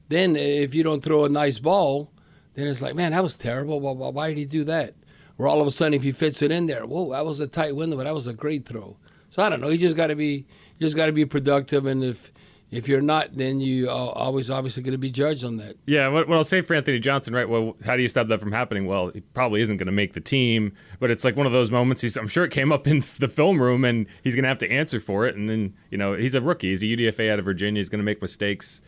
Then 0.08 0.36
if 0.36 0.74
you 0.74 0.82
don't 0.82 1.02
throw 1.02 1.24
a 1.24 1.28
nice 1.28 1.58
ball, 1.58 2.10
then 2.54 2.66
it's 2.68 2.82
like, 2.82 2.94
man, 2.94 3.12
that 3.12 3.22
was 3.22 3.34
terrible. 3.34 3.80
Why, 3.80 3.92
why, 4.10 4.28
did 4.28 4.38
he 4.38 4.44
do 4.44 4.64
that? 4.64 4.94
Or 5.38 5.46
all 5.46 5.60
of 5.60 5.66
a 5.66 5.70
sudden, 5.70 5.94
if 5.94 6.02
he 6.02 6.12
fits 6.12 6.42
it 6.42 6.50
in 6.50 6.66
there, 6.66 6.86
whoa, 6.86 7.12
that 7.12 7.26
was 7.26 7.40
a 7.40 7.46
tight 7.46 7.76
window, 7.76 7.96
but 7.96 8.04
that 8.04 8.14
was 8.14 8.26
a 8.26 8.32
great 8.32 8.66
throw. 8.66 8.96
So 9.30 9.42
I 9.42 9.50
don't 9.50 9.60
know. 9.60 9.68
You 9.68 9.78
just 9.78 9.96
got 9.96 10.06
to 10.06 10.16
be, 10.16 10.46
you 10.78 10.86
just 10.86 10.96
got 10.96 11.06
to 11.06 11.12
be 11.12 11.26
productive, 11.26 11.86
and 11.86 12.02
if 12.02 12.32
if 12.70 12.88
you're 12.88 13.00
not, 13.00 13.36
then 13.36 13.60
you 13.60 13.88
are 13.88 14.10
always 14.10 14.50
obviously 14.50 14.82
going 14.82 14.92
to 14.92 14.98
be 14.98 15.10
judged 15.10 15.44
on 15.44 15.56
that. 15.58 15.76
Yeah, 15.86 16.08
what, 16.08 16.28
what 16.28 16.36
I'll 16.36 16.44
say 16.44 16.60
for 16.62 16.74
Anthony 16.74 16.98
Johnson, 16.98 17.32
right? 17.32 17.48
Well, 17.48 17.76
how 17.84 17.96
do 17.96 18.02
you 18.02 18.08
stop 18.08 18.26
that 18.26 18.40
from 18.40 18.50
happening? 18.50 18.86
Well, 18.86 19.10
he 19.10 19.20
probably 19.20 19.60
isn't 19.60 19.76
going 19.76 19.86
to 19.86 19.92
make 19.92 20.14
the 20.14 20.20
team, 20.20 20.72
but 20.98 21.10
it's 21.10 21.24
like 21.24 21.36
one 21.36 21.46
of 21.46 21.52
those 21.52 21.70
moments. 21.70 22.02
He's, 22.02 22.16
I'm 22.16 22.26
sure 22.26 22.44
it 22.44 22.50
came 22.50 22.72
up 22.72 22.88
in 22.88 23.00
the 23.20 23.28
film 23.28 23.62
room, 23.62 23.84
and 23.84 24.06
he's 24.22 24.34
going 24.34 24.42
to 24.42 24.48
have 24.48 24.58
to 24.58 24.70
answer 24.70 24.98
for 24.98 25.26
it. 25.26 25.36
And 25.36 25.48
then, 25.48 25.74
you 25.90 25.98
know, 25.98 26.14
he's 26.14 26.34
a 26.34 26.40
rookie. 26.40 26.70
He's 26.70 26.82
a 26.82 26.86
UDFA 26.86 27.30
out 27.30 27.38
of 27.38 27.44
Virginia. 27.44 27.78
He's 27.78 27.88
going 27.88 28.00
to 28.00 28.04
make 28.04 28.20
mistakes. 28.20 28.82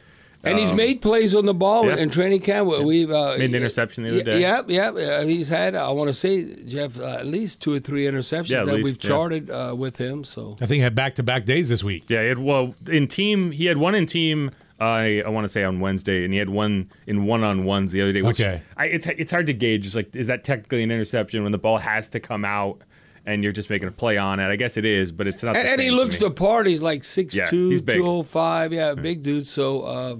And 0.44 0.58
he's 0.58 0.70
Um, 0.70 0.76
made 0.76 1.02
plays 1.02 1.34
on 1.34 1.46
the 1.46 1.54
ball 1.54 1.86
yeah. 1.86 1.96
in 1.96 2.10
training 2.10 2.40
camp. 2.40 2.68
We've 2.68 3.10
uh, 3.10 3.36
Made 3.38 3.50
an 3.50 3.56
interception 3.56 4.04
the 4.04 4.10
other 4.10 4.22
day. 4.22 4.40
Yep, 4.40 4.70
yep. 4.70 4.94
Uh, 4.94 5.24
he's 5.24 5.48
had, 5.48 5.74
I 5.74 5.90
want 5.90 6.08
to 6.08 6.14
say, 6.14 6.54
Jeff, 6.64 6.98
uh, 6.98 7.16
at 7.18 7.26
least 7.26 7.60
two 7.60 7.74
or 7.74 7.80
three 7.80 8.04
interceptions 8.04 8.48
Yeah, 8.50 8.64
that 8.64 8.76
least, 8.76 8.84
we've 8.84 9.02
yeah. 9.04 9.08
charted 9.08 9.50
uh, 9.50 9.74
with 9.76 9.96
him. 9.98 10.22
So 10.24 10.52
I 10.60 10.66
think 10.66 10.76
he 10.76 10.80
had 10.80 10.94
back 10.94 11.16
to 11.16 11.22
back 11.22 11.44
days 11.44 11.68
this 11.68 11.82
week. 11.82 12.04
Yeah, 12.08 12.22
he 12.22 12.28
had, 12.28 12.38
well, 12.38 12.74
in 12.88 13.08
team, 13.08 13.50
he 13.50 13.66
had 13.66 13.78
one 13.78 13.94
in 13.96 14.06
team. 14.06 14.50
I 14.80 15.22
I 15.26 15.28
want 15.28 15.42
to 15.42 15.48
say 15.48 15.64
on 15.64 15.80
Wednesday, 15.80 16.22
and 16.24 16.32
he 16.32 16.38
had 16.38 16.50
one 16.50 16.88
in 17.08 17.26
one 17.26 17.42
on 17.42 17.64
ones 17.64 17.90
the 17.90 18.00
other 18.00 18.12
day. 18.12 18.22
Which 18.22 18.40
Okay. 18.40 18.62
I, 18.76 18.84
it's 18.86 19.08
it's 19.08 19.32
hard 19.32 19.46
to 19.46 19.52
gauge. 19.52 19.86
It's 19.86 19.96
like, 19.96 20.14
is 20.14 20.28
that 20.28 20.44
technically 20.44 20.84
an 20.84 20.92
interception 20.92 21.42
when 21.42 21.50
the 21.50 21.58
ball 21.58 21.78
has 21.78 22.08
to 22.10 22.20
come 22.20 22.44
out 22.44 22.82
and 23.28 23.42
you're 23.44 23.52
just 23.52 23.68
making 23.68 23.88
a 23.88 23.92
play 23.92 24.16
on 24.16 24.40
it? 24.40 24.46
I 24.48 24.56
guess 24.56 24.76
it 24.76 24.84
is, 24.84 25.12
but 25.12 25.26
it's 25.28 25.42
not. 25.42 25.54
and, 25.54 25.66
the 25.66 25.72
and 25.72 25.80
he 25.80 25.90
looks 25.90 26.16
the 26.16 26.30
part. 26.30 26.66
He's 26.66 26.80
like 26.80 27.02
6'2", 27.02 27.34
Yeah, 27.34 27.50
he's 27.50 27.82
big. 27.82 27.96
205. 27.96 28.72
Yeah, 28.72 28.94
big 28.94 29.22
dude. 29.22 29.46
So, 29.46 29.82
uh, 29.82 30.16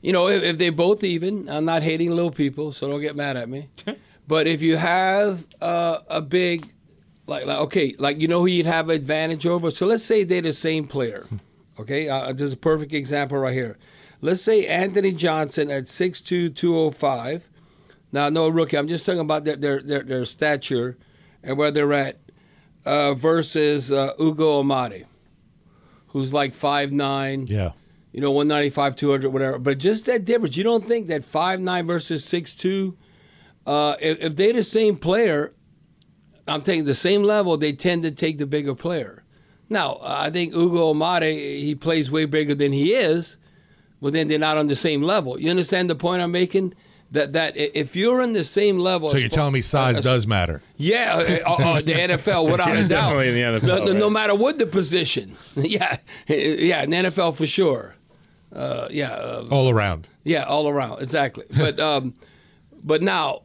you 0.00 0.12
know, 0.12 0.28
if, 0.28 0.42
if 0.42 0.58
they 0.58 0.70
both 0.70 1.04
even, 1.04 1.48
I'm 1.48 1.66
not 1.66 1.82
hating 1.82 2.10
little 2.10 2.30
people, 2.30 2.72
so 2.72 2.90
don't 2.90 3.00
get 3.02 3.14
mad 3.14 3.36
at 3.36 3.48
me. 3.48 3.68
but 4.26 4.46
if 4.46 4.62
you 4.62 4.78
have 4.78 5.46
uh, 5.60 5.98
a 6.08 6.22
big, 6.22 6.72
like, 7.26 7.44
like, 7.44 7.58
okay, 7.58 7.94
like, 7.98 8.20
you 8.20 8.28
know 8.28 8.40
who 8.40 8.46
you'd 8.46 8.66
have 8.66 8.88
advantage 8.88 9.46
over? 9.46 9.70
So 9.70 9.86
let's 9.86 10.04
say 10.04 10.24
they're 10.24 10.42
the 10.42 10.52
same 10.52 10.86
player. 10.86 11.26
Okay, 11.80 12.06
uh, 12.06 12.34
there's 12.34 12.52
a 12.52 12.56
perfect 12.58 12.92
example 12.92 13.38
right 13.38 13.54
here. 13.54 13.78
Let's 14.20 14.42
say 14.42 14.66
Anthony 14.66 15.10
Johnson 15.10 15.70
at 15.70 15.84
6'2", 15.84 16.54
205. 16.54 17.48
Now, 18.12 18.28
no 18.28 18.46
rookie. 18.50 18.76
I'm 18.76 18.88
just 18.88 19.06
talking 19.06 19.20
about 19.20 19.44
their 19.44 19.56
their 19.56 19.80
their, 19.80 20.02
their 20.02 20.24
stature 20.26 20.98
and 21.42 21.56
where 21.56 21.70
they're 21.70 21.92
at 21.94 22.18
uh, 22.84 23.14
versus 23.14 23.90
uh, 23.92 24.12
Ugo 24.20 24.60
Amadi, 24.60 25.04
who's 26.08 26.32
like 26.32 26.54
5'9", 26.54 27.48
Yeah. 27.48 27.72
you 28.12 28.20
know, 28.20 28.30
195, 28.30 28.96
200, 28.96 29.32
whatever. 29.32 29.58
But 29.58 29.78
just 29.78 30.06
that 30.06 30.24
difference. 30.24 30.56
You 30.56 30.64
don't 30.64 30.86
think 30.86 31.06
that 31.08 31.22
5'9 31.22 31.86
versus 31.86 32.24
6'2, 32.26 32.94
uh, 33.66 33.96
if, 34.00 34.18
if 34.20 34.36
they're 34.36 34.52
the 34.52 34.64
same 34.64 34.96
player, 34.96 35.54
I'm 36.48 36.62
taking 36.62 36.84
the 36.84 36.94
same 36.94 37.22
level, 37.22 37.56
they 37.56 37.72
tend 37.72 38.02
to 38.02 38.10
take 38.10 38.38
the 38.38 38.46
bigger 38.46 38.74
player. 38.74 39.24
Now, 39.68 40.00
I 40.02 40.28
think 40.30 40.54
Ugo 40.54 40.92
Amadi, 40.92 41.60
he 41.62 41.74
plays 41.74 42.10
way 42.10 42.24
bigger 42.26 42.54
than 42.54 42.72
he 42.72 42.92
is, 42.94 43.38
but 44.02 44.12
then 44.12 44.28
they're 44.28 44.38
not 44.38 44.58
on 44.58 44.66
the 44.66 44.74
same 44.74 45.02
level. 45.02 45.38
You 45.40 45.48
understand 45.50 45.88
the 45.88 45.94
point 45.94 46.20
I'm 46.20 46.32
making? 46.32 46.74
That, 47.12 47.34
that 47.34 47.56
if 47.56 47.94
you're 47.94 48.20
in 48.22 48.32
the 48.32 48.42
same 48.42 48.78
level, 48.78 49.10
So 49.10 49.18
you're 49.18 49.28
far- 49.28 49.36
telling 49.36 49.52
me 49.52 49.60
size 49.62 49.98
uh, 49.98 50.00
does 50.00 50.26
matter. 50.26 50.62
yeah, 50.78 51.14
uh, 51.46 51.50
uh, 51.50 51.54
uh, 51.54 51.74
the 51.82 51.92
NFL 51.92 52.50
without 52.50 52.74
a 52.74 52.80
doubt. 52.88 52.88
Definitely 52.88 53.28
in 53.28 53.34
the 53.34 53.60
NFL, 53.60 53.66
No, 53.66 53.84
no, 53.84 53.92
no 53.92 54.10
matter 54.10 54.34
what 54.34 54.58
the 54.58 54.66
position. 54.66 55.36
yeah, 55.56 55.98
yeah, 56.26 56.82
in 56.82 56.90
the 56.90 56.96
NFL 56.96 57.36
for 57.36 57.46
sure. 57.46 57.96
Uh, 58.50 58.88
yeah, 58.90 59.10
uh, 59.12 59.46
All 59.50 59.68
around. 59.70 60.08
yeah, 60.24 60.44
all 60.44 60.68
around 60.68 61.02
exactly. 61.02 61.44
But 61.56 61.78
um, 61.78 62.14
but 62.82 63.02
now, 63.02 63.42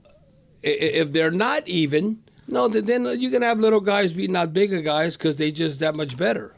if 0.64 1.12
they're 1.12 1.32
not 1.32 1.68
even, 1.68 2.20
no, 2.48 2.68
then- 2.70 2.86
then 2.86 3.20
you 3.20 3.30
can 3.30 3.42
have 3.42 3.60
little 3.60 3.82
guys 3.82 4.14
beating 4.14 4.36
out 4.38 4.54
bigger 4.54 4.82
guys 4.82 5.18
because 5.18 5.36
they 5.36 5.52
just 5.52 5.80
that 5.82 5.94
much 5.96 6.16
better. 6.18 6.54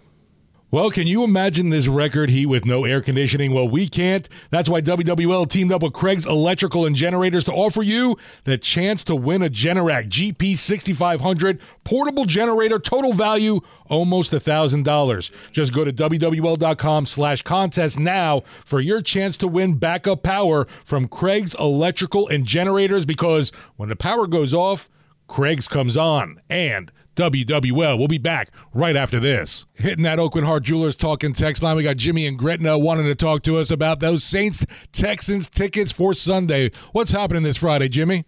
Well, 0.71 0.91
can 0.91 1.08
you 1.08 1.23
imagine 1.23 1.71
this 1.71 1.88
record 1.88 2.29
heat 2.29 2.45
with 2.45 2.63
no 2.63 2.86
air 2.86 3.01
conditioning? 3.01 3.53
Well, 3.53 3.67
we 3.67 3.89
can't. 3.89 4.29
That's 4.51 4.69
why 4.69 4.82
WWL 4.82 5.49
teamed 5.49 5.71
up 5.71 5.82
with 5.82 5.93
Craig's 5.93 6.27
Electrical 6.27 6.86
and 6.86 6.95
Generators 6.95 7.45
to 7.45 7.51
offer 7.51 7.82
you 7.82 8.17
the 8.43 8.55
chance 8.55 9.03
to 9.05 9.15
win 9.15 9.41
a 9.41 9.49
Generac 9.49 10.10
GP6500 10.10 11.60
portable 11.84 12.25
generator, 12.25 12.77
total 12.77 13.13
value 13.13 13.62
almost 13.88 14.32
$1,000. 14.32 15.32
Just 15.51 15.73
go 15.73 15.84
to 15.84 15.91
WWL.com 15.91 17.08
slash 17.08 17.41
contest 17.41 17.97
now 17.97 18.43
for 18.63 18.79
your 18.79 19.01
chance 19.01 19.38
to 19.38 19.47
win 19.47 19.73
backup 19.73 20.21
power 20.21 20.67
from 20.86 21.08
Craig's 21.08 21.55
Electrical 21.55 22.27
and 22.27 22.45
Generators 22.45 23.08
because 23.08 23.51
when 23.77 23.89
the 23.89 23.95
power 23.95 24.27
goes 24.27 24.53
off, 24.53 24.88
Craig's 25.27 25.67
comes 25.67 25.97
on 25.97 26.41
and 26.47 26.91
WWL. 27.15 27.98
We'll 27.98 28.08
be 28.08 28.17
back 28.17 28.50
right 28.74 28.95
after 28.95 29.19
this. 29.19 29.65
Hitting 29.76 30.04
that 30.04 30.19
Aucoin 30.19 30.45
Hart 30.45 30.63
Jewelers 30.63 30.95
talking 30.95 31.34
text 31.34 31.63
line. 31.63 31.76
We 31.76 31.84
got 31.84 31.98
Jimmy 31.98 32.26
and 32.28 32.38
Gretna 32.38 32.78
wanting 32.78 33.06
to 33.06 33.15
talk 33.15 33.41
to 33.43 33.58
us 33.58 33.72
about 33.72 34.00
those 34.00 34.24
Saints 34.24 34.65
Texans 34.91 35.50
tickets 35.50 35.91
for 35.91 36.13
Sunday. 36.13 36.72
What's 36.91 37.12
happening 37.12 37.43
this 37.43 37.58
Friday, 37.58 37.89
Jimmy? 37.89 38.26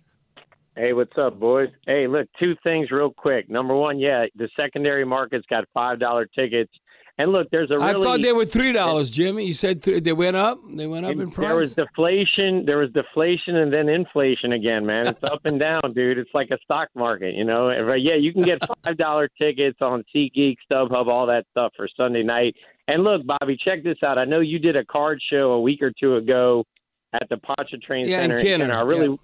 Hey, 0.75 0.93
what's 0.93 1.17
up, 1.17 1.37
boys? 1.39 1.69
Hey, 1.85 2.07
look, 2.07 2.29
two 2.39 2.55
things 2.63 2.91
real 2.91 3.11
quick. 3.11 3.49
Number 3.49 3.75
one, 3.75 3.99
yeah, 3.99 4.25
the 4.35 4.49
secondary 4.55 5.05
market's 5.05 5.45
got 5.47 5.65
five 5.73 5.99
dollar 5.99 6.25
tickets, 6.25 6.71
and 7.21 7.31
look, 7.31 7.49
there's 7.51 7.69
a 7.69 7.75
really 7.75 7.89
I 7.89 7.93
thought 7.93 8.21
they 8.23 8.33
were 8.33 8.45
three 8.45 8.71
dollars, 8.71 9.11
Jimmy. 9.11 9.45
You 9.45 9.53
said 9.53 9.83
th- 9.83 10.03
they 10.03 10.13
went 10.13 10.35
up. 10.35 10.59
They 10.73 10.87
went 10.87 11.05
up 11.05 11.11
in 11.11 11.29
price. 11.29 11.47
there 11.47 11.55
was 11.55 11.73
deflation, 11.73 12.65
there 12.65 12.77
was 12.79 12.89
deflation, 12.91 13.57
and 13.57 13.71
then 13.71 13.89
inflation 13.89 14.53
again, 14.53 14.85
man. 14.85 15.05
It's 15.07 15.23
up 15.23 15.41
and 15.45 15.59
down, 15.59 15.81
dude. 15.95 16.17
It's 16.17 16.31
like 16.33 16.49
a 16.51 16.57
stock 16.63 16.89
market, 16.95 17.35
you 17.35 17.43
know. 17.43 17.71
But 17.85 18.01
yeah, 18.01 18.15
you 18.15 18.33
can 18.33 18.41
get 18.41 18.59
five 18.85 18.97
dollar 18.97 19.29
tickets 19.39 19.77
on 19.81 20.03
SeatGeek, 20.15 20.55
StubHub, 20.71 21.07
all 21.07 21.27
that 21.27 21.45
stuff 21.51 21.73
for 21.77 21.87
Sunday 21.95 22.23
night. 22.23 22.55
And 22.87 23.03
look, 23.03 23.21
Bobby, 23.25 23.55
check 23.63 23.83
this 23.83 23.97
out. 24.03 24.17
I 24.17 24.25
know 24.25 24.39
you 24.39 24.57
did 24.57 24.75
a 24.75 24.83
card 24.83 25.21
show 25.31 25.51
a 25.51 25.61
week 25.61 25.83
or 25.83 25.91
two 25.91 26.15
ago 26.15 26.65
at 27.13 27.29
the 27.29 27.37
Pontchartrain 27.37 28.07
Yeah, 28.07 28.21
Center, 28.21 28.41
Kenner, 28.41 28.63
and 28.63 28.73
I 28.73 28.81
really, 28.81 29.15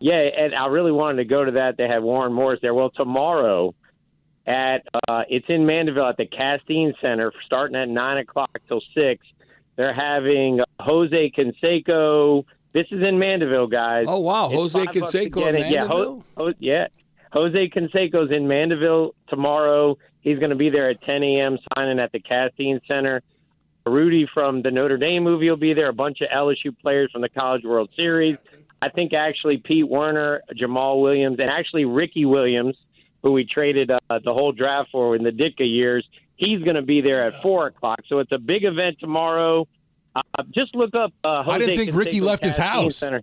yeah, 0.00 0.28
and 0.36 0.54
I 0.54 0.66
really 0.66 0.92
wanted 0.92 1.18
to 1.18 1.24
go 1.24 1.44
to 1.44 1.52
that. 1.52 1.76
They 1.76 1.86
had 1.86 2.02
Warren 2.02 2.32
Morris 2.32 2.58
there. 2.62 2.74
Well, 2.74 2.90
tomorrow 2.90 3.74
at 4.46 4.86
uh, 5.08 5.22
it's 5.28 5.46
in 5.48 5.64
Mandeville 5.66 6.08
at 6.08 6.16
the 6.16 6.26
Castine 6.26 6.94
Center, 7.00 7.32
starting 7.46 7.76
at 7.76 7.88
nine 7.88 8.18
o'clock 8.18 8.50
till 8.68 8.82
six. 8.94 9.26
They're 9.76 9.94
having 9.94 10.60
uh, 10.60 10.64
Jose 10.80 11.32
Canseco. 11.36 12.44
This 12.72 12.86
is 12.90 13.02
in 13.02 13.18
Mandeville, 13.18 13.66
guys. 13.68 14.06
Oh, 14.08 14.18
wow. 14.18 14.46
It's 14.50 14.54
Jose 14.74 14.84
Canseco 14.86 15.48
in 15.48 15.56
it. 15.56 15.70
Yeah, 15.70 15.86
Ho- 15.86 16.24
Ho- 16.36 16.52
yeah. 16.58 16.88
Jose 17.32 17.70
Canseco's 17.70 18.30
in 18.30 18.46
Mandeville 18.46 19.14
tomorrow. 19.28 19.96
He's 20.20 20.38
going 20.38 20.50
to 20.50 20.56
be 20.56 20.70
there 20.70 20.90
at 20.90 21.02
10 21.02 21.22
a.m. 21.22 21.58
signing 21.74 21.98
at 21.98 22.12
the 22.12 22.20
Castine 22.20 22.80
Center. 22.86 23.22
Rudy 23.86 24.26
from 24.32 24.62
the 24.62 24.70
Notre 24.70 24.96
Dame 24.96 25.24
movie 25.24 25.50
will 25.50 25.56
be 25.56 25.74
there. 25.74 25.88
A 25.88 25.92
bunch 25.92 26.20
of 26.20 26.28
LSU 26.34 26.76
players 26.80 27.10
from 27.12 27.20
the 27.22 27.28
College 27.28 27.64
World 27.64 27.90
Series. 27.96 28.36
I 28.80 28.88
think 28.88 29.12
actually 29.12 29.58
Pete 29.58 29.88
Werner, 29.88 30.42
Jamal 30.56 31.00
Williams, 31.00 31.38
and 31.38 31.50
actually 31.50 31.84
Ricky 31.84 32.24
Williams, 32.24 32.76
who 33.24 33.32
we 33.32 33.44
traded 33.44 33.90
uh, 33.90 33.98
the 34.08 34.32
whole 34.32 34.52
draft 34.52 34.90
for 34.92 35.16
in 35.16 35.24
the 35.24 35.30
Ditka 35.30 35.60
years. 35.68 36.06
He's 36.36 36.62
going 36.62 36.76
to 36.76 36.82
be 36.82 37.00
there 37.00 37.26
at 37.26 37.42
four 37.42 37.66
o'clock. 37.68 38.00
So 38.06 38.18
it's 38.18 38.30
a 38.32 38.38
big 38.38 38.64
event 38.64 38.98
tomorrow. 39.00 39.66
Uh, 40.14 40.20
just 40.54 40.74
look 40.76 40.94
up. 40.94 41.12
Uh, 41.24 41.42
Jose 41.42 41.54
I 41.54 41.58
didn't 41.58 41.78
think 41.78 41.96
Ricky 41.96 42.20
left 42.20 42.44
his 42.44 42.56
house. 42.56 42.98
Center. 42.98 43.22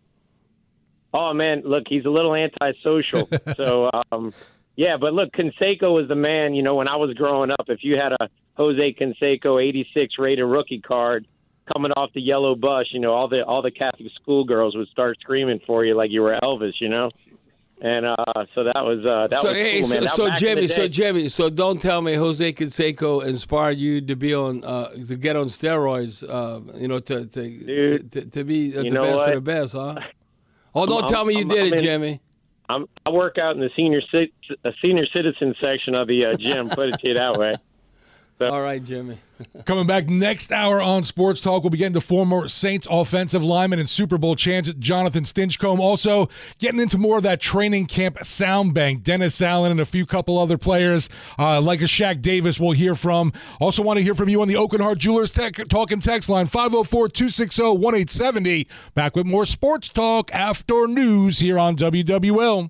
Oh 1.14 1.34
man, 1.34 1.62
look, 1.64 1.84
he's 1.88 2.06
a 2.06 2.10
little 2.10 2.34
antisocial. 2.34 3.30
so 3.56 3.92
um, 4.12 4.34
yeah, 4.76 4.98
but 4.98 5.14
look, 5.14 5.32
Canseco 5.34 5.94
was 5.94 6.08
the 6.08 6.16
man. 6.16 6.56
You 6.56 6.64
know, 6.64 6.76
when 6.76 6.88
I 6.88 6.96
was 6.96 7.14
growing 7.14 7.52
up, 7.52 7.66
if 7.68 7.84
you 7.84 7.96
had 7.96 8.14
a 8.14 8.30
Jose 8.56 8.96
Canseco 9.00 9.64
'86 9.64 10.16
rated 10.18 10.46
rookie 10.46 10.80
card 10.80 11.28
coming 11.72 11.92
off 11.92 12.12
the 12.14 12.22
yellow 12.22 12.56
bus, 12.56 12.88
you 12.92 13.00
know, 13.00 13.14
all 13.14 13.28
the 13.28 13.46
all 13.46 13.62
the 13.62 13.72
Catholic 13.72 14.12
schoolgirls 14.22 14.76
would 14.76 14.88
start 14.88 15.18
screaming 15.20 15.60
for 15.68 15.86
you 15.86 15.96
like 15.96 16.12
you 16.12 16.22
were 16.22 16.38
Elvis. 16.42 16.74
You 16.80 16.90
know. 16.90 17.12
And 17.84 18.06
uh, 18.06 18.16
so 18.54 18.64
that 18.64 18.86
was 18.86 19.04
uh, 19.04 19.26
that 19.28 19.42
so 19.42 19.48
was 19.48 19.58
hey, 19.58 19.82
cool, 19.82 19.90
man. 19.90 20.02
so, 20.10 20.28
so 20.28 20.36
Jimmy, 20.36 20.68
so 20.68 20.88
Jimmy, 20.88 21.30
so 21.30 21.50
don't 21.50 21.82
tell 21.82 22.04
me 22.04 22.14
Jose 22.14 22.54
Canseco 22.54 23.26
inspired 23.26 23.80
you 23.80 24.02
to 24.02 24.16
be 24.16 24.36
on 24.36 24.64
uh, 24.64 24.90
to 25.08 25.16
get 25.16 25.36
on 25.36 25.48
steroids, 25.48 26.24
uh, 26.24 26.60
you 26.78 26.88
know, 26.88 27.00
to 27.00 27.26
to, 27.26 27.60
to, 27.66 28.00
to, 28.04 28.26
to 28.28 28.44
be 28.44 28.70
the 28.70 28.84
best 28.84 29.16
what? 29.16 29.30
of 29.30 29.36
the 29.36 29.42
best, 29.42 29.74
huh? 29.74 29.96
Oh, 30.74 30.86
don't 30.86 31.04
I'm- 31.04 31.10
tell 31.12 31.26
me 31.26 31.34
you 31.34 31.40
I'm- 31.40 31.48
did 31.50 31.60
I'm 31.60 31.66
it, 31.68 31.74
in- 31.74 31.80
Jimmy. 31.84 32.22
I'm, 32.70 32.88
I 33.06 33.10
work 33.10 33.38
out 33.38 33.56
in 33.56 33.62
the 33.62 33.70
senior 33.76 34.00
ci- 34.12 34.32
senior 34.82 35.06
citizen 35.12 35.54
section 35.60 35.94
of 35.96 36.08
the 36.08 36.28
uh, 36.28 36.34
gym. 36.38 36.70
put 36.70 36.88
it 36.88 37.00
to 37.00 37.08
you 37.10 37.16
that 37.16 37.36
way. 37.36 37.56
All 38.50 38.62
right, 38.62 38.84
Jimmy. 38.84 39.20
Coming 39.66 39.88
back 39.88 40.08
next 40.08 40.52
hour 40.52 40.82
on 40.82 41.04
Sports 41.04 41.42
Talk, 41.42 41.64
we'll 41.64 41.70
be 41.70 41.78
getting 41.78 41.94
to 41.94 42.02
former 42.02 42.48
Saints 42.48 42.88
offensive 42.90 43.44
lineman 43.44 43.80
and 43.80 43.90
Super 43.90 44.18
Bowl 44.18 44.36
champ 44.36 44.68
Jonathan 44.80 45.24
Stinchcomb. 45.24 45.80
Also, 45.80 46.30
getting 46.60 46.80
into 46.80 46.98
more 46.98 47.18
of 47.18 47.24
that 47.24 47.40
training 47.40 47.88
camp 47.88 48.18
sound 48.24 48.74
bank. 48.74 49.04
Dennis 49.04 49.42
Allen 49.42 49.72
and 49.72 49.80
a 49.80 49.86
few 49.86 50.06
couple 50.06 50.40
other 50.40 50.58
players, 50.58 51.10
uh, 51.38 51.62
like 51.62 51.82
a 51.82 51.86
Shaq 51.86 52.22
Davis, 52.22 52.60
we'll 52.60 52.72
hear 52.72 52.96
from. 52.96 53.34
Also, 53.60 53.84
want 53.84 53.98
to 53.98 54.04
hear 54.04 54.16
from 54.16 54.30
you 54.30 54.42
on 54.42 54.48
the 54.48 54.56
Aucoin 54.56 54.82
Hart 54.82 54.98
Jewelers 54.98 55.32
tech, 55.32 55.56
Talk 55.70 55.92
and 55.92 56.02
Text 56.02 56.30
line 56.30 56.48
504 56.48 57.10
260 57.10 57.62
1870. 57.64 58.68
Back 58.94 59.16
with 59.16 59.26
more 59.26 59.46
Sports 59.46 59.90
Talk 59.90 60.34
after 60.34 60.88
news 60.88 61.40
here 61.40 61.60
on 61.60 61.76
WWL. 61.76 62.70